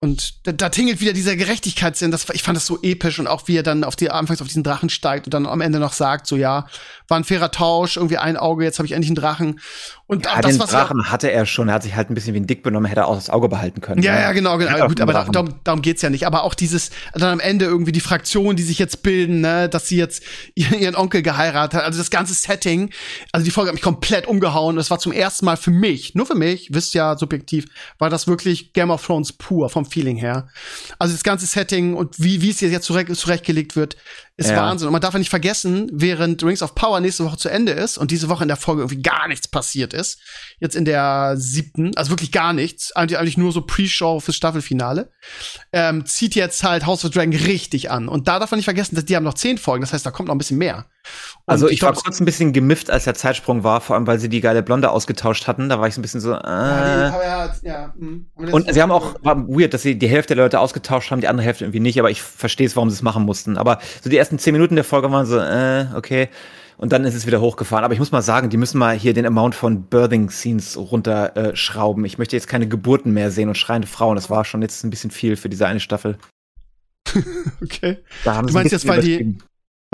[0.00, 2.10] und da, da tingelt wieder dieser Gerechtigkeitssinn.
[2.10, 4.48] Das, ich fand das so episch und auch wie er dann auf die anfangs auf
[4.48, 6.66] diesen Drachen steigt und dann am Ende noch sagt, so ja,
[7.08, 9.60] war ein fairer Tausch, irgendwie ein Auge, jetzt habe ich endlich einen Drachen.
[10.06, 11.68] Und Ja, das, den was Drachen hatte er schon.
[11.68, 13.48] Er hat sich halt ein bisschen wie ein Dick benommen, hätte er auch das Auge
[13.48, 14.02] behalten können.
[14.02, 14.20] Ja, ne?
[14.22, 14.86] ja, genau, genau.
[14.86, 15.32] Gut, aber Drachen.
[15.32, 16.26] darum, darum geht's ja nicht.
[16.26, 19.88] Aber auch dieses, dann am Ende irgendwie die Fraktion, die sich jetzt bilden, ne, dass
[19.88, 20.22] sie jetzt
[20.54, 21.84] ihren, ihren Onkel geheiratet hat.
[21.84, 22.90] Also das ganze Setting,
[23.32, 24.76] also die Folge hat mich komplett umgehauen.
[24.76, 27.66] Das war zum ersten Mal für mich, nur für mich, wisst ja subjektiv,
[27.98, 30.48] war das wirklich Game of Thrones pur vom Feeling her.
[30.98, 33.96] Also das ganze Setting und wie, wie es jetzt zurecht, zurechtgelegt wird,
[34.36, 34.56] ist Ja.
[34.56, 34.88] Wahnsinn.
[34.88, 37.96] Und man darf ja nicht vergessen, während Rings of Power nächste Woche zu Ende ist
[37.96, 40.18] und diese Woche in der Folge irgendwie gar nichts passiert ist,
[40.60, 45.10] jetzt in der siebten, also wirklich gar nichts, eigentlich, eigentlich nur so Pre-Show fürs Staffelfinale,
[45.72, 48.08] ähm, zieht jetzt halt House of Dragon richtig an.
[48.08, 50.10] Und da darf man nicht vergessen, dass die haben noch zehn Folgen, das heißt, da
[50.10, 50.86] kommt noch ein bisschen mehr.
[51.46, 54.06] Und Also ich, war glaub, kurz ein bisschen gemifft, als der Zeitsprung war, vor allem
[54.06, 55.68] weil sie die geile Blonde ausgetauscht hatten.
[55.68, 56.32] Da war ich so ein bisschen so.
[56.32, 56.36] Äh.
[56.36, 58.26] ja, die, ja, hm.
[58.34, 61.10] Aber das- Und sie haben auch, war weird, dass sie die Hälfte der Leute ausgetauscht
[61.10, 63.58] haben, die andere Hälfte irgendwie nicht, aber ich verstehe es, warum sie es machen mussten.
[63.58, 66.28] Aber so die ersten zehn Minuten der Folge waren so, äh, okay.
[66.78, 67.84] Und dann ist es wieder hochgefahren.
[67.84, 71.52] Aber ich muss mal sagen, die müssen mal hier den Amount von Birthing-Scenes runterschrauben.
[71.52, 72.04] Äh, schrauben.
[72.04, 74.16] ich möchte jetzt keine Geburten mehr sehen und schreiende Frauen.
[74.16, 76.18] Das war schon jetzt ein bisschen viel für diese eine Staffel.
[77.62, 77.98] okay.
[78.24, 79.38] Da haben Du meinst jetzt, weil die-.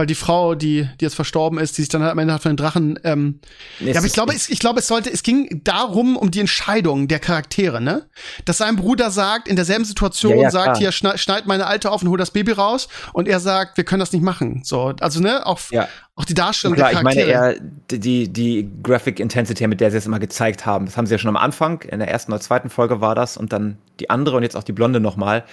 [0.03, 2.43] Weil die Frau, die, die jetzt verstorben ist, die sich dann halt am Ende hat
[2.43, 3.39] von den Drachen, ähm,
[3.79, 7.07] Ja, aber ich glaube, es, ich glaube, es sollte, es ging darum, um die Entscheidung
[7.07, 8.09] der Charaktere, ne?
[8.45, 10.77] Dass sein Bruder sagt, in derselben Situation Ja, ja, sagt, klar.
[10.79, 12.89] hier, schneid, schneid meine Alte auf und hol das Baby raus.
[13.13, 14.63] Und er sagt, wir können das nicht machen.
[14.65, 15.87] So, also, ne, auch, Ja.
[16.15, 17.65] Auch die Darstellung Klar, der ich meine Charaktere.
[17.91, 20.85] eher die, die Graphic Intensity, mit der sie es immer gezeigt haben.
[20.85, 23.39] Das haben sie ja schon am Anfang, in der ersten oder zweiten Folge war das
[23.39, 25.45] und dann die andere und jetzt auch die Blonde nochmal.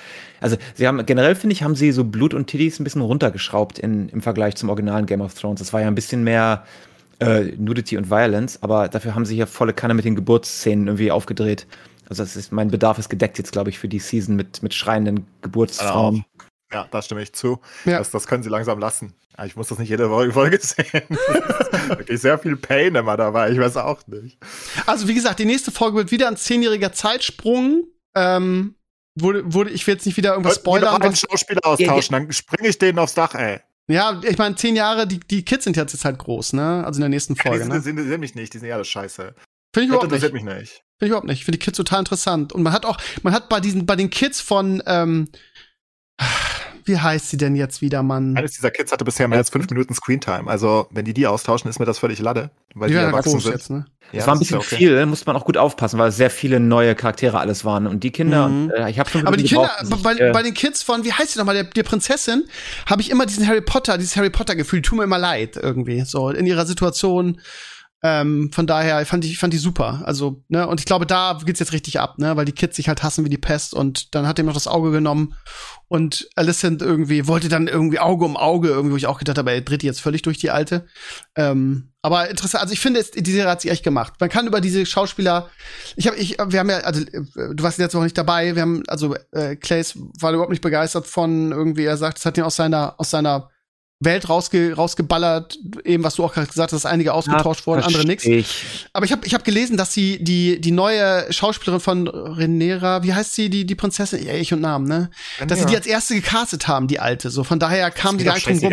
[0.41, 3.79] Also sie haben generell, finde ich, haben sie so Blut und Titties ein bisschen runtergeschraubt
[3.79, 5.59] in, im Vergleich zum originalen Game of Thrones.
[5.59, 6.65] Das war ja ein bisschen mehr
[7.19, 11.11] äh, Nudity und Violence, aber dafür haben sie hier volle Kanne mit den Geburtsszenen irgendwie
[11.11, 11.67] aufgedreht.
[12.09, 14.73] Also das ist, mein Bedarf ist gedeckt jetzt, glaube ich, für die Season mit, mit
[14.73, 16.25] schreienden Geburtsfrauen.
[16.71, 17.59] Ja, da stimme ich zu.
[17.85, 17.97] Ja.
[17.99, 19.13] Das, das können sie langsam lassen.
[19.37, 20.85] Ja, Ich muss das nicht jede Folge sehen.
[21.09, 23.51] Das ist wirklich sehr viel Pain immer dabei.
[23.51, 24.37] Ich weiß auch nicht.
[24.85, 27.85] Also, wie gesagt, die nächste Folge wird wieder ein zehnjähriger Zeitsprung.
[28.15, 28.75] Ähm,
[29.15, 31.01] wurde, wurde, ich will jetzt nicht wieder irgendwas wir noch spoilern.
[31.01, 33.59] einen Schauspieler austauschen, dann springe ich denen aufs Dach, ey.
[33.87, 36.83] ja, ich meine, zehn Jahre, die, die Kids sind jetzt, jetzt halt groß, ne?
[36.85, 37.81] Also in der nächsten Die Folge, sind, ne?
[37.81, 39.23] die interessieren mich nicht, die sind ja alles scheiße.
[39.23, 40.23] Finde ich Das überhaupt nicht.
[40.23, 40.71] interessiert mich nicht.
[40.71, 41.39] Finde ich überhaupt nicht.
[41.39, 42.53] Ich finde die Kids total interessant.
[42.53, 45.29] Und man hat auch, man hat bei diesen, bei den Kids von, ähm,
[46.85, 48.35] wie heißt sie denn jetzt wieder, Mann?
[48.35, 50.49] Eines dieser Kids hatte bisher mehr als fünf Minuten Screentime.
[50.49, 52.49] Also, wenn die die austauschen, ist mir das völlig lade.
[52.73, 53.51] Weil Die die, erwachsen sind.
[53.51, 53.85] jetzt, ne?
[54.11, 54.75] Ja, Es war ein das bisschen okay.
[54.75, 57.85] viel, muss man auch gut aufpassen, weil es sehr viele neue Charaktere alles waren.
[57.85, 58.71] Und die Kinder, Mhm.
[58.71, 59.69] äh, ich habe schon Aber die Kinder,
[60.01, 62.45] bei, ich, äh, bei den Kids von, wie heißt sie nochmal, der, der Prinzessin,
[62.87, 66.01] habe ich immer diesen Harry Potter, dieses Harry Potter-Gefühl, die tun mir immer leid irgendwie,
[66.01, 67.39] so in ihrer Situation.
[68.01, 70.03] Ähm, von daher fand ich, fand die super.
[70.05, 72.87] Also, ne, und ich glaube, da geht's jetzt richtig ab, ne, weil die Kids sich
[72.87, 75.35] halt hassen wie die Pest und dann hat er noch das Auge genommen
[75.89, 79.51] und Alicent irgendwie wollte dann irgendwie Auge um Auge irgendwie, wo ich auch gedacht habe,
[79.51, 80.85] er dreht die jetzt völlig durch die alte.
[81.35, 84.13] Ähm, aber interessant, also ich finde, die Serie hat sie echt gemacht.
[84.21, 85.49] Man kann über diese Schauspieler,
[85.97, 88.61] ich habe, ich, wir haben ja, also äh, du warst jetzt noch nicht dabei, wir
[88.61, 92.43] haben, also äh, Clays war überhaupt nicht begeistert von irgendwie, er sagt, es hat ihn
[92.43, 93.49] aus seiner, aus seiner
[94.01, 98.05] Welt rausge, rausgeballert, eben was du auch gerade gesagt hast, dass einige ausgetauscht wurden, andere
[98.05, 98.23] nix.
[98.23, 98.87] ich.
[98.93, 103.13] Aber ich habe ich hab gelesen, dass sie die, die neue Schauspielerin von Renera, wie
[103.13, 104.25] heißt sie, die, die Prinzessin?
[104.25, 105.09] Ja, ich und Namen, ne?
[105.45, 107.29] Dass sie die als erste gecastet haben, die alte.
[107.29, 108.69] So, von daher kam die gar nicht drum rum,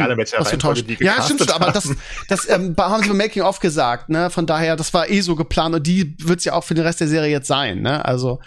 [0.85, 1.91] die Ja, stimmt schon, aber das,
[2.29, 4.31] das ähm, haben sie beim Making of gesagt, ne?
[4.31, 7.01] Von daher, das war eh so geplant und die wird's ja auch für den Rest
[7.01, 8.05] der Serie jetzt sein, ne?
[8.05, 8.39] Also,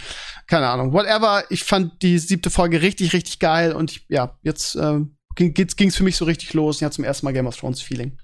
[0.47, 0.93] keine Ahnung.
[0.93, 5.53] Whatever, ich fand die siebte Folge richtig, richtig geil und ich, ja, jetzt ähm, ging,
[5.53, 6.79] ging's für mich so richtig los.
[6.79, 8.17] Ja, zum ersten Mal Game of Thrones Feeling.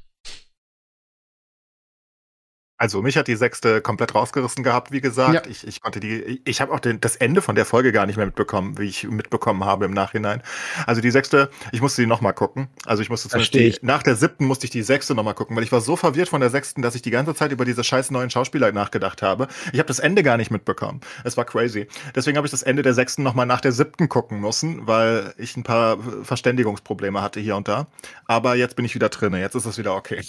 [2.78, 5.34] Also mich hat die sechste komplett rausgerissen gehabt, wie gesagt.
[5.34, 5.42] Ja.
[5.50, 8.18] Ich, ich konnte die, ich, habe auch den, das Ende von der Folge gar nicht
[8.18, 10.44] mehr mitbekommen, wie ich mitbekommen habe im Nachhinein.
[10.86, 12.68] Also die sechste, ich musste die nochmal gucken.
[12.86, 15.64] Also ich musste zumindest die, nach der siebten musste ich die sechste nochmal gucken, weil
[15.64, 18.12] ich war so verwirrt von der sechsten, dass ich die ganze Zeit über diese scheiß
[18.12, 19.48] neuen Schauspieler nachgedacht habe.
[19.72, 21.00] Ich habe das Ende gar nicht mitbekommen.
[21.24, 21.88] Es war crazy.
[22.14, 25.56] Deswegen habe ich das Ende der sechsten nochmal nach der siebten gucken müssen, weil ich
[25.56, 27.88] ein paar Verständigungsprobleme hatte hier und da.
[28.26, 29.40] Aber jetzt bin ich wieder drinne.
[29.40, 30.22] Jetzt ist es wieder okay.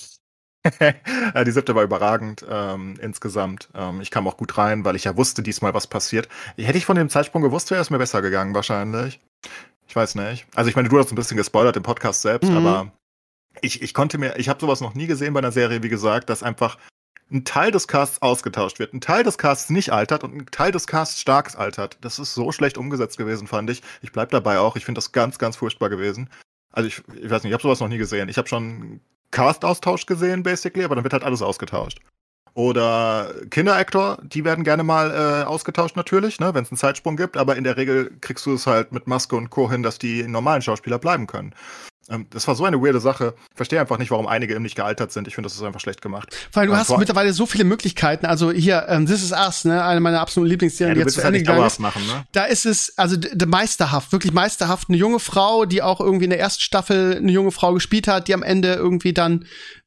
[1.47, 3.69] Die siebte war überragend ähm, insgesamt.
[3.75, 6.29] Ähm, ich kam auch gut rein, weil ich ja wusste diesmal, was passiert.
[6.57, 9.21] Hätte ich von dem Zeitsprung gewusst, wäre es mir besser gegangen wahrscheinlich.
[9.89, 10.47] Ich weiß nicht.
[10.55, 12.57] Also ich meine, du hast ein bisschen gespoilert im Podcast selbst, Mhm.
[12.57, 12.93] aber
[13.61, 16.29] ich, ich konnte mir, ich habe sowas noch nie gesehen bei einer Serie, wie gesagt,
[16.29, 16.77] dass einfach
[17.31, 20.71] ein Teil des Casts ausgetauscht wird, ein Teil des Casts nicht altert und ein Teil
[20.73, 21.99] des Casts stark altert.
[22.01, 23.83] Das ist so schlecht umgesetzt gewesen, fand ich.
[24.03, 24.77] Ich bleib dabei auch.
[24.77, 26.31] Ich finde das ganz, ganz furchtbar gewesen.
[26.73, 28.29] Also ich, ich weiß nicht, ich habe sowas noch nie gesehen.
[28.29, 31.99] Ich habe schon Cast-Austausch gesehen, basically, aber dann wird halt alles ausgetauscht.
[32.55, 37.37] Oder Kinder-Actor, die werden gerne mal äh, ausgetauscht natürlich, ne, wenn es einen Zeitsprung gibt,
[37.37, 39.71] aber in der Regel kriegst du es halt mit Maske und Co.
[39.71, 41.55] hin, dass die normalen Schauspieler bleiben können.
[42.09, 43.35] Ähm, das war so eine weirde Sache.
[43.51, 45.27] Ich verstehe einfach nicht, warum einige eben nicht gealtert sind.
[45.29, 46.35] Ich finde, das ist einfach schlecht gemacht.
[46.53, 48.27] Weil du Ähm, hast mittlerweile so viele Möglichkeiten.
[48.27, 51.15] Also hier, ähm, This Is Us, ne, eine meiner absoluten Ja, Lieblingsserien, du die jetzt
[51.15, 51.81] zu ja Ende nicht gegangen ist.
[51.81, 52.25] machen, ne?
[52.33, 53.17] Da ist es, also
[53.47, 54.89] meisterhaft, wirklich meisterhaft.
[54.89, 58.29] Eine junge Frau, die auch irgendwie in der ersten Staffel eine junge Frau gespielt hat,
[58.29, 59.47] die am Ende irgendwie dann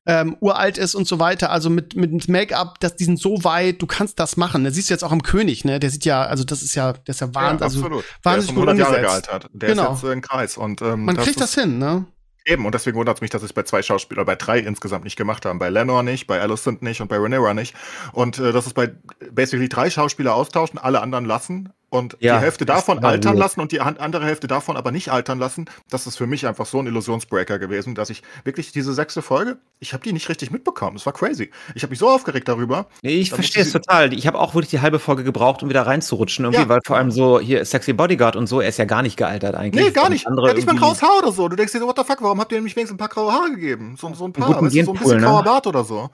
[0.09, 1.51] ähm, uralt ist und so weiter.
[1.51, 4.63] Also mit, mit Make-up, das, die sind so weit, du kannst das machen.
[4.63, 5.79] Das siehst du jetzt auch am König, ne?
[5.79, 7.59] Der sieht ja, also das ist ja, der ist ja Wahnsinn.
[7.59, 8.03] ja, also absolut.
[8.03, 9.27] Der ist wahnsinnig um gut 100 Jahre umgesetzt.
[9.29, 9.51] gealtert.
[9.53, 9.93] Der Genau.
[9.93, 10.57] ist jetzt äh, im Kreis.
[10.57, 12.05] Und, ähm, Man kriegt das ist, hin, ne?
[12.45, 15.15] Eben, und deswegen wundert es mich, dass es bei zwei Schauspielern, bei drei insgesamt nicht
[15.17, 15.59] gemacht haben.
[15.59, 17.75] Bei Lenore nicht, bei Alicent nicht und bei Rhaenyra nicht.
[18.11, 18.91] Und äh, dass es bei
[19.31, 23.39] basically drei Schauspieler austauschen, alle anderen lassen und Ja, die Hälfte davon altern weird.
[23.39, 25.65] lassen und die an- andere Hälfte davon aber nicht altern lassen.
[25.89, 29.57] Das ist für mich einfach so ein Illusionsbreaker gewesen, dass ich wirklich diese sechste Folge,
[29.79, 30.95] ich habe die nicht richtig mitbekommen.
[30.97, 31.49] Es war crazy.
[31.75, 32.87] Ich habe mich so aufgeregt darüber.
[33.01, 34.13] Nee, ich verstehe es total.
[34.13, 36.45] Ich habe auch wirklich die halbe Folge gebraucht, um wieder reinzurutschen.
[36.45, 36.69] Irgendwie, Ja.
[36.69, 39.55] weil vor allem so hier Sexy Bodyguard und so, er ist ja gar nicht gealtert
[39.55, 39.83] eigentlich.
[39.85, 40.25] Nee, gar nicht.
[40.25, 41.47] Der hat nicht mal ein graues Haar oder so.
[41.47, 43.31] Du denkst dir so, what the fuck, warum habt ihr nämlich wenigstens ein paar graue
[43.31, 43.95] Haare gegeben?
[43.99, 45.25] So, so ein paar, weißt so ein bisschen ne?
[45.25, 46.09] grauer Bart oder so.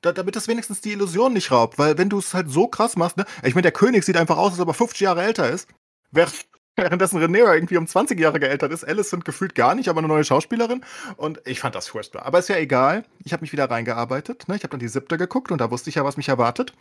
[0.00, 1.78] Da, damit das wenigstens die Illusion nicht raubt.
[1.78, 3.24] Weil wenn du es halt so krass machst, ne?
[3.42, 5.68] Ich meine, der König sieht einfach aus, als ob er 50 Jahre älter ist.
[6.12, 6.34] Während,
[6.76, 8.84] währenddessen Rhaenyra irgendwie um 20 Jahre geältert ist.
[8.84, 10.84] Alice sind gefühlt gar nicht, aber eine neue Schauspielerin.
[11.16, 12.24] Und ich fand das furchtbar.
[12.24, 13.04] Aber ist ja egal.
[13.24, 14.48] Ich habe mich wieder reingearbeitet.
[14.48, 14.56] Ne?
[14.56, 16.72] Ich habe dann die siebte geguckt und da wusste ich ja, was mich erwartet.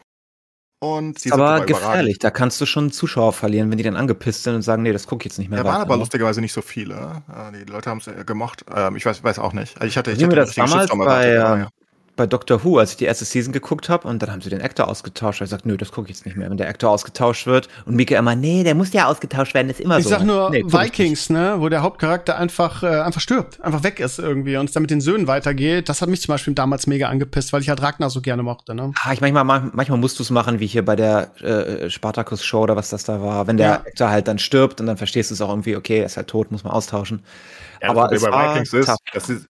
[0.79, 2.19] Und die aber gefährlich.
[2.19, 5.07] Da kannst du schon Zuschauer verlieren, wenn die dann angepisst sind und sagen, nee, das
[5.07, 6.01] gucke ich jetzt nicht mehr Da waren aber ne?
[6.01, 7.23] lustigerweise nicht so viele.
[7.27, 8.63] Äh, Die Leute haben es gemocht.
[8.73, 9.75] Ähm, Ich weiß, weiß auch nicht.
[9.77, 11.69] Also Ich hatte, ich hatte mir das damals bei, ja.
[12.17, 14.61] Bei Doctor Who, als ich die erste Season geguckt habe und dann haben sie den
[14.61, 15.39] Actor ausgetauscht.
[15.39, 16.49] Ich gesagt, nö, das gucke ich jetzt nicht mehr.
[16.49, 19.79] Wenn der Actor ausgetauscht wird und Mika immer, nee, der muss ja ausgetauscht werden, ist
[19.79, 20.09] immer Ich so.
[20.09, 20.73] sag nur nee, ich.
[20.73, 24.71] Vikings, ne, wo der Hauptcharakter einfach, äh, einfach stirbt, einfach weg ist irgendwie und es
[24.73, 25.87] dann mit den Söhnen weitergeht.
[25.87, 28.75] Das hat mich zum Beispiel damals mega angepisst, weil ich halt Ragnar so gerne mochte,
[28.75, 28.91] ne?
[29.03, 32.75] Ah, ich manchmal, manchmal musst du es machen, wie hier bei der äh, Spartacus-Show oder
[32.75, 33.47] was das da war.
[33.47, 33.73] Wenn der Ja.
[33.85, 36.27] Actor halt dann stirbt und dann verstehst du es auch irgendwie, okay, er ist halt
[36.27, 37.23] tot, muss man austauschen.
[37.81, 38.97] Ja, aber das Problem bei war Vikings ist, tough.
[39.13, 39.45] das ist,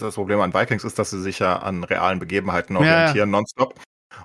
[0.00, 2.92] das das Problem an Vikings ist, dass sie sich ja an realen Begebenheiten Ja, ja.
[3.00, 3.78] orientieren, nonstop.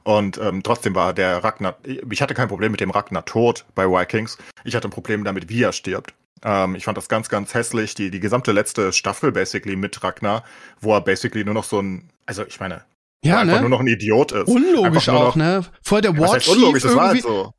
[0.03, 3.85] Und ähm, trotzdem war der Ragnar, ich hatte kein Problem mit dem Ragnar Tod bei
[3.87, 4.37] Vikings.
[4.63, 6.13] Ich hatte ein Problem damit, wie er stirbt.
[6.43, 7.95] Ähm, ich fand das ganz, ganz hässlich.
[7.95, 10.43] Die, die gesamte letzte Staffel basically mit Ragnar,
[10.81, 12.83] wo er basically nur noch so ein, also ich meine,
[13.23, 13.69] Ja, einfach nur ne?
[13.69, 14.47] noch ein Idiot ist.
[14.47, 15.65] Unlogisch auch, noch- ne?
[15.81, 16.83] Vor der War Chief unlogisch?
[16.83, 17.53] Das war halt so.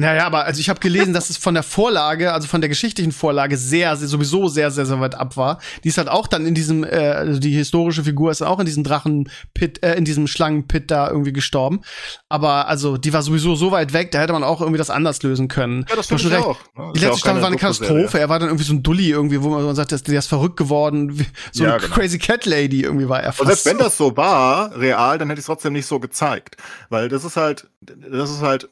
[0.00, 3.10] Naja, aber also ich habe gelesen, dass es von der Vorlage, also von der geschichtlichen
[3.10, 5.58] Vorlage, sehr, sehr sowieso sehr, sehr, sehr weit ab war.
[5.82, 8.66] Die ist halt auch dann in diesem, äh, also die historische Figur ist auch in
[8.66, 11.80] diesem Drachenpit, äh, in diesem Schlangenpit da irgendwie gestorben.
[12.28, 15.20] Aber also die war sowieso so weit weg, da hätte man auch irgendwie das anders
[15.24, 15.84] lösen können.
[15.88, 16.58] Ja, das ich schon auch.
[16.76, 16.92] ne?
[16.94, 17.56] Die ja letzte auch Staffel keine war eine.
[17.56, 18.20] Katastrophe.
[18.20, 21.26] Er war dann irgendwie so ein Dulli irgendwie, wo man sagt, der ist verrückt geworden.
[21.52, 21.94] So Ja, eine genau.
[21.94, 23.40] Crazy Cat Lady irgendwie war er fast.
[23.40, 26.56] Und selbst wenn das so war, real, dann hätte ich es trotzdem nicht so gezeigt.
[26.88, 28.68] Weil das ist halt, das ist halt,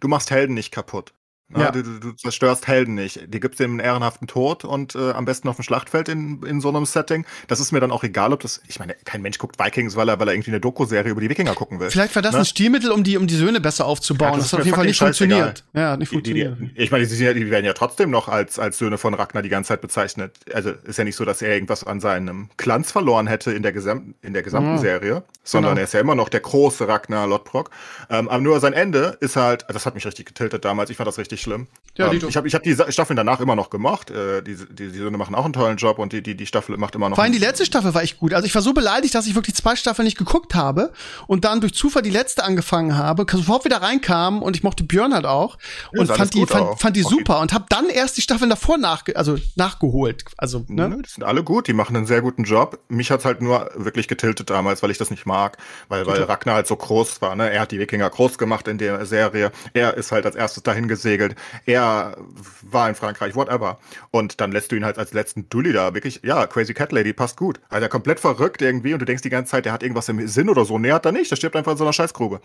[0.00, 1.14] du machst Helden nicht kaputt.
[1.54, 1.70] Ja, Ja.
[1.70, 3.20] Du, du, du zerstörst Helden nicht.
[3.32, 6.60] Die gibst dem einen ehrenhaften Tod und äh, am besten auf dem Schlachtfeld in, in
[6.60, 7.24] so einem Setting.
[7.48, 8.60] Das ist mir dann auch egal, ob das.
[8.68, 11.28] Ich meine, kein Mensch guckt Vikings, weil er, weil er irgendwie eine Doku-Serie über die
[11.30, 11.90] Wikinger gucken will.
[11.90, 12.38] Vielleicht war das Ne?
[12.40, 14.32] ein Stilmittel, um die, um die Söhne besser aufzubauen.
[14.32, 15.64] Ja, das das, hat auf jeden Fall nicht funktioniert.
[15.74, 16.76] Ja, nicht Die, die, funktioniert.
[16.76, 19.48] die, ich meine, die, die werden ja trotzdem noch als, als Söhne von Ragnar die
[19.48, 20.36] ganze Zeit bezeichnet.
[20.52, 23.72] Also ist ja nicht so, dass er irgendwas an seinem Glanz verloren hätte in der,
[23.72, 24.78] gesam in der gesamten Mhm.
[24.78, 25.80] Serie, sondern Genau.
[25.80, 27.70] er ist ja immer noch der große Ragnar Lodbrok.
[28.10, 31.08] Ähm, aber nur sein Ende ist halt, das hat mich richtig getiltet damals, ich fand
[31.08, 31.66] das richtig schlimm.
[31.98, 34.10] Ja, ähm, ich habe ich hab die Staffeln danach immer noch gemocht.
[34.10, 36.78] Äh, die, die, die Söhne machen auch einen tollen Job und die, die, die Staffel
[36.78, 37.16] macht immer noch.
[37.16, 38.32] Vor allem die letzte Staffel war echt gut.
[38.32, 40.90] Also ich war so beleidigt, dass ich wirklich zwei Staffeln nicht geguckt habe
[41.26, 45.12] und dann durch Zufall die letzte angefangen habe, sofort wieder reinkam und ich mochte Björn
[45.12, 45.58] halt auch
[45.92, 46.78] Ja, und fand die, fand, auch.
[46.80, 47.14] fand die Okay.
[47.18, 50.24] super und habe dann erst die Staffeln davor nachge also nachgeholt.
[50.38, 50.88] Also, ne?
[50.88, 52.78] Nö, die sind alle gut, die machen einen sehr guten Job.
[52.88, 55.58] Mich hat's halt nur wirklich getiltet damals, weil ich das nicht mag,
[55.88, 57.36] weil, weil Ragnar halt so groß war.
[57.36, 57.50] Ne?
[57.50, 59.52] Er hat die Wikinger groß gemacht in der Serie.
[59.74, 61.31] Er ist halt als erstes dahin gesegelt.
[61.66, 62.16] Er
[62.62, 63.78] war in Frankreich, whatever.
[64.10, 67.12] Und dann lässt du ihn halt als letzten Dulli da wirklich, ja, Crazy Cat Lady
[67.12, 67.60] passt gut.
[67.68, 70.48] Also komplett verrückt irgendwie und du denkst die ganze Zeit, der hat irgendwas im Sinn
[70.48, 70.78] oder so.
[70.78, 71.30] Nee, hat er nicht.
[71.30, 72.40] Der stirbt einfach in so einer Scheißgrube.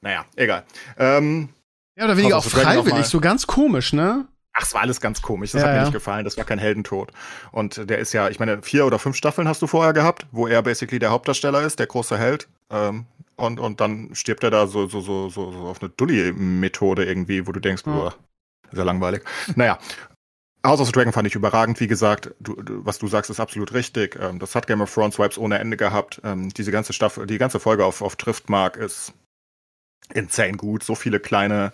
[0.00, 0.64] Naja, egal.
[0.98, 1.48] Ähm,
[1.96, 4.26] Ja, oder weniger auch freiwillig, so ganz komisch, ne?
[4.58, 5.52] Ach, es war alles ganz komisch.
[5.52, 5.84] Das Ja, hat mir ja.
[5.84, 6.24] nicht gefallen.
[6.24, 7.12] Das war kein Heldentod.
[7.52, 10.46] Und der ist ja, ich meine, vier oder fünf Staffeln hast du vorher gehabt, wo
[10.46, 12.48] er basically der Hauptdarsteller ist, der große Held.
[12.70, 13.04] Ähm,
[13.36, 17.46] und, und dann stirbt er da so, so, so, so, so auf eine Dulli-Methode irgendwie,
[17.46, 19.22] wo du denkst, ist ja langweilig.
[19.54, 19.78] Naja.
[20.64, 22.34] House of the Dragon fand ich überragend, wie gesagt.
[22.40, 24.18] Du, du, was du sagst, ist absolut richtig.
[24.20, 26.20] Ähm, das hat Game of Thrones Vibes ohne Ende gehabt.
[26.24, 29.12] Ähm, diese ganze Staffel, die ganze Folge auf, auf Driftmark ist
[30.12, 30.82] insane gut.
[30.82, 31.72] So viele kleine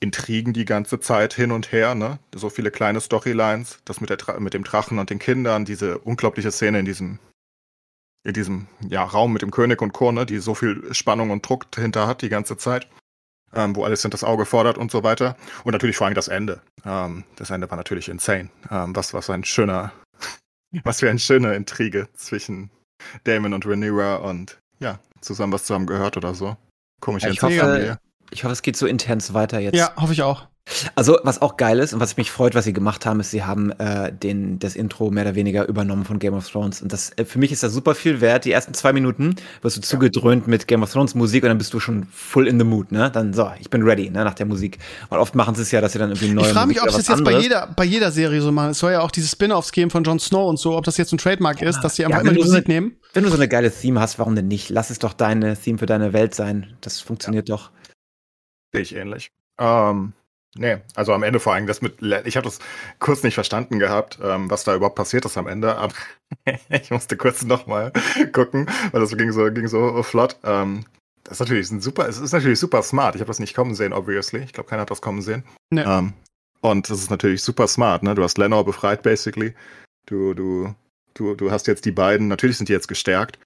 [0.00, 2.18] Intrigen die ganze Zeit hin und her, ne?
[2.34, 6.52] So viele kleine Storylines, das mit, der mit dem Drachen und den Kindern, diese unglaubliche
[6.52, 7.18] Szene in diesem,
[8.24, 10.26] in diesem ja, Raum mit dem König und Co., ne?
[10.26, 12.88] die so viel Spannung und Druck dahinter hat die ganze Zeit,
[13.54, 15.36] ähm, wo alles das Auge fordert und so weiter.
[15.64, 16.60] Und natürlich vor allem das Ende.
[16.84, 18.50] Ähm, das Ende war natürlich insane.
[18.70, 19.92] Ähm, was, was ein schöner,
[20.84, 22.70] Was für eine schöne Intrige zwischen
[23.24, 26.56] Damon und Rhaenyra und ja, zusammen was zusammen gehört oder so.
[27.00, 27.98] Komisch, Ja, ich, hoffe,
[28.30, 29.76] ich hoffe, es geht so intens weiter jetzt.
[29.76, 30.46] Ja, hoffe ich auch.
[30.94, 33.44] Also, was auch geil ist und was mich freut, was sie gemacht haben, ist, sie
[33.44, 36.82] haben äh, den, das Intro mehr oder weniger übernommen von Game of Thrones.
[36.82, 38.44] Und das, äh, für mich ist das super viel wert.
[38.44, 41.72] Die ersten zwei Minuten wirst du zugedröhnt mit Game of Thrones Musik und dann bist
[41.74, 43.10] du schon full in the mood, ne?
[43.10, 44.78] Dann so, ich bin ready, ne, nach der Musik.
[45.08, 46.88] Und oft machen sie es ja, dass sie dann irgendwie neue Ich frage mich, ob
[46.88, 48.70] oder es jetzt bei jeder, bei jeder Serie so machen.
[48.70, 51.12] Es soll ja auch diese Spin-offs geben von Jon Snow und so, ob das jetzt
[51.12, 52.96] ein Trademark ist, dass sie einfach Ja, immer die so Musik eine- nehmen.
[53.14, 54.68] Wenn du so eine geile Theme hast, warum denn nicht?
[54.68, 56.74] Lass es doch deine Theme für deine Welt sein.
[56.82, 57.70] Das funktioniert doch.
[58.72, 59.30] Sehe ich ähnlich.
[59.58, 60.12] Ähm,
[60.56, 62.58] nee, also am Ende vor allem das mit, ich habe das
[62.98, 65.94] kurz nicht verstanden gehabt, ähm, was da überhaupt passiert ist am Ende, aber
[66.68, 67.92] ich musste kurz nochmal
[68.32, 70.36] gucken, weil das ging so, ging so flott.
[70.44, 70.84] Ähm,
[71.24, 73.14] das ist natürlich ein super, es ist natürlich super smart.
[73.14, 74.40] Ich habe das nicht kommen sehen, obviously.
[74.40, 75.44] Ich glaube, keiner hat das kommen sehen.
[75.70, 75.82] Nee.
[75.82, 76.14] Ähm,
[76.60, 78.14] und das ist natürlich super smart, ne?
[78.14, 79.54] Du hast Lenor befreit, basically.
[80.06, 80.74] Du, du,
[81.14, 83.38] du, du hast jetzt die beiden, natürlich sind die jetzt gestärkt.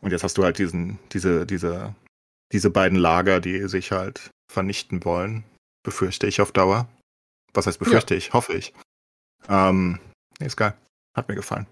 [0.00, 1.94] Und jetzt hast du halt diesen, diese, diese,
[2.50, 5.44] diese beiden Lager, die sich halt vernichten wollen,
[5.82, 6.88] befürchte ich auf Dauer.
[7.54, 8.32] Was heißt befürchte ich?
[8.32, 8.72] Hoffe ich.
[9.48, 9.98] Ähm,
[10.38, 10.74] nee, ist geil.
[11.14, 11.66] Hat mir gefallen.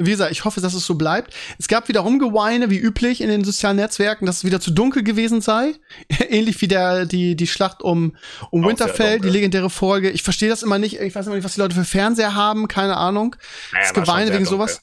[0.00, 1.34] Wie gesagt, ich hoffe, dass es so bleibt.
[1.58, 5.02] Es gab wieder Rumgeweine, wie üblich in den sozialen Netzwerken, dass es wieder zu dunkel
[5.02, 5.74] gewesen sei.
[6.28, 8.16] Ähnlich wie der, die, die Schlacht um,
[8.50, 9.32] um Auch Winterfell, die dunkel.
[9.32, 10.10] legendäre Folge.
[10.10, 11.00] Ich verstehe das immer nicht.
[11.00, 12.68] Ich weiß immer nicht, was die Leute für Fernseher haben.
[12.68, 13.34] Keine Ahnung.
[13.72, 14.80] Das Geweine wegen sowas.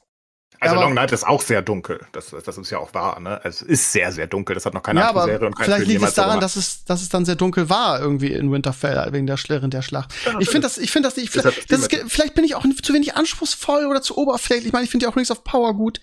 [0.60, 2.00] Also Aber- Long Night ist auch sehr dunkel.
[2.12, 3.42] Das, das ist ja auch wahr, ne?
[3.44, 4.56] Es ist sehr, sehr dunkel.
[4.56, 6.56] Das hat noch keine ja, andere Serie und kein vielleicht Film liegt es daran, dass
[6.56, 10.14] es, dass es dann sehr dunkel war irgendwie in Winterfell wegen der während der Schlacht.
[10.40, 11.30] ich finde das, ich finde das nicht.
[11.30, 14.68] Vielleicht, das ist, vielleicht bin ich auch zu wenig anspruchsvoll oder zu oberflächlich.
[14.68, 16.00] Ich meine, ich finde ja auch Rings of Power gut.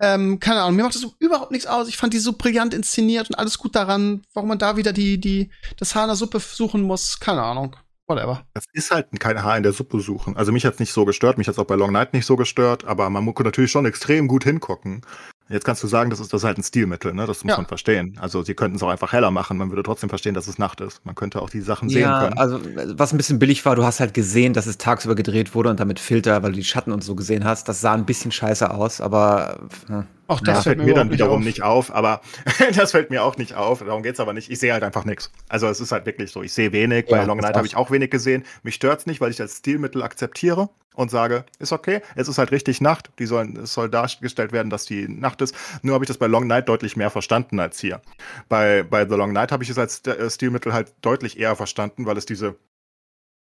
[0.00, 1.88] Ähm, keine Ahnung, mir macht das so überhaupt nichts aus.
[1.88, 4.22] Ich fand die so brillant inszeniert und alles gut daran.
[4.32, 7.76] Warum man da wieder die, die, das Haar in der Suppe suchen muss, keine Ahnung.
[8.08, 8.46] Whatever.
[8.54, 10.34] Das ist halt kein Haar in der Suppe suchen.
[10.36, 12.86] Also mich hat's nicht so gestört, mich hat's auch bei Long Night nicht so gestört,
[12.86, 15.02] aber man muss natürlich schon extrem gut hingucken.
[15.50, 17.26] Jetzt kannst du sagen, das ist das ist halt ein Stilmittel, ne?
[17.26, 17.56] Das muss Ja.
[17.56, 18.16] man verstehen.
[18.20, 20.80] Also sie könnten es auch einfach heller machen, man würde trotzdem verstehen, dass es Nacht
[20.80, 21.04] ist.
[21.06, 22.38] Man könnte auch die Sachen sehen Ja, können.
[22.38, 22.60] also
[22.98, 25.80] was ein bisschen billig war, du hast halt gesehen, dass es tagsüber gedreht wurde und
[25.80, 27.68] damit Filter, weil du die Schatten und so gesehen hast.
[27.68, 30.04] Das sah ein bisschen scheiße aus, aber hm.
[30.30, 31.44] Auch Das das fällt mir dann wiederum auf.
[31.44, 32.20] nicht auf, aber
[32.76, 33.78] das fällt mir auch nicht auf.
[33.78, 34.50] Darum geht's aber nicht.
[34.50, 35.30] Ich sehe halt einfach nichts.
[35.48, 36.42] Also es ist halt wirklich so.
[36.42, 37.06] Ich sehe wenig.
[37.08, 38.44] Ja, Bei Long Night habe ich auch wenig gesehen.
[38.62, 40.68] Mich stört's nicht, weil ich das Stilmittel akzeptiere
[40.98, 42.00] und sage, ist okay.
[42.16, 43.10] Es ist halt richtig Nacht.
[43.20, 45.54] Die sollen, es soll dargestellt werden, dass die Nacht ist.
[45.82, 48.02] Nur habe ich das bei Long Night deutlich mehr verstanden als hier.
[48.48, 52.04] Bei, bei The Long Night habe ich es als äh, Stilmittel halt deutlich eher verstanden,
[52.04, 52.56] weil es diese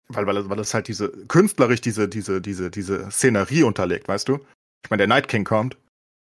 [0.09, 4.39] weil, weil, weil es halt diese künstlerisch diese, diese, diese, diese Szenerie unterlegt, weißt du?
[4.83, 5.77] Ich meine, der Night King kommt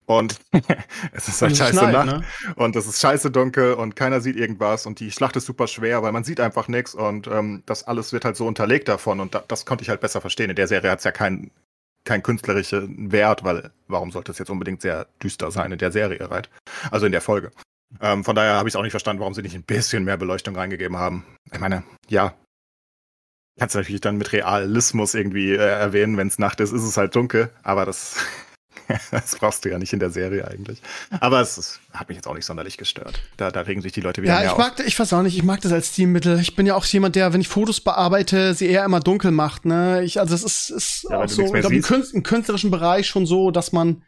[0.06, 0.38] und
[1.12, 2.24] es ist halt es scheiße Nacht ne?
[2.56, 6.02] und es ist scheiße dunkel und keiner sieht irgendwas und die Schlacht ist super schwer,
[6.02, 9.34] weil man sieht einfach nichts und ähm, das alles wird halt so unterlegt davon und
[9.34, 10.50] da, das konnte ich halt besser verstehen.
[10.50, 11.50] In der Serie hat es ja keinen
[12.04, 16.30] kein künstlerischen Wert, weil warum sollte es jetzt unbedingt sehr düster sein in der Serie,
[16.30, 16.50] right?
[16.90, 17.52] Also in der Folge.
[18.00, 20.16] Ähm, von daher habe ich es auch nicht verstanden, warum sie nicht ein bisschen mehr
[20.16, 21.24] Beleuchtung reingegeben haben.
[21.52, 22.34] Ich meine, ja,
[23.58, 26.96] kannst du natürlich dann mit Realismus irgendwie äh, erwähnen, wenn es Nacht ist, ist es
[26.96, 28.16] halt dunkel, aber das,
[29.10, 30.82] das brauchst du ja nicht in der Serie eigentlich.
[31.20, 33.20] Aber es ist, hat mich jetzt auch nicht sonderlich gestört.
[33.36, 34.58] Da, da regen sich die Leute wieder Ja, mehr ich auf.
[34.58, 36.38] mag, ich weiß auch nicht, ich mag das als Stilmittel.
[36.40, 39.64] Ich bin ja auch jemand, der, wenn ich Fotos bearbeite, sie eher immer dunkel macht,
[39.64, 40.02] ne?
[40.04, 41.82] Ich, also das ist, ist Ja, auch so, ich glaube, im.
[41.82, 44.02] Künst, im künstlerischen Bereich schon so, dass man,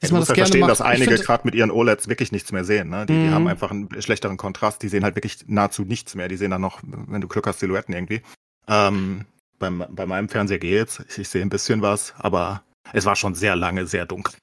[0.00, 0.70] dass du man das ja gerne verstehen, macht.
[0.70, 2.88] dass einige gerade mit ihren OLEDs wirklich nichts mehr sehen.
[2.90, 3.06] Ne?
[3.06, 3.30] Die, die Mhm.
[3.34, 4.82] haben einfach einen schlechteren Kontrast.
[4.82, 6.28] Die sehen halt wirklich nahezu nichts mehr.
[6.28, 8.20] Die sehen dann noch, wenn du Glück hast, Silhouetten irgendwie.
[8.68, 9.26] Ähm,
[9.58, 11.02] beim, bei meinem Fernseher geht's.
[11.08, 12.62] Ich, ich sehe ein bisschen was, aber
[12.92, 14.34] es war schon sehr lange sehr dunkel.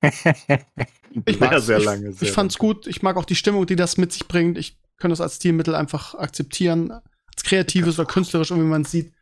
[0.00, 0.60] Ich sehr,
[1.40, 1.66] mag's.
[1.66, 2.12] sehr ich, lange.
[2.12, 2.86] Sehr ich fand's gut.
[2.86, 4.58] Ich mag auch die Stimmung, die das mit sich bringt.
[4.58, 6.90] Ich kann das als Stilmittel einfach akzeptieren.
[6.92, 9.12] Als kreatives oder künstlerisch, wie man es sieht.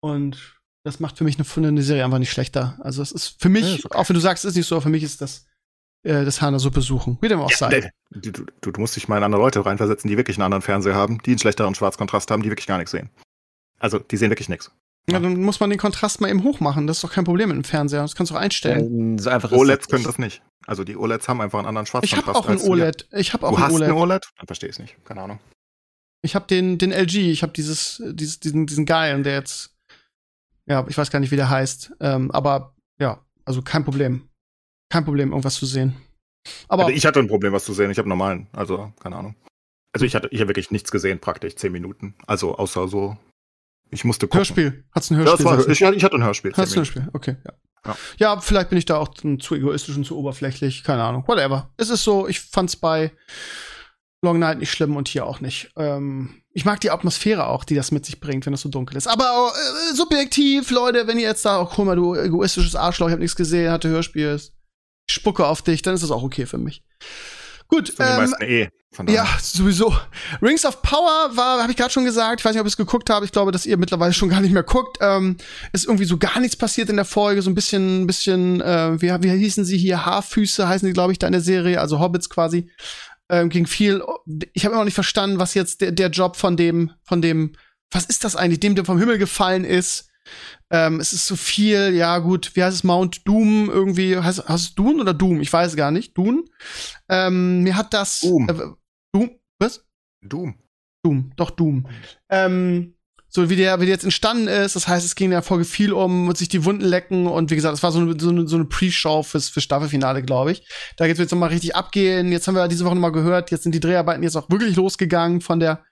[0.00, 2.78] Und das macht für mich eine, eine Serie einfach nicht schlechter.
[2.82, 3.96] Also es ist für mich, Ja, ist okay.
[3.98, 5.46] auch wenn du sagst, es ist nicht so, aber für mich ist das
[6.04, 7.18] äh, das Haar in der Suppe suchen.
[7.20, 7.92] Wie dem auch Ja, sei.
[8.10, 10.62] du, du, du, du musst dich mal in andere Leute reinversetzen, die wirklich einen anderen
[10.62, 13.10] Fernseher haben, die einen schlechteren Schwarzkontrast haben, die wirklich gar nichts sehen.
[13.78, 14.72] Also, die sehen wirklich nichts.
[15.10, 16.86] Ja, dann muss man den Kontrast mal eben hochmachen.
[16.86, 18.02] Das ist doch kein Problem mit dem Fernseher.
[18.02, 19.16] Das kannst du auch einstellen.
[19.16, 20.42] Ähm, so OLEDs können das nicht.
[20.66, 22.28] Also die OLEDs haben einfach einen anderen ich Schwarzkontrast.
[22.28, 22.60] habe auch ein.
[22.70, 23.08] OLED.
[23.12, 23.88] Ich habe auch Du ein hast OLED.
[23.88, 24.30] eine OLED?
[24.36, 25.04] Dann verstehe ich es nicht.
[25.04, 25.40] Keine Ahnung.
[26.24, 27.16] Ich habe den, den LG.
[27.32, 29.74] Ich habe dieses, dieses, diesen, diesen geilen, der jetzt,
[30.66, 31.94] ja, ich weiß gar nicht, wie der heißt.
[31.98, 34.28] Ähm, aber ja, also kein Problem.
[34.88, 35.96] Kein Problem, irgendwas zu sehen.
[36.68, 37.90] Aber Also ich hatte ein Problem, was zu sehen.
[37.90, 39.34] Ich habe normalen, also keine Ahnung.
[39.92, 42.14] Also ich hatte, ich habe wirklich nichts gesehen, praktisch zehn Minuten.
[42.26, 43.16] Also außer so,
[43.92, 44.38] ich musste gucken.
[44.38, 44.84] Hörspiel.
[44.92, 45.44] Hat's ein Hörspiel?
[45.44, 46.52] das war, ich, ich hatte ein Hörspiel.
[46.54, 46.76] Hat's ein.
[46.76, 47.08] Hörspiel?
[47.12, 47.52] Okay, ja.
[47.84, 47.96] Ja.
[48.18, 48.40] ja.
[48.40, 50.82] vielleicht bin ich da auch zu egoistisch und zu oberflächlich.
[50.82, 51.24] Keine Ahnung.
[51.26, 51.70] Whatever.
[51.76, 53.12] Es ist so, ich fand's bei
[54.22, 55.72] Long Night nicht schlimm und hier auch nicht.
[55.76, 58.96] Ähm, ich mag die Atmosphäre auch, die das mit sich bringt, wenn es so dunkel
[58.96, 59.08] ist.
[59.08, 63.12] Aber äh, subjektiv, Leute, wenn ihr jetzt da, oh, guck mal, du egoistisches Arschloch, ich
[63.12, 64.40] hab nichts gesehen, hatte Hörspiel,
[65.06, 66.82] ich spucke auf dich, dann ist das auch okay für mich.
[67.72, 68.68] Gut, ähm, meisten eh.
[69.08, 69.96] Ja, sowieso.
[70.42, 72.40] Rings of Power war, habe ich gerade schon gesagt.
[72.40, 73.24] Ich weiß nicht, ob ihr es geguckt habt.
[73.24, 74.98] Ich glaube, dass ihr mittlerweile schon gar nicht mehr guckt.
[75.00, 75.38] Ähm,
[75.72, 77.40] ist irgendwie so gar nichts passiert in der Folge.
[77.40, 80.04] So ein bisschen, bisschen, äh, wie, wie hießen sie hier?
[80.04, 81.80] Haarfüße heißen die, glaube ich, da in der Serie.
[81.80, 82.70] Also Hobbits quasi.
[83.30, 84.02] Ähm, ging viel.
[84.52, 87.54] Ich habe immer noch nicht verstanden, was jetzt der, der Job von dem, von dem,
[87.90, 90.10] was ist das eigentlich, dem, der vom Himmel gefallen ist.
[90.70, 94.64] Ähm, es ist so viel, ja gut, wie heißt es, Mount Doom irgendwie, heißt, heißt
[94.64, 95.40] es Dune oder Doom?
[95.40, 96.16] Ich weiß es gar nicht.
[96.16, 96.44] Dune.
[97.08, 98.20] Ähm, mir hat das.
[98.20, 98.48] Doom.
[98.48, 98.54] Äh,
[99.12, 99.30] Doom?
[99.58, 99.84] Was?
[100.22, 100.54] Doom.
[101.04, 101.86] Doom, doch Doom.
[102.30, 102.94] Ähm,
[103.34, 105.64] so wie der, wie der jetzt entstanden ist, das heißt, es ging in der Folge
[105.64, 108.46] viel um sich die Wunden lecken und wie gesagt, es war so eine, so eine,
[108.46, 110.68] so eine Pre-Show fürs, für Staffelfinale, glaube ich.
[110.98, 112.30] Da geht's jetzt nochmal richtig abgehen.
[112.30, 115.40] Jetzt haben wir diese Woche nochmal gehört, jetzt sind die Dreharbeiten jetzt auch wirklich losgegangen
[115.40, 115.82] von der,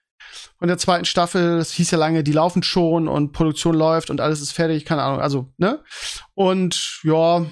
[0.59, 1.59] von der zweiten Staffel.
[1.59, 5.03] Das hieß ja lange, die laufen schon und Produktion läuft und alles ist fertig, keine
[5.03, 5.83] Ahnung, also, ne?
[6.35, 7.47] Und ja,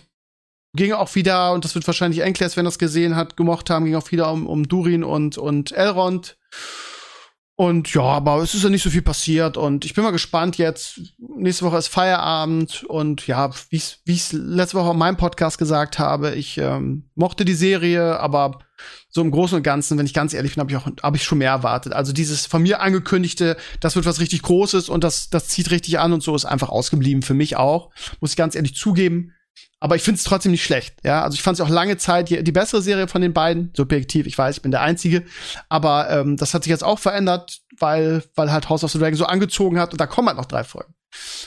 [0.74, 3.96] ging auch wieder, und das wird wahrscheinlich Enkles, wenn das gesehen hat, gemocht haben, ging
[3.96, 6.36] auch wieder um, um Durin und, und Elrond.
[7.60, 10.58] Und ja, aber es ist ja nicht so viel passiert und ich bin mal gespannt
[10.58, 11.00] jetzt.
[11.18, 15.98] Nächste Woche ist Feierabend und ja, wie ich es letzte Woche in meinem Podcast gesagt
[15.98, 18.60] habe, ich ähm, mochte die Serie, aber
[19.10, 21.24] so im Großen und Ganzen, wenn ich ganz ehrlich bin, habe ich auch hab ich
[21.24, 21.92] schon mehr erwartet.
[21.92, 25.98] Also dieses von mir angekündigte, das wird was richtig Großes und das das zieht richtig
[25.98, 27.90] an und so ist einfach ausgeblieben für mich auch,
[28.20, 29.32] muss ich ganz ehrlich zugeben.
[29.80, 30.96] Aber ich finde es trotzdem nicht schlecht.
[31.04, 33.72] Ja, also ich fand es auch lange Zeit die, die bessere Serie von den beiden.
[33.76, 35.24] Subjektiv, ich weiß, ich bin der Einzige.
[35.68, 39.16] Aber ähm, das hat sich jetzt auch verändert, weil, weil halt House of the Dragon
[39.16, 40.94] so angezogen hat und da kommen halt noch drei Folgen.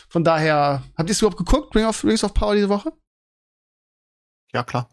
[0.07, 2.93] Von daher, habt ihr es überhaupt geguckt, Ring of, Rings of Power diese Woche?
[4.53, 4.89] Ja, klar.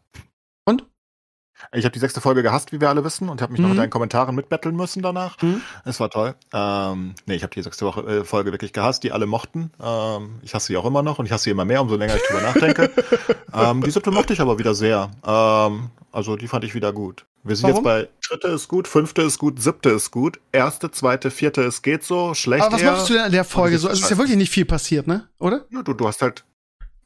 [1.72, 3.74] Ich habe die sechste Folge gehasst, wie wir alle wissen, und habe mich noch Mhm.
[3.74, 5.40] mit deinen Kommentaren mitbetteln müssen danach.
[5.42, 5.60] Mhm.
[5.84, 6.34] Es war toll.
[6.52, 9.70] Ähm, nee, ich habe die sechste Woche, äh, Folge wirklich gehasst, die alle mochten.
[9.82, 12.16] Ähm, ich hasse sie auch immer noch und ich hasse sie immer mehr, umso länger
[12.16, 12.90] ich drüber nachdenke.
[13.54, 15.10] ähm, die siebte mochte ich aber wieder sehr.
[15.26, 17.26] Ähm, also die fand ich wieder gut.
[17.44, 17.76] Wir sind Warum?
[17.76, 21.82] jetzt bei dritte ist gut, fünfte ist gut, siebte ist gut, erste, zweite, vierte ist
[21.82, 22.92] geht so, schlecht Aber was eher.
[22.92, 23.88] machst du denn in der Folge so?
[23.88, 25.28] Also es ist ja wirklich nicht viel passiert, ne?
[25.38, 25.64] Oder?
[25.70, 26.44] Ja, du, du hast halt,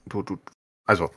[0.06, 0.38] du, du,
[0.86, 1.10] also,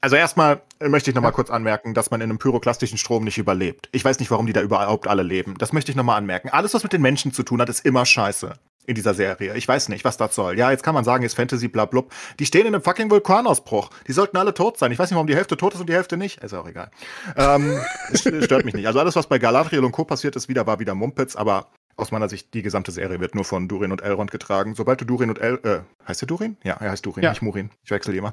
[0.00, 1.34] also erstmal möchte ich nochmal Ja.
[1.36, 3.88] kurz anmerken, dass man in einem pyroklastischen Strom nicht überlebt.
[3.92, 5.54] Ich weiß nicht, warum die da überhaupt alle leben.
[5.58, 6.48] Das möchte ich nochmal anmerken.
[6.50, 8.54] Alles, was mit den Menschen zu tun hat, ist immer scheiße
[8.86, 9.54] in dieser Serie.
[9.56, 10.58] Ich weiß nicht, was das soll.
[10.58, 12.12] Ja, jetzt kann man sagen, ist Fantasy, bla, blub.
[12.38, 13.90] Die stehen in einem fucking Vulkanausbruch.
[14.08, 14.90] Die sollten alle tot sein.
[14.90, 16.42] Ich weiß nicht, warum die Hälfte tot ist und die Hälfte nicht.
[16.42, 16.90] Ist auch egal.
[17.36, 17.78] Ähm,
[18.14, 18.86] stört mich nicht.
[18.86, 20.04] Also alles, was bei Galadriel und Co.
[20.04, 23.44] passiert ist, wieder, war wieder Mumpitz, aber aus meiner Sicht, die gesamte Serie wird nur
[23.44, 24.74] von Durin und Elrond getragen.
[24.74, 26.56] Sobald du Durin und El, äh, heißt der Durin?
[26.64, 27.30] Ja, er heißt Durin, Ja.
[27.30, 27.70] nicht Murin.
[27.84, 28.32] Ich wechsle immer.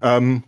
[0.00, 0.44] Ähm,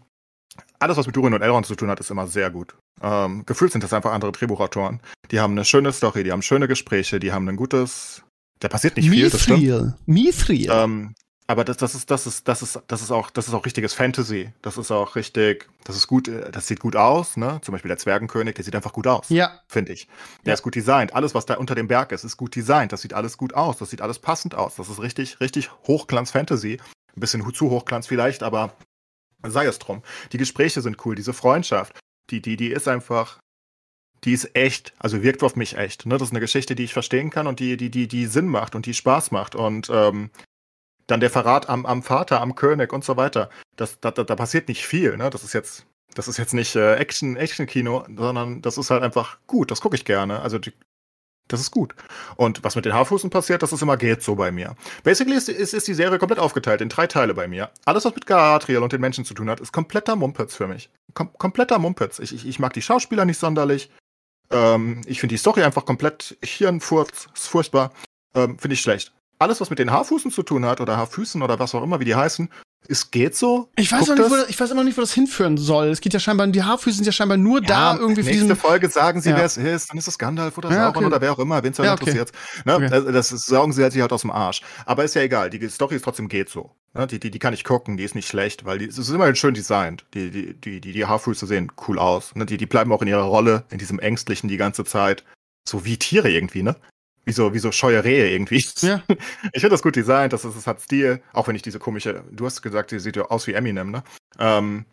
[0.80, 2.74] alles, was mit Durin und Elrond zu tun hat, ist immer sehr gut.
[3.02, 5.00] Ähm, gefühlt sind das einfach andere Drehbuchautoren.
[5.30, 8.22] Die haben eine schöne Story, die haben schöne Gespräche, die haben ein gutes.
[8.58, 9.60] Da passiert nicht viel, das stimmt.
[9.60, 9.94] Mithril.
[10.06, 10.70] Mithril.
[10.70, 11.14] Ähm,
[11.46, 13.92] aber das, das ist, das ist, das ist, das ist auch, das ist auch richtiges
[13.92, 14.52] Fantasy.
[14.62, 17.58] Das ist auch richtig, das ist gut, äh, das sieht gut aus, ne?
[17.62, 19.60] Zum Beispiel der Zwergenkönig, der sieht einfach gut aus ja.
[19.66, 20.06] finde ich.
[20.44, 20.54] Der Ja.
[20.54, 21.14] ist gut designt.
[21.14, 22.92] Alles, was da unter dem Berg ist, ist gut designt.
[22.92, 23.78] Das sieht alles gut aus.
[23.78, 24.76] Das sieht alles passend aus.
[24.76, 26.78] Das ist richtig, richtig Hochglanz-Fantasy.
[27.16, 28.72] Ein bisschen zu Hochglanz vielleicht, aber
[29.46, 30.02] sei es drum.
[30.32, 31.14] Die Gespräche sind cool.
[31.14, 31.98] Diese Freundschaft,
[32.30, 33.38] die, die, die ist einfach,
[34.24, 34.92] die ist echt.
[34.98, 36.06] Also wirkt auf mich echt.
[36.06, 36.18] Ne?
[36.18, 38.74] Das ist eine Geschichte, die ich verstehen kann und die, die, die, die Sinn macht
[38.74, 39.54] und die Spaß macht.
[39.54, 40.30] Und ähm,
[41.06, 43.50] dann der Verrat am, am Vater, am König und so weiter.
[43.76, 45.16] Das, da, da, da passiert nicht viel.
[45.16, 45.30] Ne?
[45.30, 49.38] Das ist jetzt das ist jetzt nicht äh, Action, Action-Kino, sondern das ist halt einfach
[49.46, 49.70] gut.
[49.70, 50.40] Das gucke ich gerne.
[50.40, 50.72] Also die,
[51.52, 51.94] das ist gut.
[52.36, 54.74] Und was mit den Haarfußen passiert, das ist immer geht so bei mir.
[55.02, 57.70] Basically ist, ist, ist die Serie komplett aufgeteilt in drei Teile bei mir.
[57.84, 60.90] Alles, was mit Galadriel und den Menschen zu tun hat, ist kompletter Mumpitz für mich.
[61.14, 62.18] Kom kompletter Mumpitz.
[62.18, 63.90] Ich, ich, ich mag die Schauspieler nicht sonderlich.
[64.50, 67.28] Ähm, ich finde die Story einfach komplett Hirnfurz.
[67.34, 67.92] Ist furchtbar.
[68.34, 69.12] Ähm, finde ich schlecht.
[69.38, 72.04] Alles, was mit den Haarfußen zu tun hat oder Haarfüßen oder was auch immer, wie
[72.04, 72.50] die heißen,
[72.88, 73.68] ist geht so.
[73.76, 74.30] Ich weiß, noch nicht, das.
[74.32, 75.88] wo, das- ich weiß immer noch nicht, wo das hinführen soll.
[75.88, 78.56] Es geht ja scheinbar, die Haarfüße sind ja scheinbar nur da irgendwie für nächste diesen.
[78.56, 79.36] Folge sagen sie, Ja.
[79.36, 81.06] wer es ist, dann ist es Gandalf oder Ja, Sauron okay.
[81.06, 82.00] oder wer auch immer, wen es Ja, okay.
[82.00, 82.32] interessiert.
[82.64, 82.74] Ne?
[82.76, 83.12] Okay.
[83.12, 84.62] Das ist, saugen sie halt sich halt aus dem Arsch.
[84.86, 86.70] Aber ist ja egal, die Story ist trotzdem geht so.
[86.94, 87.06] Ne?
[87.06, 89.36] Die, die, die kann ich gucken, die ist nicht schlecht, weil die, es ist immerhin
[89.36, 90.04] schön designt.
[90.14, 92.34] Die, die, die, die, die Haarfüße sehen cool aus.
[92.34, 92.44] Ne?
[92.46, 95.24] Die, die bleiben auch in ihrer Rolle, in diesem Ängstlichen die ganze Zeit.
[95.68, 96.74] So wie Tiere irgendwie, ne?
[97.24, 98.64] Wie so, wie so scheue Rehe irgendwie.
[98.80, 99.02] Ja.
[99.52, 102.24] Ich finde das gut designt, das ist, es hat Stil, auch wenn ich diese komische,
[102.30, 104.02] du hast gesagt, die sieht ja aus wie Eminem, ne?
[104.38, 104.86] Ähm,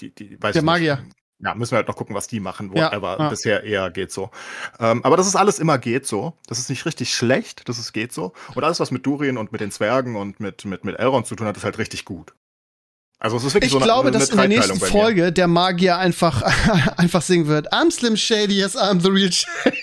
[0.00, 0.96] die, die, weiß Der ich Magier.
[0.96, 1.16] Nicht.
[1.42, 3.16] Ja, müssen wir halt noch gucken, was die machen, Ja, whatever.
[3.18, 3.28] ja.
[3.30, 4.30] Bisher eher geht so.
[4.78, 6.34] Ähm, aber das ist alles immer geht so.
[6.46, 8.34] Das ist nicht richtig schlecht, das ist geht so.
[8.54, 11.34] Und alles, was mit Durien und mit den Zwergen und mit, mit, mit Elrond zu
[11.36, 12.34] tun hat, ist halt richtig gut.
[13.18, 14.78] Also es ist wirklich Ich so eine, glaube, eine, dass in der nächsten.
[14.80, 16.42] Folge der Magier einfach,
[16.98, 17.72] einfach singen wird.
[17.72, 19.79] I'm Slim Shady, yes, I'm the real Shady.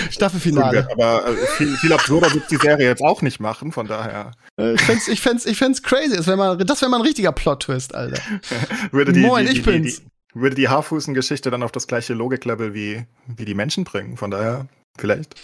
[0.10, 0.88] Staffelfinale.
[0.92, 4.32] Aber äh, viel, viel absurder wird die Serie jetzt auch nicht machen, von daher.
[4.58, 6.16] Äh, ich fänd's, ich fänd's, ich fänd's crazy.
[6.16, 8.20] Das wäre mal, das wär mal ein richtiger Plot-Twist, Alter.
[8.90, 9.96] würde die, Moin, die, ich die, bin's.
[10.00, 14.30] die, würde die Haarfußen-Geschichte dann auf das gleiche Logiklevel wie, wie die Menschen bringen, von
[14.30, 14.66] daher,
[14.98, 15.34] vielleicht.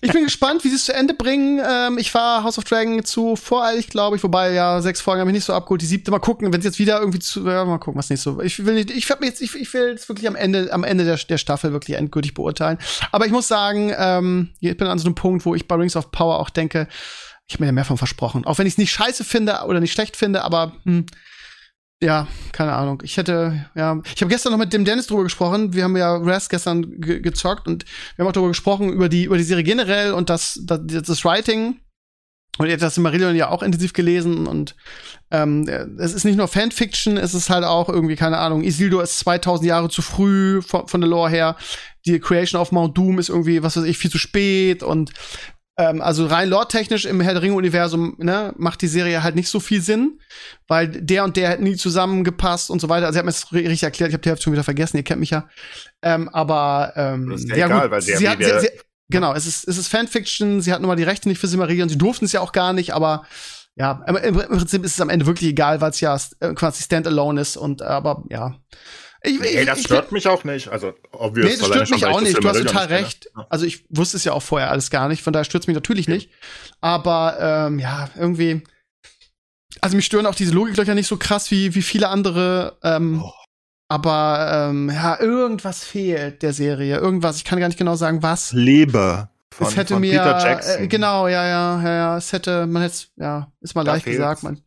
[0.00, 1.60] Ich bin gespannt, wie sie es zu Ende bringen.
[1.66, 5.30] Ähm, ich war House of Dragon zu voreilig, glaube ich, wobei ja sechs Folgen habe
[5.30, 5.80] ich nicht so abgeholt.
[5.80, 8.20] Die siebte mal gucken, wenn es jetzt wieder irgendwie zu, ja, mal gucken, was nicht
[8.20, 8.40] so.
[8.40, 11.04] Ich will nicht, ich mir jetzt, ich, ich will jetzt wirklich am Ende, am Ende
[11.04, 12.78] der, der Staffel wirklich endgültig beurteilen.
[13.10, 15.96] Aber ich muss sagen, ähm, ich bin an so einem Punkt, wo ich bei Rings
[15.96, 16.86] of Power auch denke,
[17.46, 18.44] ich habe mir da mehr von versprochen.
[18.46, 21.06] Auch wenn ich es nicht scheiße finde oder nicht schlecht finde, aber hm,
[22.04, 23.02] ja, keine Ahnung.
[23.02, 25.72] Ich hätte, ja, ich habe gestern noch mit dem Dennis drüber gesprochen.
[25.72, 27.84] Wir haben ja Raz gestern ge gezockt und
[28.16, 31.24] wir haben auch darüber gesprochen über die über die Serie generell und das das, das
[31.24, 31.80] Writing.
[32.58, 34.76] Und er hat das Marillion ja auch intensiv gelesen und
[35.32, 35.68] ähm,
[35.98, 39.66] es ist nicht nur Fanfiction, es ist halt auch irgendwie, keine Ahnung, Isildur ist 2000
[39.66, 41.56] Jahre zu früh von, von der Lore her.
[42.06, 45.10] Die Creation of Mount Doom ist irgendwie, was weiß ich, viel zu spät und
[45.76, 49.58] ähm, also rein lore-technisch im Herr der Ringe-Universum ne, macht die Serie halt nicht so
[49.60, 50.20] viel Sinn,
[50.68, 53.06] weil der und der hätten nie zusammengepasst und so weiter.
[53.06, 55.02] Also, sie hat mir das richtig erklärt, ich habe die Hälfte schon wieder vergessen, ihr
[55.02, 55.48] kennt mich ja.
[56.02, 58.68] Ähm, aber ähm, Das ist ja egal, weil der- sie hat, sie, sie,
[59.10, 61.88] Genau, es ist, es ist Fanfiction, sie hat nun mal die Rechte nicht für Silmarillion,
[61.90, 63.24] sie durften es ja auch gar nicht, aber
[63.76, 66.82] ja, im, im Prinzip ist es am Ende wirklich egal, weil es ja äh, quasi
[66.82, 68.54] standalone ist und aber ja.
[69.26, 70.68] Ich, Nee, das ich- stört mich auch nicht.
[70.68, 71.46] Also, obvious.
[71.50, 72.44] Nee, das stört mich ich auch das nicht.
[72.44, 73.30] Du hast total recht.
[73.48, 75.74] Also ich wusste es ja auch vorher alles gar nicht, von daher stört es mich
[75.74, 76.30] natürlich nicht.
[76.82, 78.62] Aber ähm, ja, irgendwie.
[79.80, 82.76] Also mich stören auch diese Logiklöcher nicht so krass wie, wie viele andere.
[82.82, 83.32] Ähm, Oh.
[83.88, 86.96] Aber ähm, ja, irgendwas fehlt der Serie.
[86.98, 87.36] Irgendwas.
[87.36, 88.52] Ich kann gar nicht genau sagen, was.
[88.52, 89.28] Liebe.
[89.54, 90.84] Von, es hätte mir Peter Jackson.
[90.84, 92.16] Äh, genau, ja, ja, ja, ja.
[92.16, 94.16] Es hätte, man hätte, ja, ist mal Da leicht fehlt's.
[94.18, 94.42] gesagt.
[94.42, 94.60] Man,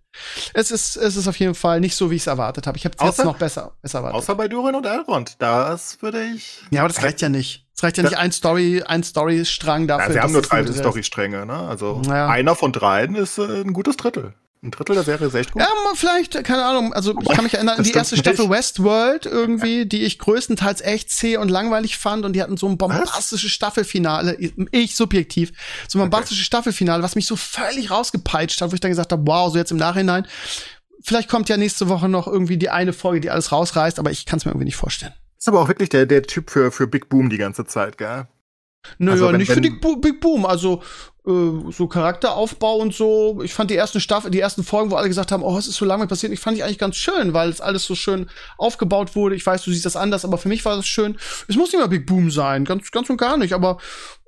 [0.54, 2.78] es ist, es ist auf jeden Fall nicht so, wie ich es erwartet habe.
[2.78, 4.18] Ich habe es jetzt noch besser, besser erwartet.
[4.20, 5.36] Außer bei Durin und Elrond.
[5.40, 6.62] Das würde ich.
[6.72, 7.66] ja, aber das reicht ja nicht.
[7.76, 10.08] Es reicht ja nicht ein Story, ein Story-Strang dafür.
[10.08, 10.66] Ja, sie haben nur drei.
[10.66, 11.54] Storystränge, ne?
[11.54, 12.28] Also Naja.
[12.28, 14.34] einer von dreien ist äh, ein gutes Drittel.
[14.64, 15.62] Ein Drittel der Serie ist echt gut.
[15.62, 18.26] Ja, vielleicht, keine Ahnung, also ich kann mich erinnern an die erste nicht.
[18.26, 22.68] Staffel Westworld irgendwie, die ich größtenteils echt zäh und langweilig fand und die hatten so
[22.68, 24.36] ein bombastisches Staffelfinale,
[24.72, 25.52] ich subjektiv,
[25.88, 29.24] so ein bombastisches Staffelfinale, was mich so völlig rausgepeitscht hat, wo ich dann gesagt habe,
[29.28, 30.28] wow, so jetzt im Nachhinein,
[31.02, 34.26] vielleicht kommt ja nächste Woche noch irgendwie die eine Folge, die alles rausreißt, aber ich
[34.26, 35.14] kann es mir irgendwie nicht vorstellen.
[35.38, 38.28] Ist aber auch wirklich der, der Typ für, für Big Boom die ganze Zeit, gell?
[38.98, 40.82] Naja, Also wenn- nicht für die Bo Big Boom, also
[41.28, 43.42] äh, so Charakteraufbau und so.
[43.44, 45.76] Ich fand die ersten Staffel, die ersten Folgen, wo alle gesagt haben, oh, es ist
[45.76, 49.14] so lange passiert, ich fand ich eigentlich ganz schön, weil es alles so schön aufgebaut
[49.16, 49.36] wurde.
[49.36, 51.18] Ich weiß, du siehst das anders, aber für mich war das schön.
[51.50, 53.78] Es muss nicht mal Big Boom sein, ganz, ganz und gar nicht, aber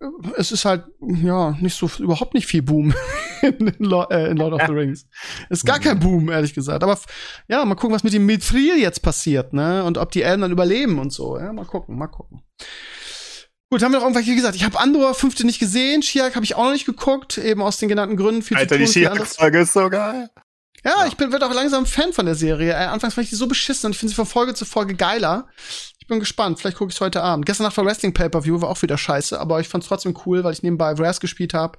[0.01, 0.05] äh,
[0.35, 0.83] es ist halt,
[1.23, 2.93] ja, nicht so, überhaupt nicht viel Boom
[3.43, 5.05] in, Lo äh, in Lord of the Rings.
[5.49, 6.83] Es ist gar kein Boom, ehrlich gesagt.
[6.83, 6.99] Aber
[7.47, 9.85] ja, mal gucken, was mit dem Mithril jetzt passiert, ne?
[9.85, 11.37] Und ob die Elben dann überleben und so.
[11.39, 12.41] Ja, mal gucken, mal gucken.
[13.71, 16.43] Gut, haben wir noch irgendwelche, wie gesagt, ich habe Andor fünfte nicht gesehen, Shiak habe
[16.43, 18.41] ich auch noch nicht geguckt, eben aus den genannten Gründen.
[18.41, 19.35] Viel Alter, zu die tun, anderes.
[19.35, 20.29] She-Hulk-Folge ist so geil.
[20.83, 22.71] Ja, ich bin, werd auch langsam Fan von der Serie.
[22.71, 24.95] Äh, anfangs fand ich die so beschissen und ich finde sie von Folge zu Folge
[24.95, 25.47] geiler.
[25.99, 27.45] Ich bin gespannt, vielleicht gucke ich heute Abend.
[27.45, 30.53] Gestern Nacht war Wrestling Pay-Per-View, war auch wieder scheiße, aber ich fand's trotzdem cool, weil
[30.53, 31.77] ich nebenbei Wrath gespielt habe.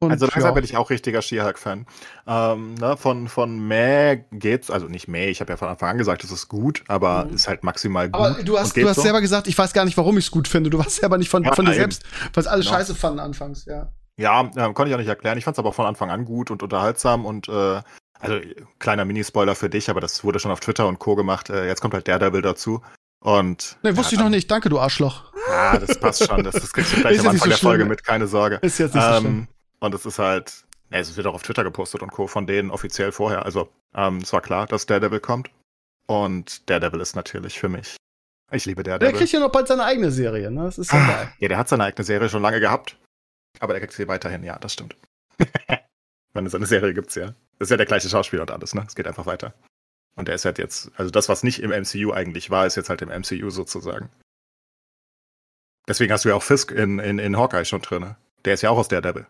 [0.00, 1.86] Also langsam bin ich auch richtiger She-Hulk-Fan.
[2.26, 5.98] Ähm, ne, von, von Mäh geht's, also nicht Mäh, ich habe ja von Anfang an
[5.98, 8.20] gesagt, es ist gut, aber ist halt maximal gut.
[8.20, 8.26] Mhm.
[8.26, 9.02] Aber du hast, und du hast so.
[9.02, 10.68] selber gesagt, ich weiß gar nicht, warum ich es gut finde.
[10.68, 11.80] Du warst selber nicht von, Ja, von dir eben.
[11.80, 12.02] selbst,
[12.34, 12.74] was alle Genau.
[12.76, 13.90] scheiße fanden anfangs, ja.
[14.18, 15.38] Ja, ähm, konnte ich auch nicht erklären.
[15.38, 17.80] Ich fand es aber von Anfang an gut und unterhaltsam und äh,
[18.18, 18.38] also
[18.78, 21.16] kleiner Minispoiler für dich, aber das wurde schon auf Twitter und Co.
[21.16, 21.48] gemacht.
[21.50, 22.82] Äh, jetzt kommt halt Daredevil dazu.
[23.20, 24.50] Und Nee, wusste ja, ich noch nicht.
[24.50, 25.32] Danke, du Arschloch.
[25.50, 26.44] Ja, das passt schon.
[26.44, 28.56] Das, das kriegst du gleich Ist am Anfang so der Folge mit, keine Sorge.
[28.62, 29.48] Ist jetzt nicht so schlimm.
[29.80, 32.26] Und es ist halt, ja, es wird auch auf Twitter gepostet und Co.
[32.26, 33.44] von denen offiziell vorher.
[33.44, 35.50] Also ähm, es war klar, dass Daredevil kommt.
[36.06, 37.96] Und Daredevil ist natürlich für mich.
[38.52, 39.18] Ich liebe Der Daredevil.
[39.18, 40.64] kriegt ja noch bald seine eigene Serie, ne?
[40.64, 41.32] Das ist ja Ah, geil.
[41.40, 42.96] ja, der hat seine eigene Serie schon lange gehabt.
[43.58, 44.96] Aber der kriegt sie weiterhin, ja, das stimmt.
[46.32, 47.34] Wenn es eine Serie gibt's ja.
[47.58, 48.84] Das ist ja der gleiche Schauspieler und alles, ne?
[48.86, 49.54] Es geht einfach weiter.
[50.16, 52.88] Und der ist halt jetzt, also das, was nicht im MCU eigentlich war, ist jetzt
[52.88, 54.08] halt im MCU sozusagen.
[55.88, 58.14] Deswegen hast du ja auch Fisk in, in, in Hawkeye schon drin.
[58.44, 59.26] Der ist ja auch aus Daredevil.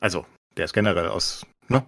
[0.00, 0.24] Also,
[0.56, 1.84] der ist generell aus, ne?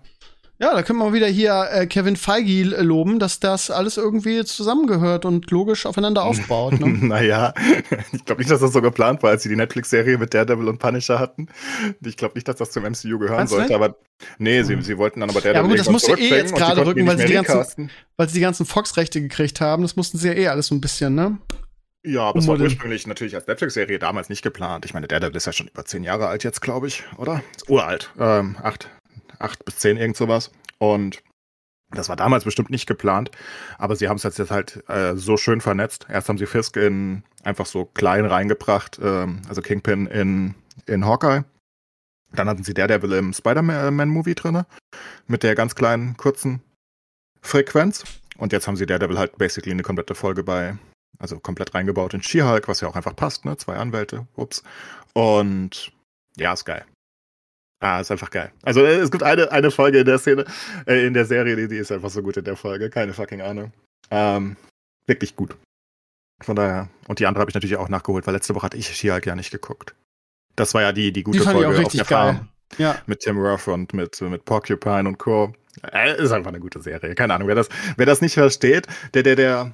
[0.62, 5.24] Ja, da können wir wieder hier äh, Kevin Feige loben, dass das alles irgendwie zusammengehört
[5.24, 6.78] und logisch aufeinander aufbaut.
[6.78, 6.86] Ne?
[6.86, 7.52] naja,
[8.12, 10.78] ich glaube nicht, dass das so geplant war, als sie die Netflix-Serie mit Daredevil und
[10.78, 11.48] Punisher hatten.
[12.01, 13.97] Ich glaube nicht, dass das zum MCU gehören du sollte, aber
[14.39, 16.55] nee, sie, sie wollten dann aber Daredevil aber gut, das irgendwann musst du eh jetzt
[16.55, 17.90] gerade rücken, weil sie ganzen-.
[18.16, 19.82] Weil sie die ganzen Fox-Rechte gekriegt haben.
[19.82, 21.39] Das mussten sie ja eh alles so ein bisschen, ne?
[22.05, 24.85] Ja, aber es war ursprünglich natürlich als Netflix-Serie damals nicht geplant.
[24.85, 27.43] Ich meine, Daredevil ist ja schon über zehn Jahre alt jetzt, glaube ich, oder?
[27.55, 28.11] Ist uralt.
[28.19, 28.91] Ähm, acht,
[29.39, 30.51] acht bis zehn, irgend sowas.
[30.79, 31.23] Und
[31.95, 33.31] Das war damals bestimmt nicht geplant,
[33.79, 36.07] aber sie haben es jetzt halt äh, so schön vernetzt.
[36.09, 40.55] Erst haben sie Fisk in einfach so klein reingebracht, ähm, also Kingpin in,
[40.87, 41.45] in Hawkeye.
[42.35, 44.62] Dann hatten sie Daredevil im Spider-Man-Movie drin,
[45.27, 46.62] mit der ganz kleinen, kurzen
[47.43, 48.05] Frequenz.
[48.39, 50.79] Und jetzt haben sie Daredevil halt basically eine komplette Folge bei,
[51.23, 53.57] also komplett reingebaut in She-Hulk, was ja auch einfach passt, ne?
[53.57, 54.62] Zwei Anwälte, ups.
[55.15, 55.93] Und
[56.36, 56.85] ja, ist geil.
[57.81, 58.53] Ah, ist einfach geil.
[58.62, 60.44] Also äh, es gibt eine, eine Folge in der Szene,
[60.86, 62.90] äh, in der Serie, die, die ist einfach so gut in der Folge.
[62.90, 63.73] Keine fucking Ahnung.
[64.11, 64.57] Ähm,
[65.07, 65.57] wirklich gut.
[66.43, 66.89] Von daher.
[67.09, 69.35] Und die andere habe ich natürlich auch nachgeholt, weil letzte Woche hatte ich She-Hulk ja
[69.35, 69.94] nicht geguckt.
[70.57, 72.07] Das war ja die, die gute Die Folge auf der geil.
[72.07, 72.97] Farm Ja.
[73.07, 75.53] mit Tim Roth und mit, mit Porcupine und Co.
[75.93, 77.15] Äh, ist einfach eine gute Serie.
[77.15, 79.73] Keine Ahnung, wer das, wer das nicht versteht, der, der, der,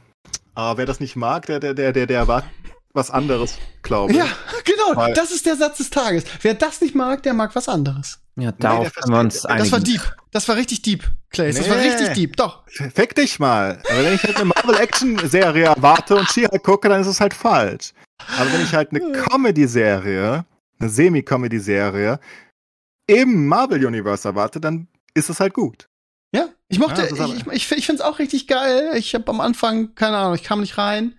[0.57, 2.51] äh, wer das nicht mag, der, der, der, der, der erwartet
[2.95, 4.19] was anderes, glaube ich.
[4.19, 4.27] Ja,
[4.65, 4.97] genau.
[4.97, 6.25] Weil- das ist der Satz des Tages.
[6.43, 8.19] Wer das nicht mag, der mag was anderes.
[8.37, 9.65] Ja, darauf der können wir uns einigen.
[9.65, 10.17] Das war deep.
[10.31, 11.53] Das war richtig deep, Clay.
[11.53, 11.89] Das war Nee.
[11.89, 12.37] richtig deep.
[12.37, 12.65] Doch.
[12.69, 13.81] Fick dich mal.
[13.91, 17.93] Aber wenn ich halt eine Marvel-Action-Serie erwarte und She-Hulk gucke, dann ist es halt falsch.
[18.39, 20.45] Aber wenn ich halt eine Comedy-Serie,
[20.81, 22.21] eine Semi-Comedy-Serie
[23.07, 25.89] im Marvel-Universe erwarte, dann ist es halt gut.
[26.69, 28.93] Ich mochte, Ja, ich, ich, ich finde es auch richtig geil.
[28.97, 31.15] Ich habe am Anfang, keine Ahnung, ich kam nicht rein.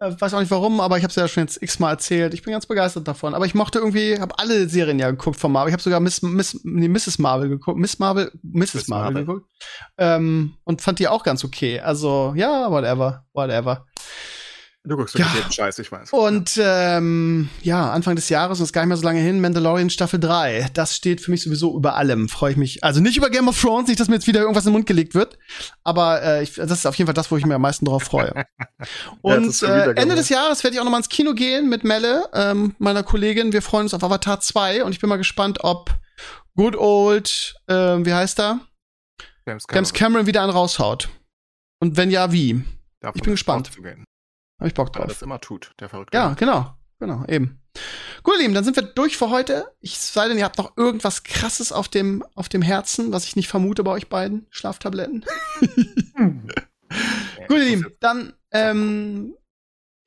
[0.00, 2.32] Äh, weiß auch nicht warum, aber ich habe es ja schon jetzt x-mal erzählt.
[2.32, 3.34] Ich bin ganz begeistert davon.
[3.34, 5.70] Aber ich mochte irgendwie, habe alle Serien ja geguckt von Marvel.
[5.70, 7.18] Ich habe sogar Miss, Miss, nee, Mrs.
[7.18, 7.78] Marvel geguckt.
[7.78, 8.74] Miss Marvel, Mrs.
[8.74, 9.26] Miss Marvel, Marvel.
[9.26, 9.50] geguckt.
[9.98, 11.80] Ähm, und fand die auch ganz okay.
[11.80, 13.86] Also, ja, whatever, whatever.
[14.88, 15.30] Du guckst Ja.
[15.34, 16.12] jeden Scheiß, ich weiß.
[16.12, 19.90] Und ähm, ja, Anfang des Jahres, und ist gar nicht mehr so lange hin, Mandalorian
[19.90, 20.68] Staffel 3.
[20.72, 22.28] Das steht für mich sowieso über allem.
[22.30, 22.82] Freue ich mich.
[22.82, 24.86] Also nicht über Game of Thrones, nicht, dass mir jetzt wieder irgendwas in den Mund
[24.86, 25.38] gelegt wird.
[25.84, 28.02] Aber äh, ich, das ist auf jeden Fall das, wo ich mich am meisten drauf
[28.02, 28.32] freue.
[28.78, 28.88] das
[29.20, 31.84] Und schon äh, Ende des Jahres werde ich auch noch mal ins Kino gehen mit
[31.84, 33.52] Melle, ähm, meiner Kollegin.
[33.52, 35.90] Wir freuen uns auf Avatar 2 und ich bin mal gespannt, ob
[36.56, 38.60] Good Old, äh, wie heißt er?
[39.46, 41.08] James James Cameron wieder einen raushaut.
[41.80, 42.64] Und wenn ja, wie?
[43.00, 43.68] Davon ich bin gespannt.
[43.68, 44.04] auszugehen,
[44.58, 45.12] Hab ich Bock Weil drauf.
[45.12, 46.16] das immer tut, der verrückte.
[46.16, 46.74] Ja, genau.
[47.00, 47.60] Genau, eben.
[48.24, 49.72] Gut, ihr Lieben, dann sind wir durch für heute.
[49.80, 53.36] Ich sei denn, ihr habt noch irgendwas krasses auf dem, auf dem Herzen, was ich
[53.36, 54.46] nicht vermute bei euch beiden.
[54.50, 55.24] Schlaftabletten.
[57.48, 59.34] Gut, ihr Lieben, dann, ähm,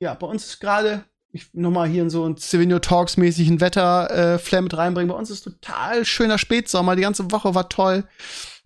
[0.00, 4.34] ja, bei uns ist gerade, ich nochmal hier in so ein Sauvignon Talks mäßigen Wetter
[4.34, 5.08] äh, Flair mit reinbringen.
[5.08, 6.94] Bei uns ist total schöner Spätsommer.
[6.94, 8.04] Die ganze Woche war toll.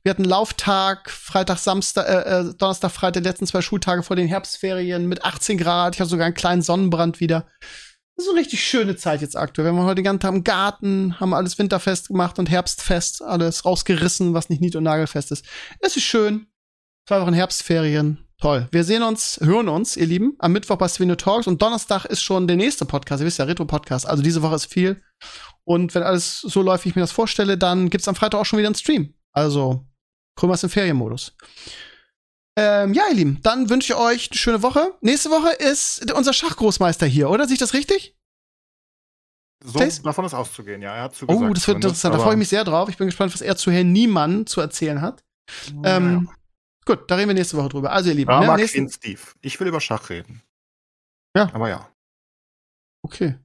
[0.06, 4.28] Wir hatten Lauftag, Freitag, Samstag, äh, äh, Donnerstag, Freitag, die letzten zwei Schultage vor den
[4.28, 5.96] Herbstferien mit 18 Grad.
[5.96, 7.48] Ich hatte sogar einen kleinen Sonnenbrand wieder.
[8.14, 9.66] Das ist eine richtig schöne Zeit jetzt aktuell.
[9.66, 13.64] Wir waren heute den ganzen Tag im Garten, haben alles winterfest gemacht und herbstfest, alles
[13.64, 15.44] rausgerissen, was nicht nied- und nagelfest ist.
[15.80, 16.46] Es ist schön.
[17.08, 18.24] Zwei Wochen Herbstferien.
[18.40, 18.68] Toll.
[18.70, 22.22] Wir sehen uns, hören uns, ihr Lieben, am Mittwoch bei Svino Talks und Donnerstag ist
[22.22, 23.22] schon der nächste Podcast.
[23.22, 24.06] Ihr wisst ja, Retro-Podcast.
[24.06, 25.02] Also diese Woche ist viel.
[25.64, 28.46] Und wenn alles so läuft, wie ich mir das vorstelle, dann gibt's am Freitag auch
[28.46, 29.12] schon wieder einen Stream.
[29.32, 29.84] Also,
[30.36, 31.34] Krömer ist im Ferienmodus.
[32.58, 34.94] Ähm, ja, ihr Lieben, dann wünsche ich euch eine schöne Woche.
[35.00, 37.46] Nächste Woche ist unser Schachgroßmeister hier, oder?
[37.46, 38.16] Sehe ich das richtig?
[39.62, 40.02] So, Stace?
[40.02, 40.94] davon ist auszugehen, ja.
[40.94, 41.50] Er hat zugesagt.
[41.50, 42.14] Oh, das wird interessant.
[42.14, 42.88] Da freue ich mich sehr drauf.
[42.88, 45.24] Ich bin gespannt, was er zu Herrn Niemann zu erzählen hat.
[45.84, 46.30] Ähm,
[46.84, 47.92] gut, da reden wir nächste Woche drüber.
[47.92, 49.20] Also, ihr Lieben, Ja, ne, nächsten, Steve.
[49.42, 50.42] Ich will über Schach reden.
[51.36, 51.50] Ja.
[51.52, 51.90] Aber ja.
[53.02, 53.36] Okay.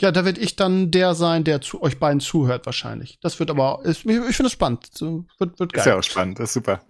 [0.00, 3.18] Ja, da werde ich dann der sein, der zu euch beiden zuhört, wahrscheinlich.
[3.20, 4.86] Das wird aber, ist, ich, ich finde es spannend.
[4.92, 5.80] So, wird, wird geil.
[5.80, 6.80] Ist ja auch spannend, das ist super.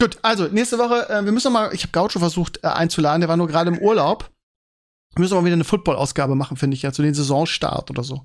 [0.00, 3.20] Gut, also nächste Woche, äh, wir müssen noch mal, ich habe Gaucho versucht äh, einzuladen,
[3.20, 4.30] der war nur gerade im Urlaub.
[5.14, 8.22] Wir müssen mal wieder eine Football-Ausgabe machen, finde ich, ja, zu den Saisonstart oder so.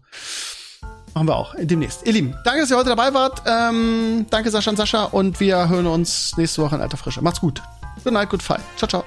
[1.13, 2.05] Machen wir auch äh, demnächst.
[2.05, 3.41] Ihr Lieben, danke, dass ihr heute dabei wart.
[3.45, 5.03] Ähm, danke, Sascha und Sascha.
[5.05, 7.21] Und wir hören uns nächste Woche in alter Frische.
[7.21, 7.61] Macht's gut.
[8.03, 8.61] Good night, good fight.
[8.77, 9.05] Ciao, ciao.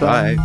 [0.00, 0.38] Bye.